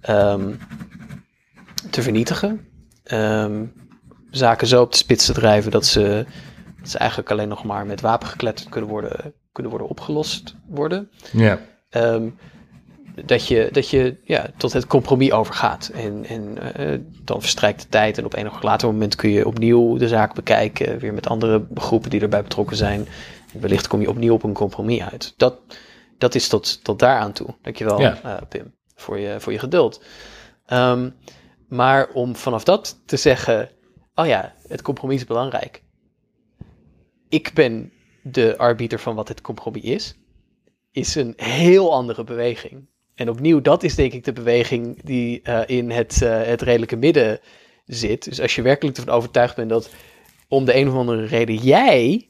ehm, 0.00 0.52
te 1.90 2.02
vernietigen, 2.02 2.68
ehm, 3.04 3.64
zaken 4.30 4.66
zo 4.66 4.82
op 4.82 4.90
de 4.90 4.98
spits 4.98 5.26
te 5.26 5.32
drijven 5.32 5.70
dat 5.70 5.86
ze 5.86 6.26
dat 6.80 6.90
ze 6.90 6.98
eigenlijk 6.98 7.30
alleen 7.30 7.48
nog 7.48 7.64
maar 7.64 7.86
met 7.86 8.00
wapen 8.00 8.28
gekletterd 8.28 8.68
kunnen 8.68 8.90
worden, 8.90 9.34
kunnen 9.52 9.72
worden 9.72 9.88
opgelost 9.88 10.54
worden. 10.68 11.10
Ja. 11.32 11.58
Dat 13.26 13.46
je, 13.46 13.68
dat 13.72 13.88
je 13.90 14.16
ja, 14.24 14.50
tot 14.56 14.72
het 14.72 14.86
compromis 14.86 15.32
overgaat. 15.32 15.90
En, 15.94 16.24
en 16.24 16.74
eh, 16.74 16.98
dan 17.24 17.40
verstrijkt 17.40 17.82
de 17.82 17.88
tijd 17.88 18.18
en 18.18 18.24
op 18.24 18.34
een 18.36 18.50
of 18.50 18.62
later 18.62 18.88
moment 18.88 19.14
kun 19.14 19.30
je 19.30 19.46
opnieuw 19.46 19.96
de 19.96 20.08
zaak 20.08 20.34
bekijken. 20.34 20.98
Weer 20.98 21.14
met 21.14 21.26
andere 21.26 21.66
groepen 21.74 22.10
die 22.10 22.20
erbij 22.20 22.42
betrokken 22.42 22.76
zijn. 22.76 23.08
En 23.54 23.60
wellicht 23.60 23.86
kom 23.86 24.00
je 24.00 24.08
opnieuw 24.08 24.34
op 24.34 24.42
een 24.42 24.52
compromis 24.52 25.00
uit. 25.00 25.34
Dat, 25.36 25.58
dat 26.18 26.34
is 26.34 26.48
tot, 26.48 26.84
tot 26.84 26.98
daaraan 26.98 27.32
toe. 27.32 27.46
Dankjewel 27.62 28.00
Ja. 28.00 28.20
eh, 28.22 28.42
Pim 28.48 28.74
voor 28.94 29.18
je, 29.18 29.40
voor 29.40 29.52
je 29.52 29.58
geduld. 29.58 30.02
Ehm, 30.66 31.10
maar 31.68 32.08
om 32.12 32.36
vanaf 32.36 32.64
dat 32.64 33.00
te 33.06 33.16
zeggen, 33.16 33.70
oh 34.14 34.26
ja, 34.26 34.54
het 34.68 34.82
compromis 34.82 35.16
is 35.16 35.24
belangrijk. 35.26 35.82
Ik 37.28 37.50
ben 37.54 37.92
de 38.22 38.58
arbiter 38.58 38.98
van 38.98 39.14
wat 39.14 39.28
het 39.28 39.40
compromis 39.40 39.82
is, 39.82 40.14
is 40.90 41.14
een 41.14 41.32
heel 41.36 41.92
andere 41.94 42.24
beweging. 42.24 42.88
En 43.18 43.28
opnieuw, 43.30 43.60
dat 43.60 43.82
is 43.82 43.94
denk 43.94 44.12
ik 44.12 44.24
de 44.24 44.32
beweging 44.32 45.02
die 45.02 45.42
eh, 45.42 45.60
in 45.66 45.90
het, 45.90 46.22
eh, 46.22 46.42
het 46.42 46.62
redelijke 46.62 46.96
midden 46.96 47.40
zit. 47.86 48.24
Dus 48.24 48.40
als 48.40 48.54
je 48.54 48.62
werkelijk 48.62 48.96
ervan 48.96 49.14
overtuigd 49.14 49.56
bent 49.56 49.68
dat 49.68 49.90
om 50.48 50.64
de 50.64 50.76
een 50.76 50.88
of 50.88 50.94
andere 50.94 51.24
reden 51.26 51.54
jij 51.54 52.28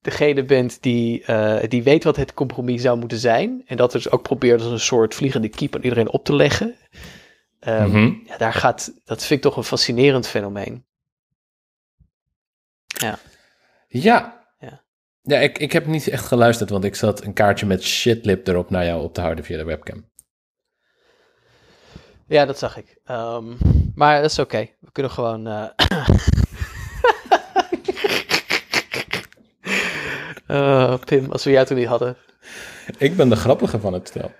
degene 0.00 0.44
bent 0.44 0.82
die, 0.82 1.24
eh, 1.24 1.68
die 1.68 1.82
weet 1.82 2.04
wat 2.04 2.16
het 2.16 2.34
compromis 2.34 2.82
zou 2.82 2.98
moeten 2.98 3.18
zijn. 3.18 3.62
En 3.66 3.76
dat 3.76 3.92
dus 3.92 4.10
ook 4.10 4.22
probeert 4.22 4.60
als 4.62 4.70
een 4.70 4.80
soort 4.80 5.14
vliegende 5.14 5.48
kiep 5.48 5.74
aan 5.74 5.82
iedereen 5.82 6.10
op 6.10 6.24
te 6.24 6.34
leggen. 6.34 6.74
Ehm, 7.60 7.88
Mhm. 7.88 8.12
ja, 8.26 8.36
daar 8.36 8.52
gaat, 8.52 8.92
dat 9.04 9.18
vind 9.20 9.30
ik 9.30 9.50
toch 9.50 9.56
een 9.56 9.64
fascinerend 9.64 10.28
fenomeen. 10.28 10.84
Ja. 12.86 13.18
Ja. 13.88 14.43
Ja, 15.26 15.38
ik, 15.38 15.58
ik 15.58 15.72
heb 15.72 15.86
niet 15.86 16.08
echt 16.08 16.26
geluisterd, 16.26 16.70
want 16.70 16.84
ik 16.84 16.94
zat 16.94 17.24
een 17.24 17.32
kaartje 17.32 17.66
met 17.66 17.82
shitlip 17.82 18.46
erop 18.48 18.70
naar 18.70 18.84
jou 18.84 19.02
op 19.02 19.14
te 19.14 19.20
houden 19.20 19.44
via 19.44 19.56
de 19.56 19.64
webcam. 19.64 20.10
Ja, 22.26 22.44
dat 22.46 22.58
zag 22.58 22.76
ik. 22.76 22.98
Ehm, 23.04 23.44
maar 23.94 24.20
dat 24.22 24.30
is 24.30 24.38
oké. 24.38 24.68
We 24.80 24.92
kunnen 24.92 25.12
gewoon. 25.12 25.46
eh, 25.46 25.68
Eh, 30.46 30.98
Pim, 31.04 31.30
als 31.32 31.44
we 31.44 31.50
jou 31.50 31.66
toen 31.66 31.76
niet 31.76 31.86
hadden. 31.86 32.16
Ik 32.98 33.16
ben 33.16 33.28
de 33.28 33.36
grappige 33.36 33.78
van 33.80 33.92
het 33.92 34.08
stel. 34.08 34.32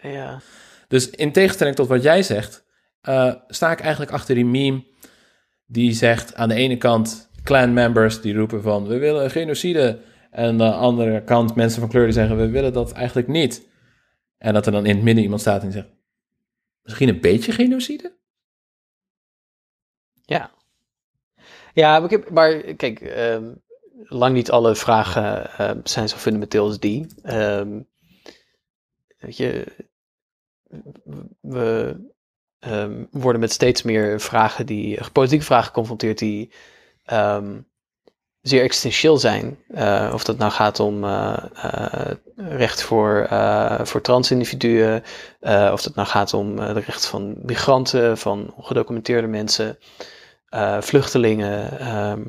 Ja. 0.00 0.40
Dus 0.88 1.10
in 1.10 1.32
tegenstelling 1.32 1.76
tot 1.76 1.88
wat 1.88 2.02
jij 2.02 2.22
zegt, 2.22 2.64
eh, 3.00 3.34
sta 3.48 3.70
ik 3.72 3.80
eigenlijk 3.80 4.12
achter 4.12 4.34
die 4.34 4.44
meme 4.44 4.84
die 5.66 5.92
zegt 5.92 6.34
aan 6.34 6.48
de 6.48 6.54
ene 6.54 6.76
kant 6.76 7.30
clan 7.44 7.72
members 7.72 8.20
die 8.20 8.34
roepen 8.34 8.62
van 8.62 8.86
we 8.86 8.98
willen 8.98 9.30
genocide. 9.30 10.00
En 10.30 10.48
aan 10.48 10.58
de 10.58 10.72
andere 10.72 11.22
kant 11.24 11.54
mensen 11.54 11.80
van 11.80 11.88
kleur 11.90 12.04
die 12.04 12.12
zeggen 12.12 12.36
we 12.36 12.48
willen 12.48 12.72
dat 12.72 12.92
eigenlijk 12.92 13.28
niet. 13.28 13.68
En 14.38 14.52
dat 14.54 14.66
er 14.66 14.72
dan 14.72 14.86
in 14.86 14.94
het 14.94 15.04
midden 15.04 15.22
iemand 15.22 15.40
staat 15.40 15.62
en 15.62 15.72
zegt 15.72 15.88
misschien 16.82 17.08
een 17.08 17.20
beetje 17.20 17.52
genocide? 17.52 18.16
Ja. 20.22 20.50
Ja, 21.74 22.08
maar, 22.30 22.60
kijk, 22.60 23.00
ehm, 23.00 23.52
lang 24.02 24.34
niet 24.34 24.50
alle 24.50 24.74
vragen 24.74 25.50
ehm, 25.50 25.80
zijn 25.84 26.08
zo 26.08 26.16
fundamenteel 26.16 26.64
als 26.64 26.78
die. 26.78 27.06
Ehm, 27.22 27.80
weet 29.18 29.36
je, 29.36 29.66
we 31.40 31.96
worden 33.10 33.40
met 33.40 33.52
steeds 33.52 33.82
meer 33.82 34.20
vragen 34.20 34.66
die, 34.66 34.98
politieke 35.12 35.44
vragen 35.44 35.66
geconfronteerd 35.66 36.18
die 36.18 36.50
ehm, 37.04 37.60
zeer 38.40 38.62
existentieel 38.62 39.16
zijn. 39.18 39.58
Eh, 39.68 40.10
of 40.14 40.24
dat 40.24 40.38
nou 40.38 40.52
gaat 40.52 40.80
om 40.80 41.04
eh, 41.04 41.36
eh, 41.54 42.10
recht 42.36 42.82
voor, 42.82 43.28
voor 43.82 44.00
transindividuen, 44.00 45.02
of 45.72 45.82
dat 45.82 45.94
nou 45.94 46.08
gaat 46.08 46.34
om 46.34 46.56
de 46.56 46.72
recht 46.72 47.06
van 47.06 47.34
migranten, 47.42 48.18
van 48.18 48.54
ongedocumenteerde 48.56 49.26
mensen, 49.28 49.78
vluchtelingen. 50.80 51.78
ehm, 51.78 52.22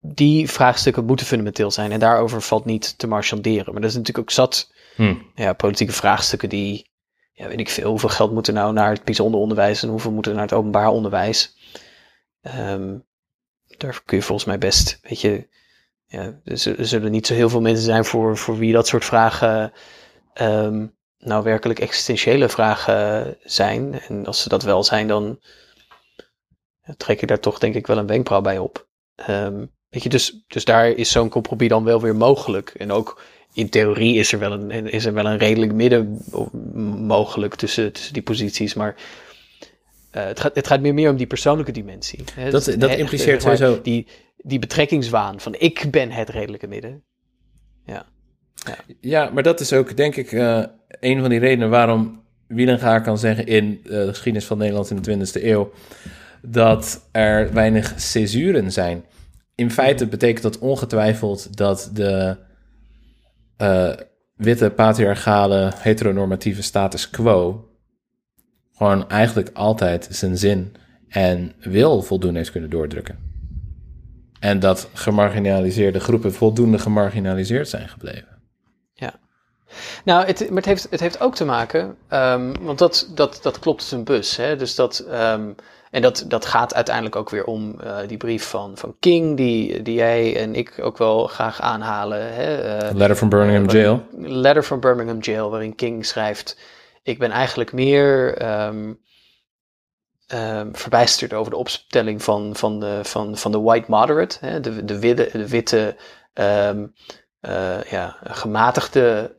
die 0.00 0.50
vraagstukken 0.50 1.04
moeten 1.04 1.26
fundamenteel 1.26 1.70
zijn 1.70 1.92
en 1.92 1.98
daarover 2.00 2.40
valt 2.40 2.64
niet 2.64 2.98
te 2.98 3.06
marchanderen. 3.06 3.72
Maar 3.72 3.82
er 3.82 3.88
is 3.88 3.94
natuurlijk 3.94 4.18
ook 4.18 4.30
zat 4.30 4.72
Hm. 4.96 5.14
ja, 5.34 5.52
politieke 5.52 5.92
vraagstukken 5.92 6.48
die, 6.48 6.90
ja, 7.34 7.48
weet 7.48 7.60
ik 7.60 7.68
veel, 7.68 7.90
hoeveel 7.90 8.08
geld 8.08 8.32
moet 8.32 8.46
er 8.46 8.52
nou 8.52 8.72
naar 8.72 8.90
het 8.90 9.04
bijzonder 9.04 9.40
onderwijs 9.40 9.82
en 9.82 9.88
hoeveel 9.88 10.12
moet 10.12 10.26
er 10.26 10.32
naar 10.32 10.42
het 10.42 10.52
openbaar 10.52 10.88
onderwijs? 10.88 11.56
Ehm, 12.40 12.98
daar 13.66 14.02
kun 14.04 14.16
je 14.16 14.22
volgens 14.22 14.46
mij 14.48 14.58
best, 14.58 14.98
weet 15.02 15.20
je, 15.20 15.48
ja, 16.06 16.40
er 16.44 16.58
zullen- 16.86 17.10
niet 17.10 17.26
zo 17.26 17.34
heel 17.34 17.48
veel 17.48 17.60
mensen 17.60 17.84
zijn 17.84 18.04
voor, 18.04 18.36
voor 18.36 18.56
wie 18.58 18.72
dat 18.72 18.86
soort 18.86 19.04
vragen 19.04 19.72
ehm, 20.34 20.86
nou 21.18 21.42
werkelijk 21.42 21.78
existentiële 21.78 22.48
vragen 22.48 23.36
zijn. 23.42 24.00
En 24.00 24.26
als 24.26 24.42
ze 24.42 24.48
dat 24.48 24.62
wel 24.62 24.84
zijn, 24.84 25.08
dan 25.08 25.40
trek 26.96 27.20
je 27.20 27.26
daar 27.26 27.40
toch 27.40 27.58
denk 27.58 27.74
ik 27.74 27.86
wel 27.86 27.98
een 27.98 28.06
wenkbrauw 28.06 28.40
bij 28.40 28.58
op. 28.58 28.88
Ehm, 29.14 29.66
weet 29.88 30.02
je, 30.02 30.08
dus, 30.08 30.44
dus 30.46 30.64
daar 30.64 30.88
is 30.88 31.10
zo'n 31.10 31.28
compromis 31.28 31.68
dan 31.68 31.84
wel 31.84 32.00
weer 32.00 32.16
mogelijk. 32.16 32.70
En 32.70 32.92
ook 32.92 33.22
in 33.54 33.68
theorie 33.68 34.14
is 34.14 34.32
er 34.32 34.38
wel 34.38 34.52
een, 34.52 34.90
is 34.90 35.04
er 35.04 35.12
wel 35.14 35.26
een 35.26 35.38
redelijk 35.38 35.72
midden 35.72 36.20
mogelijk 37.06 37.54
tussen, 37.54 37.92
tussen 37.92 38.12
die 38.12 38.22
posities. 38.22 38.74
Maar 38.74 38.94
eh, 40.10 40.24
het, 40.24 40.40
gaat, 40.40 40.54
het 40.54 40.66
gaat 40.66 40.80
meer, 40.80 40.94
meer 40.94 41.10
om 41.10 41.16
die 41.16 41.26
persoonlijke 41.26 41.72
dimensie. 41.72 42.24
Hè? 42.34 42.50
Dat- 42.50 42.64
Dus 42.64 42.76
dat 42.76 42.90
echt, 42.90 42.98
impliceert 42.98 43.42
zeg 43.42 43.50
maar, 43.50 43.56
sowieso- 43.60 43.82
Die, 43.82 44.06
die 44.36 44.58
betrekkingswaan 44.58 45.40
van 45.40 45.54
ik 45.58 45.86
ben 45.90 46.10
het 46.10 46.28
redelijke 46.28 46.66
midden. 46.66 47.02
Ja. 47.86 48.06
Ja, 49.00 49.30
maar 49.30 49.42
dat 49.42 49.60
is 49.60 49.72
ook, 49.72 49.96
denk 49.96 50.16
ik, 50.16 50.32
eh, 50.32 50.62
een 51.00 51.20
van 51.20 51.30
die 51.30 51.38
redenen 51.38 51.70
waarom 51.70 52.22
Wielengaar 52.46 53.02
kan 53.02 53.18
zeggen 53.18 53.46
in 53.46 53.80
eh, 53.84 53.90
de 53.90 54.08
geschiedenis 54.08 54.46
van 54.46 54.58
Nederland 54.58 54.90
in 54.90 54.96
de 55.02 55.02
20e 55.02 55.44
eeuw 55.44 55.72
dat 56.42 57.08
er 57.12 57.52
weinig 57.52 57.94
césuren 57.96 58.72
zijn. 58.72 59.04
In 59.54 59.70
feite 59.70 60.06
betekent 60.06 60.42
dat 60.42 60.58
ongetwijfeld 60.58 61.56
dat 61.56 61.90
de 61.92 62.36
eh, 63.56 63.92
witte, 64.34 64.70
patriarchale, 64.70 65.72
heteronormatieve 65.76 66.62
status 66.62 67.10
quo 67.10 67.68
gewoon 68.76 69.08
eigenlijk 69.08 69.50
altijd 69.52 70.08
zijn 70.10 70.38
zin 70.38 70.74
en 71.08 71.52
wil 71.60 72.02
voldoen 72.02 72.34
heeft 72.34 72.50
kunnen 72.50 72.70
doordrukken. 72.70 73.32
En 74.40 74.58
dat 74.60 74.88
gemarginaliseerde 74.92 76.00
groepen 76.00 76.34
voldoende 76.34 76.78
gemarginaliseerd 76.78 77.68
zijn 77.68 77.88
gebleven. 77.88 78.34
Nou, 80.04 80.26
het, 80.26 80.40
maar 80.48 80.56
het 80.56 80.64
heeft, 80.64 80.86
het 80.90 81.00
heeft 81.00 81.20
ook 81.20 81.34
te 81.34 81.44
maken, 81.44 81.96
ehm, 82.08 82.52
want 82.60 82.78
dat, 82.78 83.10
dat, 83.14 83.38
dat 83.42 83.58
klopt, 83.58 83.82
het 83.82 83.92
is 83.92 83.98
een 83.98 84.04
bus. 84.04 84.36
Hè? 84.36 84.56
Dus 84.56 84.74
dat, 84.74 84.98
ehm, 84.98 85.50
en 85.94 86.02
dat, 86.02 86.24
dat 86.28 86.46
gaat 86.46 86.74
uiteindelijk 86.74 87.16
ook 87.16 87.30
weer 87.30 87.44
om 87.44 87.80
eh, 87.80 87.96
die 88.06 88.16
brief 88.16 88.44
van, 88.48 88.76
van 88.76 88.96
King, 89.00 89.36
die, 89.36 89.82
die 89.82 89.94
jij 89.94 90.36
en 90.36 90.54
ik 90.54 90.74
ook 90.80 90.98
wel 90.98 91.26
graag 91.26 91.60
aanhalen. 91.60 92.34
Hè? 92.34 92.76
Eh, 92.78 92.94
Letter 92.94 93.16
from 93.16 93.28
Birmingham 93.28 93.68
Jail. 93.68 94.02
Letter 94.18 94.62
from 94.62 94.80
Birmingham 94.80 95.18
Jail, 95.18 95.50
waarin 95.50 95.74
King 95.74 96.06
schrijft: 96.06 96.58
Ik 97.02 97.18
ben 97.18 97.30
eigenlijk 97.30 97.72
meer 97.72 98.36
ehm, 98.36 98.92
verbijsterd 100.72 101.32
over 101.32 101.50
de 101.50 101.58
opstelling 101.58 102.22
van, 102.22 102.56
van, 102.56 102.80
de, 102.80 103.00
van, 103.02 103.36
van 103.36 103.52
de 103.52 103.60
white 103.60 103.90
moderate, 103.90 104.38
hè, 104.40 104.60
de, 104.60 104.84
de, 104.84 104.98
witte, 104.98 105.28
de 105.32 105.48
witte 105.48 105.96
ehm, 106.32 106.86
eh, 107.40 107.82
ja, 107.82 108.16
gematigde 108.22 109.34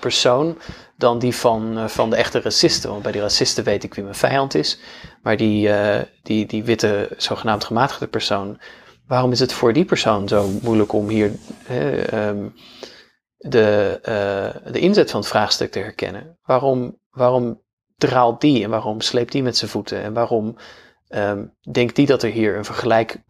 persoon, 0.00 0.58
dan 1.00 1.18
die 1.18 1.34
van, 1.34 1.78
eh, 1.78 1.86
van 1.86 2.10
de 2.10 2.16
echte 2.16 2.40
racisten. 2.40 2.90
Want 2.90 3.02
bij 3.02 3.12
die 3.12 3.20
racisten 3.20 3.64
weet 3.64 3.84
ik 3.84 3.94
wie 3.94 4.04
mijn 4.04 4.16
vijand 4.16 4.54
is. 4.54 4.78
Maar 5.22 5.36
die, 5.36 5.72
eh, 5.72 6.04
die, 6.22 6.46
die 6.46 6.64
witte, 6.64 7.10
zogenaamd 7.16 7.64
gematigde 7.64 8.06
persoon, 8.06 8.60
waarom 9.06 9.32
is 9.32 9.40
het 9.40 9.52
voor 9.52 9.72
die 9.72 9.84
persoon 9.84 10.28
zo 10.28 10.48
moeilijk 10.62 10.92
om 10.92 11.08
hier 11.08 11.32
ehm, 11.68 12.48
de, 13.36 13.98
eh, 14.02 14.72
de 14.72 14.78
inzet 14.78 15.10
van 15.10 15.20
het 15.20 15.28
vraagstuk 15.28 15.70
te 15.70 15.78
herkennen. 15.78 16.38
Waarom, 16.42 16.98
waarom 17.10 17.62
draalt 17.96 18.40
die 18.40 18.64
en 18.64 18.70
waarom 18.70 19.00
sleept 19.00 19.32
die 19.32 19.42
met 19.42 19.56
zijn 19.56 19.70
voeten? 19.70 20.02
En 20.02 20.12
waarom 20.12 20.56
ehm, 21.08 21.44
denkt 21.72 21.96
die 21.96 22.06
dat 22.06 22.22
er 22.22 22.30
hier 22.30 22.56
een 22.56 22.64
vergelijk 22.64 23.22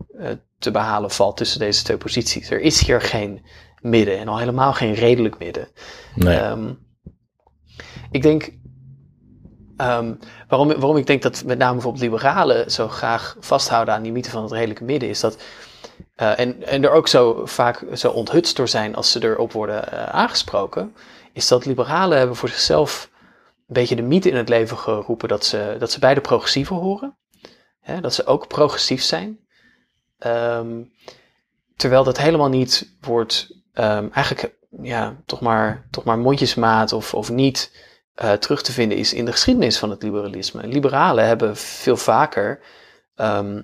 te 0.58 0.70
behalen 0.70 1.10
valt 1.10 1.36
tussen 1.36 1.58
deze 1.58 1.84
twee 1.84 1.96
posities? 1.96 2.50
Er 2.50 2.60
is 2.60 2.86
hier 2.86 3.00
geen 3.00 3.44
midden 3.80 4.18
en 4.18 4.28
al 4.28 4.38
helemaal 4.38 4.72
geen 4.72 4.94
redelijk 4.94 5.38
midden. 5.38 5.68
Nee. 6.14 6.36
Ehm, 6.38 6.72
ik 8.10 8.22
denk. 8.22 8.50
ehm, 9.76 10.14
waarom, 10.48 10.68
waarom 10.68 10.96
ik 10.96 11.06
denk 11.06 11.22
dat 11.22 11.44
met 11.44 11.58
name 11.58 11.72
bijvoorbeeld 11.72 12.02
liberalen 12.02 12.70
zo 12.70 12.88
graag 12.88 13.36
vasthouden 13.40 13.94
aan 13.94 14.02
die 14.02 14.12
mythe 14.12 14.30
van 14.30 14.42
het 14.42 14.52
redelijke 14.52 14.84
midden, 14.84 15.08
is 15.08 15.20
dat. 15.20 15.42
eh, 16.14 16.38
en, 16.38 16.62
en 16.66 16.84
er 16.84 16.90
ook 16.90 17.08
zo 17.08 17.46
vaak 17.46 17.84
zo 17.94 18.10
onthutst 18.10 18.56
door 18.56 18.68
zijn 18.68 18.94
als 18.96 19.10
ze 19.12 19.24
erop 19.24 19.52
worden 19.52 19.92
eh, 19.92 20.04
aangesproken, 20.04 20.94
is 21.32 21.48
dat 21.48 21.64
liberalen 21.64 22.18
hebben 22.18 22.36
voor 22.36 22.48
zichzelf 22.48 23.10
een 23.54 23.74
beetje 23.74 23.96
de 23.96 24.02
mythe 24.02 24.28
in 24.30 24.36
het 24.36 24.48
leven 24.48 24.76
geroepen 24.78 25.28
dat 25.28 25.44
ze, 25.44 25.76
dat 25.78 25.90
ze 25.90 25.98
bij 25.98 26.14
de 26.14 26.20
progressieven 26.20 26.76
horen. 26.76 27.16
Hè, 27.80 28.00
dat 28.00 28.14
ze 28.14 28.26
ook 28.26 28.48
progressief 28.48 29.02
zijn. 29.02 29.38
Ehm, 30.18 30.82
terwijl 31.76 32.04
dat 32.04 32.18
helemaal 32.18 32.48
niet 32.48 32.96
wordt, 33.00 33.50
ehm, 33.72 34.08
eigenlijk 34.12 34.56
ja, 34.82 35.16
toch 35.26 35.40
maar, 35.40 35.86
toch 35.90 36.04
maar 36.04 36.18
mondjesmaat 36.18 36.92
of, 36.92 37.14
of 37.14 37.30
niet 37.30 37.88
eh, 38.20 38.32
terug 38.32 38.62
te 38.62 38.72
vinden 38.72 38.98
is 38.98 39.12
in 39.12 39.24
de 39.24 39.32
geschiedenis 39.32 39.78
van 39.78 39.90
het 39.90 40.02
liberalisme. 40.02 40.66
Liberalen 40.66 41.26
hebben 41.26 41.56
veel 41.56 41.96
vaker 41.96 42.60
ehm, 43.14 43.62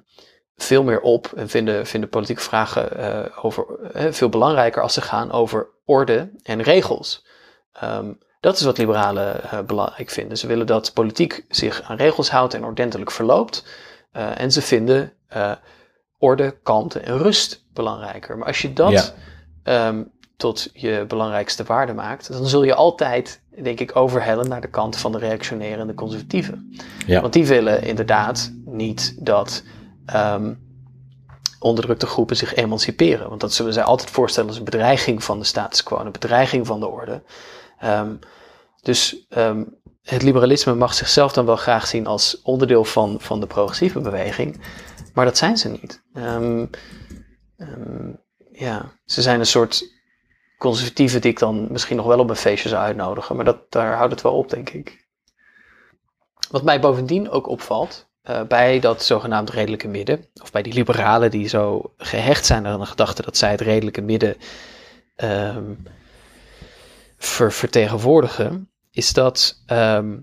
veel 0.56 0.82
meer 0.82 1.00
op 1.00 1.32
en 1.36 1.48
vinden, 1.48 1.86
vinden 1.86 2.08
politieke 2.08 2.42
vragen 2.42 2.96
eh, 2.96 3.44
over, 3.44 3.66
eh, 3.92 4.12
veel 4.12 4.28
belangrijker 4.28 4.82
als 4.82 4.94
ze 4.94 5.00
gaan 5.00 5.32
over 5.32 5.68
orde 5.84 6.30
en 6.42 6.62
regels. 6.62 7.26
Ehm, 7.72 8.12
dat 8.40 8.56
is 8.56 8.62
wat 8.62 8.78
liberalen 8.78 9.40
belangrijk 9.66 10.10
vinden. 10.10 10.38
Ze 10.38 10.46
willen 10.46 10.66
dat 10.66 10.92
politiek 10.92 11.44
zich 11.48 11.82
aan 11.82 11.96
regels 11.96 12.30
houdt 12.30 12.54
en 12.54 12.64
ordentelijk 12.64 13.10
verloopt. 13.10 13.64
En 14.12 14.52
ze 14.52 14.62
vinden 14.62 15.12
orde, 16.18 16.58
kalmte 16.62 17.00
en 17.00 17.18
rust 17.18 17.64
belangrijker. 17.72 18.38
Maar 18.38 18.46
als 18.46 18.62
je 18.62 18.72
dat 18.72 18.90
Ja. 18.90 19.12
ehm, 19.62 20.02
tot 20.36 20.68
je 20.72 21.04
belangrijkste 21.08 21.64
waarde 21.64 21.92
maakt, 21.92 22.32
dan 22.32 22.46
zul 22.46 22.62
je 22.62 22.74
altijd, 22.74 23.42
denk 23.62 23.80
ik, 23.80 23.96
overhellen 23.96 24.48
naar 24.48 24.60
de 24.60 24.70
kant 24.70 24.96
van 24.96 25.12
de 25.12 25.18
reactionairen 25.18 25.80
en 25.80 25.86
de 25.86 25.94
conservatieven. 25.94 26.76
Ja. 27.06 27.20
Want 27.20 27.32
die 27.32 27.46
willen 27.46 27.82
inderdaad 27.82 28.52
niet 28.64 29.16
dat 29.18 29.62
ehm, 30.06 30.54
onderdrukte 31.58 32.06
groepen 32.06 32.36
zich 32.36 32.54
emanciperen. 32.54 33.28
Want 33.28 33.40
dat 33.40 33.52
zullen 33.52 33.72
zij 33.72 33.82
altijd 33.82 34.10
voorstellen 34.10 34.48
als 34.48 34.58
een 34.58 34.64
bedreiging 34.64 35.24
van 35.24 35.38
de 35.38 35.44
status 35.44 35.82
quo, 35.82 35.98
een 35.98 36.12
bedreiging 36.12 36.66
van 36.66 36.80
de 36.80 36.86
orde. 36.86 37.22
Ehm, 37.78 38.14
dus 38.82 39.26
ehm, 39.28 39.64
het 40.02 40.22
liberalisme 40.22 40.74
mag 40.74 40.94
zichzelf 40.94 41.32
dan 41.32 41.46
wel 41.46 41.56
graag 41.56 41.86
zien 41.86 42.06
als 42.06 42.40
onderdeel 42.42 42.84
van, 42.84 43.20
van 43.20 43.40
de 43.40 43.46
progressieve 43.46 44.00
beweging, 44.00 44.60
maar 45.14 45.24
dat 45.24 45.38
zijn 45.38 45.56
ze 45.56 45.68
niet. 45.68 46.02
Ja, 48.52 48.92
ze 49.04 49.22
zijn 49.22 49.40
een 49.40 49.46
soort 49.46 49.95
conservatieven 50.58 51.20
die 51.20 51.30
ik 51.30 51.38
dan 51.38 51.66
misschien 51.70 51.96
nog 51.96 52.06
wel 52.06 52.18
op 52.18 52.30
een 52.30 52.36
feestje 52.36 52.68
zou 52.68 52.82
uitnodigen, 52.82 53.36
maar 53.36 53.44
dat, 53.44 53.72
daar 53.72 53.94
houdt 53.96 54.12
het 54.12 54.22
wel 54.22 54.36
op, 54.36 54.50
denk 54.50 54.70
ik. 54.70 55.04
Wat 56.50 56.62
mij 56.62 56.80
bovendien 56.80 57.30
ook 57.30 57.48
opvalt, 57.48 58.08
eh, 58.22 58.42
bij 58.42 58.80
dat 58.80 59.02
zogenaamd 59.02 59.50
redelijke 59.50 59.88
midden, 59.88 60.26
of 60.42 60.52
bij 60.52 60.62
die 60.62 60.72
liberalen 60.72 61.30
die 61.30 61.48
zo 61.48 61.92
gehecht 61.96 62.46
zijn 62.46 62.66
aan 62.66 62.80
de 62.80 62.86
gedachte 62.86 63.22
dat 63.22 63.36
zij 63.36 63.50
het 63.50 63.60
redelijke 63.60 64.00
midden 64.00 64.36
ver- 67.18 67.52
vertegenwoordigen, 67.52 68.70
is 68.90 69.12
dat 69.12 69.62
ehm, 69.66 70.18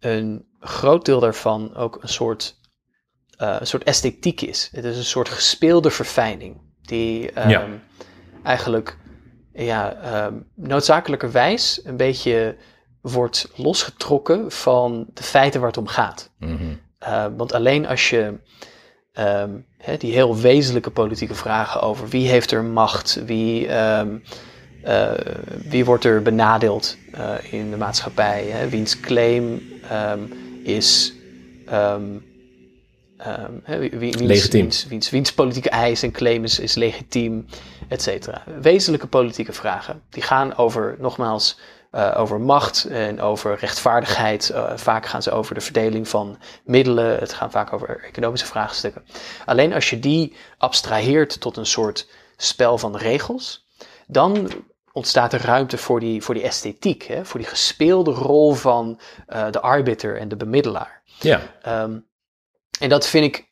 een 0.00 0.46
groot 0.60 1.04
deel 1.04 1.20
daarvan 1.20 1.74
ook 1.74 1.98
een 2.02 2.08
soort, 2.08 2.58
eh, 3.36 3.56
een 3.60 3.66
soort 3.66 3.84
esthetiek 3.84 4.40
is. 4.40 4.68
Het 4.72 4.84
is 4.84 4.96
een 4.96 5.04
soort 5.04 5.28
gespeelde 5.28 5.90
verfijning, 5.90 6.60
die 6.82 7.32
ehm, 7.32 7.48
Ja. 7.48 7.66
eigenlijk 8.42 8.96
ja, 9.54 9.94
ehm, 9.94 10.34
noodzakelijkerwijs 10.54 11.80
een 11.84 11.96
beetje 11.96 12.56
wordt 13.00 13.48
losgetrokken 13.56 14.50
van 14.50 15.06
de 15.14 15.22
feiten 15.22 15.60
waar 15.60 15.68
het 15.68 15.78
om 15.78 15.86
gaat. 15.86 16.30
Mhm. 16.38 16.54
Uh, 17.02 17.26
want 17.36 17.52
alleen 17.52 17.86
als 17.86 18.10
je 18.10 18.38
ehm, 19.12 19.50
hè, 19.78 19.96
die 19.96 20.12
heel 20.12 20.36
wezenlijke 20.36 20.90
politieke 20.90 21.34
vragen 21.34 21.80
over 21.80 22.08
wie 22.08 22.28
heeft 22.28 22.50
er 22.50 22.64
macht, 22.64 23.22
wie, 23.26 23.66
ehm, 23.66 24.16
eh, 24.82 25.10
wie 25.68 25.84
wordt 25.84 26.04
er 26.04 26.22
benadeeld 26.22 26.96
eh, 27.12 27.52
in 27.52 27.70
de 27.70 27.76
maatschappij, 27.76 28.44
hè, 28.44 28.68
wiens 28.68 29.00
claim 29.00 29.62
ehm, 29.88 30.20
is 30.62 31.14
ehm, 33.24 33.52
ehm, 33.64 33.78
wie- 33.98 33.98
wiens. 33.98 34.48
Wiens, 34.48 34.86
wiens, 34.86 35.10
wiens 35.10 35.32
politieke 35.32 35.70
eis 35.70 36.02
en 36.02 36.10
claim 36.12 36.44
is, 36.44 36.58
is 36.58 36.74
legitiem, 36.74 37.46
et 37.88 38.02
cetera. 38.02 38.42
Wezenlijke 38.60 39.06
politieke 39.06 39.52
vragen, 39.52 40.02
die 40.10 40.22
gaan 40.22 40.56
over, 40.56 40.96
nogmaals, 40.98 41.58
eh, 41.90 42.14
over 42.16 42.40
macht 42.40 42.84
en 42.84 43.20
over 43.20 43.56
rechtvaardigheid. 43.60 44.50
Eh, 44.50 44.72
vaak 44.76 45.06
gaan 45.06 45.22
ze 45.22 45.30
over 45.30 45.54
de 45.54 45.60
verdeling 45.60 46.08
van 46.08 46.38
middelen. 46.64 47.18
Het 47.18 47.32
gaat 47.32 47.50
vaak 47.50 47.72
over 47.72 48.04
economische 48.04 48.46
vraagstukken. 48.46 49.04
Alleen 49.44 49.72
als 49.72 49.90
je 49.90 49.98
die 49.98 50.36
abstraheert 50.58 51.40
tot 51.40 51.56
een 51.56 51.66
soort 51.66 52.08
spel 52.36 52.78
van 52.78 52.96
regels, 52.96 53.66
dan 54.06 54.50
ontstaat 54.92 55.32
er 55.32 55.40
ruimte 55.44 55.78
voor 55.78 56.00
die, 56.00 56.22
voor 56.22 56.34
die 56.34 56.42
esthetiek, 56.42 57.02
hè? 57.02 57.24
voor 57.24 57.40
die 57.40 57.48
gespeelde 57.48 58.10
rol 58.10 58.52
van 58.52 59.00
eh, 59.26 59.46
de 59.50 59.60
arbiter 59.60 60.18
en 60.18 60.28
de 60.28 60.36
bemiddelaar. 60.36 61.02
Ja. 61.20 61.40
Ehm, 61.62 61.98
en 62.80 62.88
dat 62.88 63.06
vind 63.06 63.24
ik, 63.24 63.50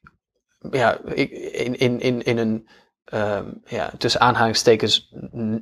ja, 0.70 0.98
in, 1.04 1.78
in, 1.78 2.00
in, 2.00 2.22
in 2.22 2.38
een 2.38 2.68
ehm, 3.04 3.50
ja, 3.64 3.92
tussen 3.98 4.20
aanhalingstekens 4.20 5.12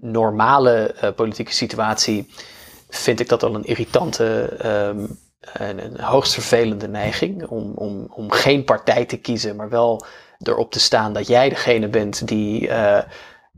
normale 0.00 0.92
eh, 0.92 1.12
politieke 1.14 1.52
situatie, 1.52 2.30
vind 2.88 3.20
ik 3.20 3.28
dat 3.28 3.42
al 3.42 3.54
een 3.54 3.64
irritante 3.64 4.56
ehm, 4.58 5.06
en 5.52 5.84
een 5.84 6.00
hoogst 6.00 6.32
vervelende 6.32 6.88
neiging 6.88 7.46
om, 7.46 7.72
om, 7.74 8.06
om 8.10 8.30
geen 8.30 8.64
partij 8.64 9.04
te 9.04 9.16
kiezen, 9.16 9.56
maar 9.56 9.68
wel 9.68 10.06
erop 10.38 10.72
te 10.72 10.80
staan 10.80 11.12
dat 11.12 11.26
jij 11.26 11.48
degene 11.48 11.88
bent 11.88 12.28
die 12.28 12.68
eh, 12.68 13.02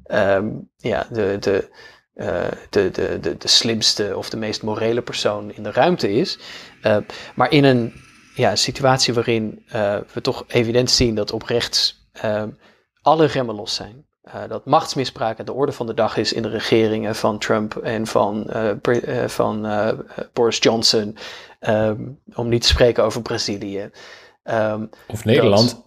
ehm, 0.05 0.49
ja, 0.77 1.07
de, 1.11 1.37
de, 1.41 1.71
eh, 2.15 2.49
de, 2.71 2.91
de, 2.91 3.19
de, 3.21 3.37
de 3.37 3.49
slimste 3.49 4.17
of 4.17 4.31
de 4.31 4.37
meest 4.37 4.63
morele 4.63 5.03
persoon 5.03 5.53
in 5.53 5.63
de 5.63 5.73
ruimte 5.73 6.13
is. 6.13 6.39
Maar 7.35 7.51
in 7.51 7.65
een 7.65 7.93
ja, 8.41 8.57
situatie 8.57 9.15
waarin 9.15 9.65
eh, 9.69 9.97
we 10.13 10.21
toch 10.21 10.45
evident 10.49 10.91
zien 10.91 11.15
dat 11.15 11.33
op 11.33 11.43
rechts 11.43 12.09
eh, 12.13 12.45
alle 13.03 13.27
remmen 13.27 13.55
los 13.55 13.75
zijn. 13.75 14.07
Eh, 14.23 14.43
dat 14.49 14.65
machtsmisbruik 14.65 15.39
aan 15.39 15.45
de 15.45 15.53
orde 15.53 15.73
van 15.73 15.87
de 15.87 15.95
dag 15.95 16.17
is 16.17 16.33
in 16.33 16.43
de 16.43 16.49
regeringen 16.49 17.15
van 17.15 17.39
Trump 17.39 17.77
en 17.77 18.07
van, 18.07 18.51
eh, 18.51 19.27
van 19.27 19.67
Boris 20.33 20.59
Johnson. 20.59 21.17
ehm, 21.61 22.09
om 22.35 22.49
niet 22.49 22.63
te 22.63 22.69
spreken 22.69 23.05
over 23.05 23.23
Brazilië. 23.23 23.91
Ehm, 24.43 24.87
Of 25.07 25.25
Nederland. 25.25 25.83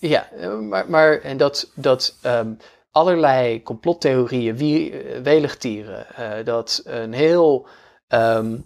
Ja, 0.00 0.28
maar, 0.60 0.90
maar 0.90 1.20
en 1.20 1.36
dat, 1.36 1.70
dat 1.74 2.16
ehm, 2.22 2.52
allerlei 2.90 3.62
complottheorieën, 3.62 4.56
wie, 4.56 4.94
weligtieren, 5.22 6.06
eh, 6.16 6.44
dat 6.44 6.82
een 6.84 7.12
heel, 7.12 7.66
ehm, 8.08 8.56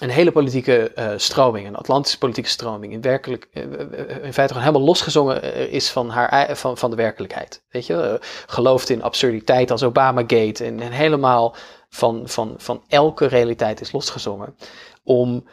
een 0.00 0.10
hele 0.10 0.32
politieke 0.32 0.92
eh, 0.92 1.12
stroming, 1.16 1.66
een 1.66 1.76
Atlantische 1.76 2.18
politieke 2.18 2.48
stroming, 2.48 2.92
in, 2.92 3.00
werkelijk, 3.00 3.48
eh, 3.52 3.62
eh, 3.62 4.24
in 4.24 4.32
feite 4.32 4.52
gewoon 4.52 4.62
helemaal 4.66 4.86
losgezongen 4.86 5.70
is 5.70 5.90
van, 5.90 6.10
haar, 6.10 6.56
van, 6.56 6.78
van 6.78 6.90
de 6.90 6.96
werkelijkheid. 6.96 7.62
Weet 7.68 7.86
je, 7.86 8.18
gelooft 8.46 8.88
in 8.88 9.02
absurditeit 9.02 9.70
als 9.70 9.82
Obamagate 9.82 10.64
en, 10.64 10.80
en 10.80 10.92
helemaal 10.92 11.54
van, 11.88 12.28
van, 12.28 12.54
van 12.56 12.84
elke 12.88 13.26
realiteit 13.26 13.80
is 13.80 13.92
losgezongen. 13.92 14.56
Om 15.04 15.44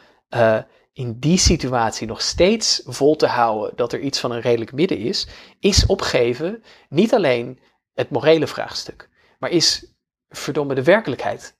in 0.93 1.19
die 1.19 1.37
situatie 1.37 2.07
nog 2.07 2.21
steeds 2.21 2.81
vol 2.85 3.15
te 3.15 3.27
houden 3.27 3.75
dat 3.75 3.93
er 3.93 3.99
iets 3.99 4.19
van 4.19 4.31
een 4.31 4.41
redelijk 4.41 4.71
midden 4.71 4.97
is, 4.97 5.27
is 5.59 5.85
opgeven 5.85 6.63
niet 6.89 7.13
alleen 7.13 7.59
het 7.93 8.09
morele 8.09 8.47
vraagstuk, 8.47 9.09
maar 9.39 9.49
is 9.49 9.85
verdomme 10.29 10.75
de 10.75 10.83
werkelijkheid 10.83 11.55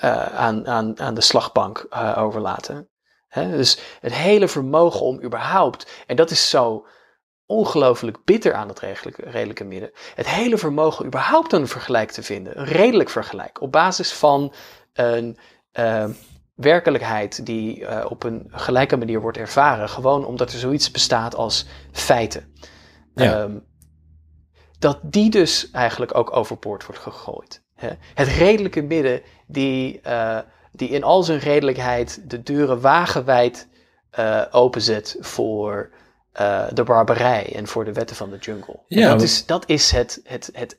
eh, 0.00 0.26
aan, 0.26 0.66
aan, 0.66 1.00
aan 1.00 1.14
de 1.14 1.20
slagbank 1.20 1.86
eh, 1.90 2.18
overlaten. 2.18 2.88
Dus 3.34 3.80
het 4.00 4.14
hele 4.14 4.48
vermogen 4.48 5.00
om 5.00 5.22
überhaupt, 5.22 5.90
en 6.06 6.16
dat 6.16 6.30
is 6.30 6.50
zo 6.50 6.86
ongelooflijk 7.46 8.24
bitter 8.24 8.54
aan 8.54 8.68
het 8.68 8.78
redelijke, 8.78 9.22
redelijke 9.30 9.64
midden, 9.64 9.90
het 10.14 10.28
hele 10.28 10.58
vermogen 10.58 11.06
überhaupt 11.06 11.52
een 11.52 11.68
vergelijk 11.68 12.10
te 12.10 12.22
vinden, 12.22 12.58
een 12.58 12.64
redelijk 12.64 13.08
vergelijk, 13.08 13.60
op 13.60 13.72
basis 13.72 14.12
van 14.12 14.52
een 14.92 15.38
eh, 15.72 16.08
werkelijkheid 16.54 17.46
die 17.46 18.08
op 18.08 18.22
een 18.22 18.46
gelijke 18.50 18.96
manier 18.96 19.20
wordt 19.20 19.38
ervaren, 19.38 19.88
gewoon 19.88 20.24
omdat 20.24 20.52
er 20.52 20.58
zoiets 20.58 20.90
bestaat 20.90 21.34
als 21.34 21.66
feiten. 21.92 22.54
Ja. 23.14 23.42
Ehm, 23.42 23.58
dat 24.78 24.98
die 25.02 25.30
dus 25.30 25.70
eigenlijk 25.70 26.14
ook 26.14 26.36
overboord 26.36 26.86
wordt 26.86 27.00
gegooid. 27.00 27.62
Het 28.14 28.28
redelijke 28.28 28.82
midden 28.82 29.22
die, 29.46 30.00
eh, 30.00 30.38
die 30.72 30.88
in 30.88 31.02
al 31.02 31.22
zijn 31.22 31.38
redelijkheid 31.38 32.30
de 32.30 32.42
deuren 32.42 32.80
wagenwijd 32.80 33.68
eh, 34.10 34.42
openzet 34.50 35.16
voor 35.20 35.90
eh, 36.32 36.66
de 36.72 36.82
barbarij 36.82 37.52
en 37.54 37.66
voor 37.66 37.84
de 37.84 37.92
wetten 37.92 38.16
van 38.16 38.30
de 38.30 38.38
jungle. 38.38 38.78
Ja, 38.86 39.08
dat, 39.08 39.22
is, 39.22 39.46
dat 39.46 39.68
is 39.68 39.90
het, 39.90 40.20
het, 40.24 40.50
het 40.52 40.76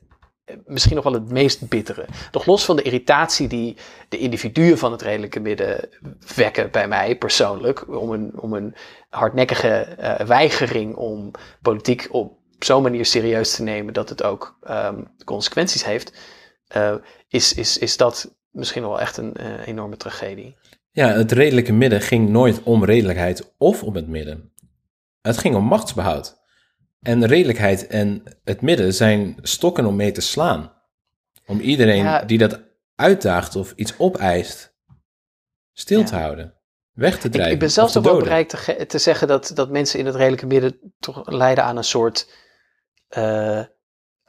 misschien 0.66 0.94
nog 0.94 1.04
wel 1.04 1.12
het 1.12 1.30
meest 1.30 1.68
bittere. 1.68 2.06
Nog 2.32 2.46
los 2.46 2.64
van 2.64 2.76
de 2.76 2.82
irritatie 2.82 3.48
die 3.48 3.76
de 4.08 4.18
individuen 4.18 4.78
van 4.78 4.92
het 4.92 5.02
redelijke 5.02 5.40
midden 5.40 5.88
wekken 6.34 6.70
bij 6.70 6.88
mij 6.88 7.16
persoonlijk, 7.16 7.88
om 7.88 8.10
een, 8.12 8.32
om 8.40 8.52
een 8.52 8.74
hardnekkige 9.08 9.96
weigering 10.26 10.94
om 10.94 11.30
politiek 11.62 12.08
op 12.10 12.40
zo'n 12.58 12.82
manier 12.82 13.06
serieus 13.06 13.54
te 13.54 13.62
nemen 13.62 13.94
dat 13.94 14.08
het 14.08 14.22
ook 14.22 14.56
ehm, 14.62 15.02
consequenties 15.24 15.84
heeft, 15.84 16.12
eh, 16.72 16.94
is, 17.28 17.54
is, 17.54 17.78
is 17.78 17.96
dat 17.96 18.34
misschien 18.50 18.82
wel 18.82 19.00
echt 19.00 19.16
een 19.16 19.34
eh, 19.34 19.66
enorme 19.66 19.96
tragedie. 19.96 20.56
Ja, 20.90 21.08
het 21.08 21.32
redelijke 21.32 21.72
midden 21.72 22.00
ging 22.00 22.28
nooit 22.28 22.62
om 22.62 22.84
redelijkheid 22.84 23.54
of 23.58 23.82
om 23.82 23.94
het 23.94 24.08
midden. 24.08 24.52
Het 25.20 25.38
ging 25.38 25.54
om 25.54 25.64
machtsbehoud. 25.64 26.40
En 27.00 27.26
redelijkheid 27.26 27.86
en 27.86 28.22
het 28.44 28.60
midden 28.60 28.94
zijn 28.94 29.38
stokken 29.42 29.86
om 29.86 29.96
mee 29.96 30.12
te 30.12 30.20
slaan. 30.20 30.72
Om 31.46 31.60
iedereen 31.60 32.04
Ja. 32.04 32.22
die 32.22 32.38
dat 32.38 32.60
uitdaagt 32.94 33.56
of 33.56 33.72
iets 33.76 33.98
opeist, 33.98 34.74
stil 35.72 35.98
Ja. 35.98 36.04
te 36.04 36.16
houden. 36.16 36.54
Weg 36.92 37.18
te 37.18 37.28
drijven. 37.28 37.52
ik 37.52 37.58
ben 37.58 37.70
zelfs 37.70 37.94
nog 37.94 38.04
te 38.04 38.10
wel 38.10 38.18
bereid 38.18 38.88
te 38.88 38.98
zeggen 38.98 39.28
dat, 39.28 39.50
dat 39.54 39.70
mensen 39.70 39.98
in 39.98 40.06
het 40.06 40.14
redelijke 40.14 40.46
midden 40.46 40.94
toch 40.98 41.30
lijden 41.30 41.64
aan 41.64 41.76
een 41.76 41.84
soort, 41.84 42.28
eh, 43.08 43.62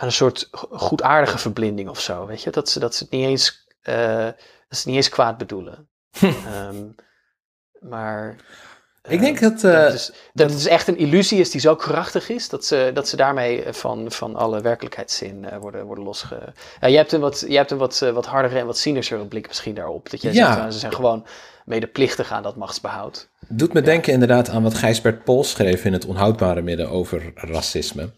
aan 0.04 0.10
een 0.10 0.16
soort 0.16 0.48
go- 0.52 0.68
goedaardige 0.72 1.38
verblinding 1.38 1.90
of 1.90 2.00
zo. 2.00 2.26
Weet 2.26 2.42
je? 2.44 2.50
Dat, 2.50 2.70
ze, 2.70 2.80
dat, 2.80 2.96
ze 2.96 3.04
het 3.04 3.12
niet 3.12 3.26
eens, 3.26 3.68
eh, 3.82 4.26
dat 4.26 4.36
ze 4.70 4.76
het 4.78 4.86
niet 4.86 4.96
eens 4.96 5.10
kwaad 5.10 5.38
bedoelen. 5.38 5.88
Ehm, 6.22 6.86
maar. 7.80 8.36
Ik 9.08 9.20
denk 9.20 9.36
eh, 9.36 9.42
dat... 9.42 9.60
dat, 9.62 9.74
eh, 9.74 9.82
het 9.84 9.92
dus, 9.92 10.12
dat 10.34 10.50
het 10.50 10.58
dus 10.58 10.66
echt 10.68 10.88
een 10.88 10.98
illusie 10.98 11.40
is 11.40 11.52
die 11.52 11.62
zo 11.62 11.76
krachtig 11.76 12.30
is 12.30 12.50
dat 12.50 12.66
ze, 12.66 12.92
dat 12.94 13.08
ze 13.08 13.16
daarmee 13.16 13.64
van, 13.74 14.12
van 14.12 14.36
alle 14.36 14.62
werkelijkheidszin 14.62 15.60
worden, 15.60 15.86
worden 15.86 16.04
losge. 16.04 16.54
Ja, 16.82 16.88
jij 16.88 16.98
hebt 16.98 17.12
een 17.12 17.20
wat, 17.20 17.44
jij 17.48 17.58
hebt 17.58 17.72
een 17.72 17.78
wat, 17.78 18.00
wat 18.00 18.26
hardere 18.26 18.60
en 18.60 18.66
wat 18.66 18.78
cynischer 18.78 19.28
blik 19.28 19.48
misschien 19.48 19.76
daarop. 19.76 20.10
Dat 20.10 20.22
jij 20.22 20.34
Ja. 20.34 20.46
zegt, 20.46 20.58
nou, 20.58 20.72
ze 20.72 20.80
zijn 20.80 20.94
gewoon 20.94 21.26
medeplichtig 21.66 22.32
aan 22.32 22.44
dat 22.44 22.56
machtsbehoud. 22.56 23.30
Doet 23.48 23.74
me 23.74 23.82
denken 23.82 24.14
inderdaad 24.14 24.50
aan 24.50 24.64
wat 24.64 24.74
Gijsbert 24.74 25.24
Pols 25.24 25.50
schreef 25.50 25.86
in 25.86 25.94
het 25.94 26.06
onhoudbare 26.06 26.62
midden 26.62 26.90
over 26.90 27.32
racisme. 27.36 28.10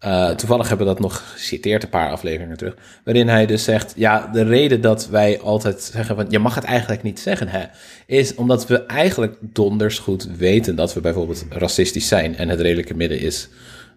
Eh, 0.00 0.30
toevallig 0.30 0.68
hebben 0.68 0.86
we 0.86 0.92
dat 0.92 1.02
nog 1.02 1.32
geciteerd 1.32 1.82
een 1.82 1.88
paar 1.88 2.10
afleveringen 2.10 2.56
terug. 2.56 2.76
Waarin 3.04 3.28
hij 3.28 3.46
dus 3.46 3.64
zegt, 3.64 3.92
ja, 3.96 4.26
de 4.26 4.42
reden 4.42 4.80
dat 4.80 5.08
wij 5.08 5.40
altijd 5.40 5.82
zeggen 5.82 6.16
van, 6.16 6.26
je 6.28 6.38
mag 6.38 6.54
het 6.54 6.64
eigenlijk 6.64 7.02
niet 7.02 7.20
zeggen, 7.20 7.48
hè, 7.48 7.64
is 8.06 8.34
omdat 8.34 8.66
we 8.66 8.86
eigenlijk 8.86 9.36
donders 9.40 9.98
goed 9.98 10.24
weten 10.36 10.76
dat 10.76 10.94
we 10.94 11.00
bijvoorbeeld 11.00 11.46
racistisch 11.48 12.08
zijn. 12.08 12.36
En 12.36 12.48
het 12.48 12.60
redelijke 12.60 12.94
midden 12.94 13.18
is 13.20 13.48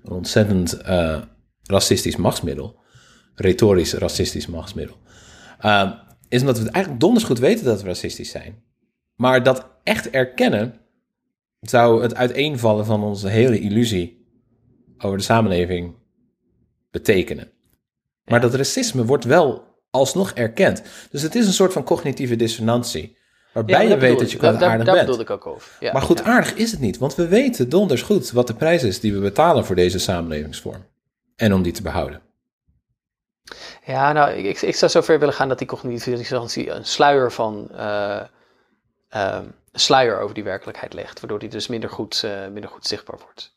een 0.04 0.12
ontzettend 0.12 0.74
eh, 0.74 1.22
racistisch 1.64 2.16
machtsmiddel. 2.16 2.76
Retorisch 3.36 3.94
racistisch 3.94 4.48
machtsmiddel. 4.48 4.98
Eh, 5.60 5.92
is 6.30 6.40
omdat 6.40 6.58
we 6.58 6.64
het 6.64 6.74
eigenlijk 6.74 7.04
donders 7.04 7.26
goed 7.26 7.40
weten 7.40 7.66
dat 7.66 7.82
we 7.82 7.88
racistisch 7.88 8.30
zijn. 8.30 8.64
Maar 9.16 9.44
dat 9.44 9.70
echt 9.84 10.10
erkennen 10.10 10.74
zou 11.60 12.02
het 12.02 12.16
uiteenvallen 12.16 12.86
van 12.86 13.04
onze 13.04 13.28
hele 13.28 13.60
illusie 13.60 14.23
over 15.04 15.18
de 15.18 15.24
samenleving 15.24 15.96
betekenen. 16.92 17.52
Maar 18.26 18.42
dat 18.42 18.54
racisme 18.54 19.06
wordt 19.06 19.24
wel 19.24 19.64
alsnog 19.92 20.32
erkend. 20.32 20.84
Dus 21.12 21.22
het 21.22 21.36
is 21.36 21.48
een 21.48 21.54
soort 21.54 21.74
van 21.74 21.84
cognitieve 21.84 22.36
dissonantie. 22.36 23.18
Waarbij 23.54 23.84
Ja, 23.84 23.90
je 23.90 23.98
weet 23.98 24.20
dat 24.20 24.32
je 24.32 24.38
kwaadaardig 24.38 24.68
daar, 24.70 24.86
daar 24.86 24.96
bent. 24.96 25.00
bedoelde 25.00 25.24
ik 25.24 25.30
ook 25.30 25.48
over. 25.48 25.72
Ja, 25.80 25.92
maar 25.94 26.02
goed, 26.02 26.20
ja. 26.20 26.26
aardig 26.26 26.54
is 26.54 26.72
het 26.72 26.80
niet. 26.80 26.98
Want 26.98 27.16
we 27.16 27.28
weten 27.28 27.70
donders 27.70 28.02
goed 28.02 28.32
wat 28.32 28.48
de 28.48 28.54
prijs 28.54 28.84
is 28.84 29.00
die 29.00 29.14
we 29.14 29.20
betalen 29.20 29.66
voor 29.66 29.76
deze 29.76 30.00
samenlevingsvorm. 30.00 30.86
En 31.36 31.54
om 31.54 31.62
die 31.62 31.74
te 31.74 31.82
behouden. 31.82 32.22
Ja, 33.86 34.12
nou, 34.12 34.32
ik, 34.32 34.46
ik, 34.46 34.62
ik 34.62 34.76
zou 34.76 34.92
zover 34.92 35.20
willen 35.20 35.34
gaan 35.34 35.48
dat 35.48 35.58
die 35.58 35.68
cognitieve 35.68 36.16
dissonantie 36.18 36.70
een 36.70 36.86
sluier 36.86 37.32
van 37.32 37.70
eh, 37.72 38.22
ehm, 39.10 39.44
een 39.72 39.80
sluier 39.80 40.20
over 40.20 40.36
die 40.36 40.44
werkelijkheid 40.44 40.94
legt, 40.94 41.20
waardoor 41.20 41.40
die 41.40 41.50
dus 41.50 41.68
minder 41.68 41.90
goed, 41.90 42.24
eh, 42.24 42.48
minder 42.48 42.70
goed 42.70 42.88
zichtbaar 42.88 43.20
wordt. 43.20 43.56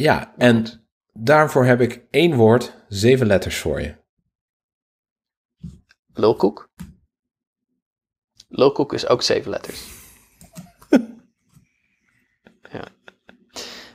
Ja, 0.00 0.34
en 0.36 0.66
daarvoor 1.12 1.64
heb 1.64 1.80
ik 1.80 2.04
één 2.10 2.34
woord, 2.34 2.74
zeven 2.88 3.26
letters 3.26 3.58
voor 3.58 3.80
je. 3.80 3.94
Lulkoek. 6.14 6.70
Lulkoek 8.48 8.92
is 8.92 9.06
ook 9.06 9.22
zeven 9.22 9.50
letters. 9.50 9.88
ja. 12.72 12.84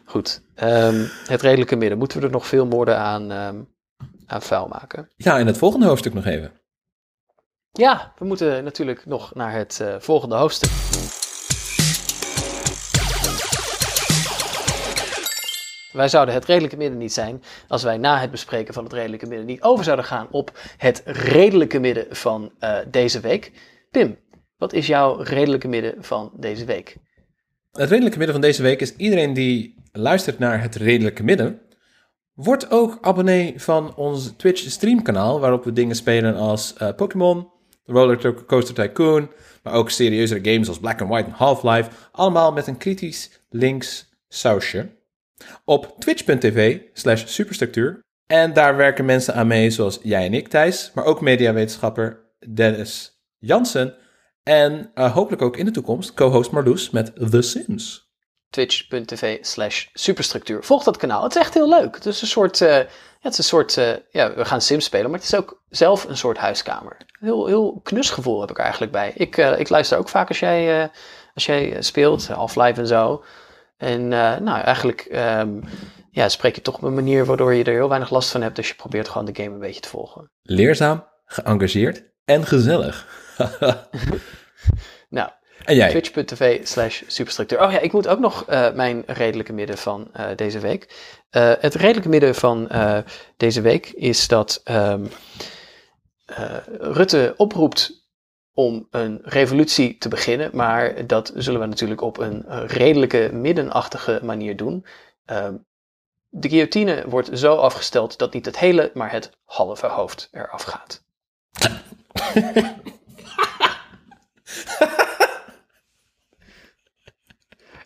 Goed. 0.05 0.41
Ehm, 0.55 1.05
het 1.27 1.41
redelijke 1.41 1.75
midden. 1.75 1.97
Moeten 1.97 2.19
we 2.19 2.25
er 2.25 2.31
nog 2.31 2.47
veel 2.47 2.65
moorden 2.65 2.97
aan, 2.97 3.31
ehm, 3.31 3.63
aan 4.25 4.41
vuil 4.41 4.67
maken? 4.67 5.11
Ja, 5.15 5.39
en 5.39 5.47
het 5.47 5.57
volgende 5.57 5.85
hoofdstuk 5.85 6.13
nog 6.13 6.25
even. 6.25 6.51
Ja, 7.71 8.13
we 8.17 8.25
moeten 8.25 8.63
natuurlijk 8.63 9.05
nog 9.05 9.33
naar 9.33 9.51
het 9.51 9.79
eh, 9.79 9.95
volgende 9.99 10.35
hoofdstuk. 10.35 10.69
Wij 15.95 16.07
zouden 16.07 16.33
het 16.33 16.45
redelijke 16.45 16.77
midden 16.77 16.97
niet 16.97 17.13
zijn 17.13 17.43
als 17.67 17.83
wij 17.83 17.97
na 17.97 18.19
het 18.19 18.31
bespreken 18.31 18.73
van 18.73 18.83
het 18.83 18.93
redelijke 18.93 19.27
midden 19.27 19.45
niet 19.45 19.61
over 19.61 19.83
zouden 19.83 20.05
gaan 20.05 20.27
op 20.31 20.59
het 20.77 21.01
redelijke 21.05 21.79
midden 21.79 22.05
van 22.09 22.51
eh, 22.59 22.77
deze 22.91 23.19
week. 23.19 23.51
Pim, 23.91 24.17
wat 24.57 24.73
is 24.73 24.87
jouw 24.87 25.15
redelijke 25.15 25.67
midden 25.67 26.03
van 26.03 26.31
deze 26.33 26.65
week? 26.65 26.95
Het 27.71 27.89
redelijke 27.89 28.17
midden 28.17 28.35
van 28.35 28.45
deze 28.45 28.61
week 28.61 28.81
is 28.81 28.95
iedereen 28.95 29.33
die 29.33 29.75
luistert 29.91 30.39
naar 30.39 30.61
het 30.61 30.75
redelijke 30.75 31.23
midden, 31.23 31.61
wordt 32.33 32.71
ook 32.71 32.97
abonnee 33.01 33.53
van 33.57 33.95
ons 33.95 34.33
Twitch 34.37 34.69
streamkanaal, 34.69 35.39
waarop 35.39 35.63
we 35.63 35.73
dingen 35.73 35.95
spelen 35.95 36.35
als 36.35 36.73
eh, 36.73 36.95
Pokémon, 36.95 37.47
Roller 37.85 38.45
Coaster 38.45 38.75
Tycoon, 38.75 39.31
maar 39.63 39.73
ook 39.73 39.89
serieuzere 39.89 40.51
games 40.51 40.67
als 40.67 40.79
Black 40.79 41.01
and 41.01 41.09
White 41.09 41.29
en 41.29 41.35
Half-Life, 41.35 41.89
allemaal 42.11 42.51
met 42.51 42.67
een 42.67 42.77
kritisch 42.77 43.41
links 43.49 44.09
sausje. 44.27 44.94
Op 45.65 45.95
twitch.tv 45.99 46.79
slash 46.93 47.23
superstructuur. 47.25 48.03
En 48.27 48.53
daar 48.53 48.75
werken 48.75 49.05
mensen 49.05 49.33
aan 49.33 49.47
mee 49.47 49.69
zoals 49.69 49.99
jij 50.03 50.25
en 50.25 50.33
ik, 50.33 50.47
Thijs, 50.47 50.91
maar 50.93 51.05
ook 51.05 51.21
mediawetenschapper 51.21 52.33
Dennis 52.53 53.19
Jansen 53.37 53.95
en 54.43 54.91
eh, 54.93 55.13
hopelijk 55.13 55.41
ook 55.41 55.57
in 55.57 55.65
de 55.65 55.71
toekomst 55.71 56.13
co-host 56.13 56.51
Marloes 56.51 56.89
met 56.89 57.31
The 57.31 57.41
Sims. 57.41 58.13
Twitch.tv 58.49 59.37
slash 59.41 59.85
superstructuur. 59.93 60.63
Volg 60.63 60.83
dat 60.83 60.97
kanaal. 60.97 61.23
Het 61.23 61.35
is 61.35 61.41
echt 61.41 61.53
heel 61.53 61.69
leuk. 61.69 61.95
Het 61.95 62.05
is 62.05 62.21
een 62.21 62.27
soort, 62.27 62.61
eh, 62.61 62.77
het 63.19 63.31
is 63.31 63.37
een 63.37 63.43
soort 63.43 63.77
eh, 63.77 63.93
ja, 64.09 64.33
we 64.33 64.45
gaan 64.45 64.61
Sims 64.61 64.85
spelen, 64.85 65.09
maar 65.09 65.19
het 65.19 65.27
is 65.27 65.35
ook 65.35 65.63
zelf 65.69 66.03
een 66.03 66.17
soort 66.17 66.37
huiskamer. 66.37 66.97
Heel, 67.19 67.47
heel 67.47 67.79
knusgevoel 67.83 68.41
heb 68.41 68.49
ik 68.49 68.57
eigenlijk 68.57 68.91
bij. 68.91 69.13
Ik, 69.15 69.37
ik 69.37 69.69
luister 69.69 69.97
ook 69.97 70.09
vaak 70.09 70.27
als 70.27 70.39
jij, 70.39 70.91
als 71.33 71.45
jij 71.45 71.81
speelt, 71.81 72.27
Half-Life 72.27 72.79
en 72.79 72.87
zo. 72.87 73.23
En 73.77 74.13
eh, 74.13 74.37
nou, 74.37 74.61
eigenlijk 74.61 75.01
ehm, 75.01 75.61
ja, 76.11 76.29
spreek 76.29 76.55
je 76.55 76.61
toch 76.61 76.75
op 76.75 76.83
een 76.83 76.93
manier 76.93 77.25
waardoor 77.25 77.53
je 77.53 77.63
er 77.63 77.73
heel 77.73 77.89
weinig 77.89 78.09
last 78.09 78.31
van 78.31 78.41
hebt. 78.41 78.55
Dus 78.55 78.67
je 78.67 78.75
probeert 78.75 79.09
gewoon 79.09 79.25
de 79.25 79.35
game 79.35 79.53
een 79.53 79.59
beetje 79.59 79.81
te 79.81 79.89
volgen. 79.89 80.31
Leerzaam, 80.41 81.07
geëngageerd 81.25 82.03
en 82.25 82.45
gezellig. 82.45 83.07
Nou? 85.09 85.29
Twitch.tv 85.65 86.67
slash 86.67 87.01
superstructuur. 87.07 87.61
Oh 87.61 87.71
ja, 87.71 87.79
ik 87.79 87.91
moet 87.91 88.07
ook 88.07 88.19
nog 88.19 88.45
eh, 88.45 88.73
mijn 88.73 89.03
redelijke 89.05 89.53
midden 89.53 89.77
van 89.77 90.09
eh, 90.13 90.25
deze 90.35 90.59
week. 90.59 90.93
Het 91.59 91.75
redelijke 91.75 92.09
midden 92.09 92.35
van 92.35 92.69
deze 93.37 93.61
week 93.61 93.87
is 93.87 94.27
dat 94.27 94.61
ehm, 94.63 95.05
eh, 96.25 96.57
Rutte 96.79 97.33
oproept 97.37 98.04
om 98.55 98.87
een 98.91 99.19
revolutie 99.23 99.97
te 99.97 100.09
beginnen. 100.09 100.49
Maar 100.53 101.07
dat 101.07 101.31
zullen 101.35 101.59
we 101.59 101.65
natuurlijk 101.65 102.01
op 102.01 102.17
een 102.17 102.45
eh, 102.45 102.63
redelijke 102.67 103.29
middenachtige 103.33 104.19
manier 104.23 104.55
doen. 104.55 104.85
Ehm, 105.25 105.55
de 106.29 106.49
guillotine 106.49 107.03
wordt 107.07 107.29
zo 107.33 107.55
afgesteld 107.55 108.17
dat 108.17 108.33
niet 108.33 108.45
het 108.45 108.59
hele, 108.59 108.91
maar 108.93 109.11
het 109.11 109.31
halve 109.43 109.87
hoofd 109.87 110.29
eraf 110.31 110.63
gaat. 110.63 111.03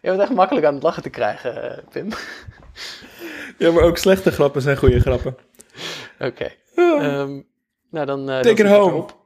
Je 0.02 0.10
bent 0.10 0.20
echt 0.22 0.34
makkelijk 0.34 0.66
aan 0.66 0.74
het 0.74 0.84
lachen 0.84 1.04
te 1.04 1.10
krijgen, 1.10 1.78
eh, 1.78 1.84
Pim. 1.92 2.10
Ja, 3.58 3.72
maar 3.72 3.84
ook 3.84 3.98
slechte 3.98 4.32
grappen 4.32 4.62
zijn 4.62 4.78
goede 4.78 5.00
grappen. 5.00 5.38
Oké. 6.20 6.52
Ehm, 6.76 7.42
nou, 7.90 8.06
dan... 8.06 8.26
dan 8.26 8.42
Take 8.42 8.64
it 8.64 8.68
home. 8.70 8.92
erop. 8.92 9.20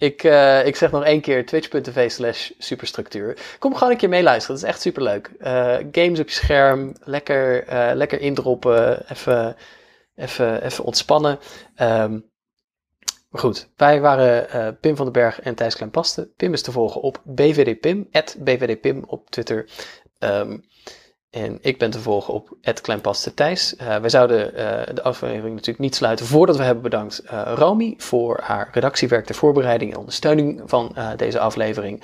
Ik, 0.00 0.24
eh, 0.24 0.66
ik 0.66 0.76
zeg 0.76 0.90
nog 0.90 1.04
één 1.04 1.20
keer 1.20 1.46
twitch.tv 1.46 2.10
slash 2.10 2.50
superstructuur. 2.58 3.38
Kom 3.58 3.74
gewoon 3.74 3.90
een 3.90 3.98
keer 3.98 4.08
meeluisteren, 4.08 4.56
dat 4.56 4.64
is 4.64 4.70
echt 4.70 4.80
superleuk. 4.80 5.30
Eh 5.38 5.76
games 5.92 6.20
op 6.20 6.28
je 6.28 6.34
scherm, 6.34 6.96
lekker, 7.04 7.64
eh, 7.66 7.90
lekker 7.94 8.20
indroppen, 8.20 9.10
even, 9.10 9.56
even, 10.14 10.64
even 10.64 10.84
ontspannen. 10.84 11.38
Ehm, 11.74 12.18
maar 13.28 13.40
goed, 13.40 13.68
wij 13.76 14.00
waren 14.00 14.78
Pim 14.80 14.96
van 14.96 15.04
den 15.04 15.14
Berg 15.14 15.40
en 15.40 15.54
Thijs 15.54 15.76
Kleinpaste. 15.76 16.30
Pim 16.36 16.52
is 16.52 16.62
te 16.62 16.72
volgen 16.72 17.00
op 17.00 17.20
BVDPim, 17.24 18.08
BVDPim 18.38 19.04
op 19.06 19.30
Twitter. 19.30 19.68
Ehm, 20.18 20.58
en 21.30 21.58
ik 21.60 21.78
ben 21.78 21.90
te 21.90 22.00
volgen 22.00 22.34
op 22.34 22.56
Kleinpaste 22.82 23.34
Thijs. 23.34 23.76
Eh, 23.76 23.96
wij 23.96 24.08
zouden 24.08 24.54
eh, 24.54 24.94
de 24.94 25.02
aflevering 25.02 25.50
natuurlijk 25.50 25.78
niet 25.78 25.94
sluiten 25.94 26.26
voordat 26.26 26.56
we 26.56 26.62
hebben 26.62 26.82
bedankt 26.82 27.18
eh, 27.18 27.52
Romy 27.54 27.94
voor 27.96 28.40
haar 28.42 28.68
redactiewerk 28.72 29.26
ter 29.26 29.34
voorbereiding 29.34 29.92
en 29.92 29.98
ondersteuning 29.98 30.62
van 30.64 30.96
deze 31.16 31.38
aflevering. 31.38 32.02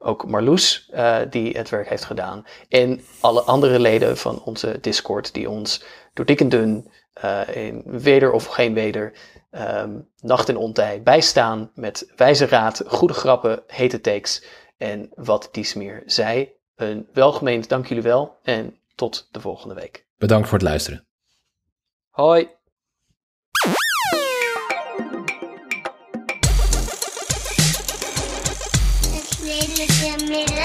Ook 0.00 0.26
Marloes, 0.26 0.90
die 1.30 1.56
het 1.56 1.68
werk 1.68 1.88
heeft 1.88 2.04
gedaan. 2.04 2.44
En 2.68 3.00
alle 3.20 3.40
andere 3.40 3.78
leden 3.78 4.16
van 4.16 4.42
onze 4.44 4.78
Discord 4.80 5.34
die 5.34 5.50
ons 5.50 5.84
door 6.14 6.24
dik 6.24 6.40
en 6.40 6.48
dun, 6.48 6.90
in 7.52 7.82
weder 7.84 8.32
of 8.32 8.46
geen 8.46 8.74
weder, 8.74 9.12
ehm, 9.50 9.90
nacht 10.20 10.48
en 10.48 10.56
ontij 10.56 11.02
bijstaan 11.02 11.70
met 11.74 12.12
wijze 12.16 12.46
raad, 12.46 12.82
goede 12.86 13.14
grappen, 13.14 13.62
hete 13.66 14.00
takes 14.00 14.44
en 14.76 15.10
wat 15.14 15.48
dies 15.52 15.74
meer 15.74 16.02
zij. 16.06 16.57
Een 16.78 17.08
welgemeend 17.12 17.68
dank 17.68 17.86
jullie 17.86 18.02
wel 18.02 18.38
en 18.42 18.80
tot 18.94 19.28
de 19.30 19.40
volgende 19.40 19.74
week. 19.74 20.06
Bedankt 20.16 20.48
voor 20.48 20.58
het 20.58 20.66
luisteren. 20.66 21.06
Hoi! 22.08 22.48
Het 29.10 30.57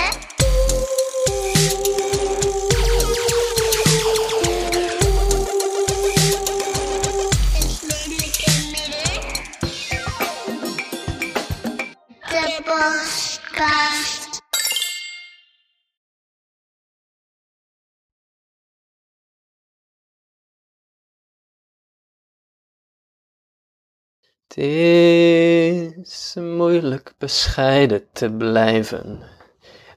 Het 24.56 26.08
is 26.08 26.36
moeilijk 26.36 27.14
bescheiden 27.18 28.08
te 28.12 28.32
blijven 28.32 29.24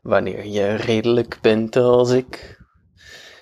wanneer 0.03 0.47
je 0.47 0.75
redelijk 0.75 1.39
bent 1.43 1.77
als 1.77 2.11
ik. 2.11 2.61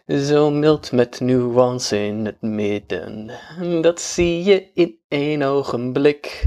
Zo 0.07 0.51
mild 0.51 0.93
met 0.93 1.21
nuance 1.21 2.05
in 2.05 2.25
het 2.25 2.41
midden, 2.43 3.31
dat 3.83 4.01
zie 4.01 4.45
je 4.45 4.71
in 4.73 4.99
één 5.09 5.43
ogenblik. 5.43 6.43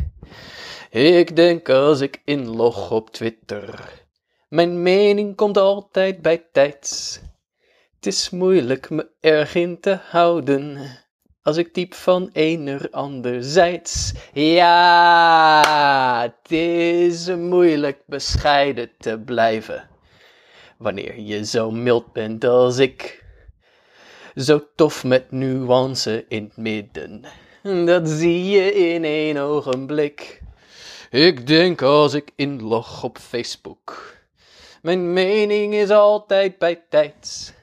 Ik 0.89 1.35
denk 1.35 1.69
als 1.69 2.01
ik 2.01 2.21
inlog 2.25 2.91
op 2.91 3.09
Twitter, 3.09 3.93
mijn 4.49 4.81
mening 4.81 5.35
komt 5.35 5.57
altijd 5.57 6.21
bij 6.21 6.45
tijds. 6.51 7.19
Het 7.95 8.05
is 8.05 8.29
moeilijk 8.29 8.89
me 8.89 9.09
erg 9.19 9.55
in 9.55 9.79
te 9.79 9.99
houden. 10.09 10.77
Als 11.47 11.57
ik 11.57 11.73
typ 11.73 11.93
van 11.93 12.29
ener 12.33 12.87
anderzijds. 12.91 14.13
Ja, 14.33 16.21
het 16.21 16.51
is 16.51 17.27
moeilijk 17.27 17.97
bescheiden 18.05 18.89
te 18.97 19.19
blijven. 19.25 19.89
Wanneer 20.77 21.19
je 21.19 21.45
zo 21.45 21.71
mild 21.71 22.13
bent 22.13 22.43
als 22.43 22.77
ik. 22.77 23.25
Zo 24.35 24.67
tof 24.75 25.03
met 25.03 25.31
nuance 25.31 26.25
in 26.27 26.43
het 26.43 26.57
midden. 26.57 27.23
Dat 27.85 28.09
zie 28.09 28.45
je 28.49 28.73
in 28.73 29.03
één 29.03 29.37
ogenblik. 29.37 30.41
Ik 31.09 31.47
denk 31.47 31.81
als 31.81 32.13
ik 32.13 32.31
inlog 32.35 33.03
op 33.03 33.17
Facebook. 33.17 34.15
Mijn 34.81 35.13
mening 35.13 35.73
is 35.73 35.89
altijd 35.89 36.57
bij 36.57 36.83
tijds. 36.89 37.55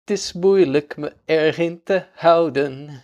Het 0.00 0.10
is 0.18 0.32
moeilijk 0.32 0.96
me 0.96 1.16
erg 1.24 1.58
in 1.58 1.82
te 1.82 2.06
houden, 2.14 3.02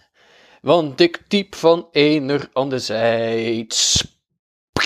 want 0.60 1.00
ik 1.00 1.22
typ 1.28 1.54
van 1.54 1.88
ener 1.92 2.48
anderzijds. 2.52 4.04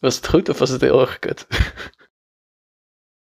Was 0.00 0.16
het 0.16 0.28
goed 0.28 0.48
of 0.48 0.58
was 0.58 0.70
het 0.70 0.80
heel 0.80 1.00
erg? 1.00 1.18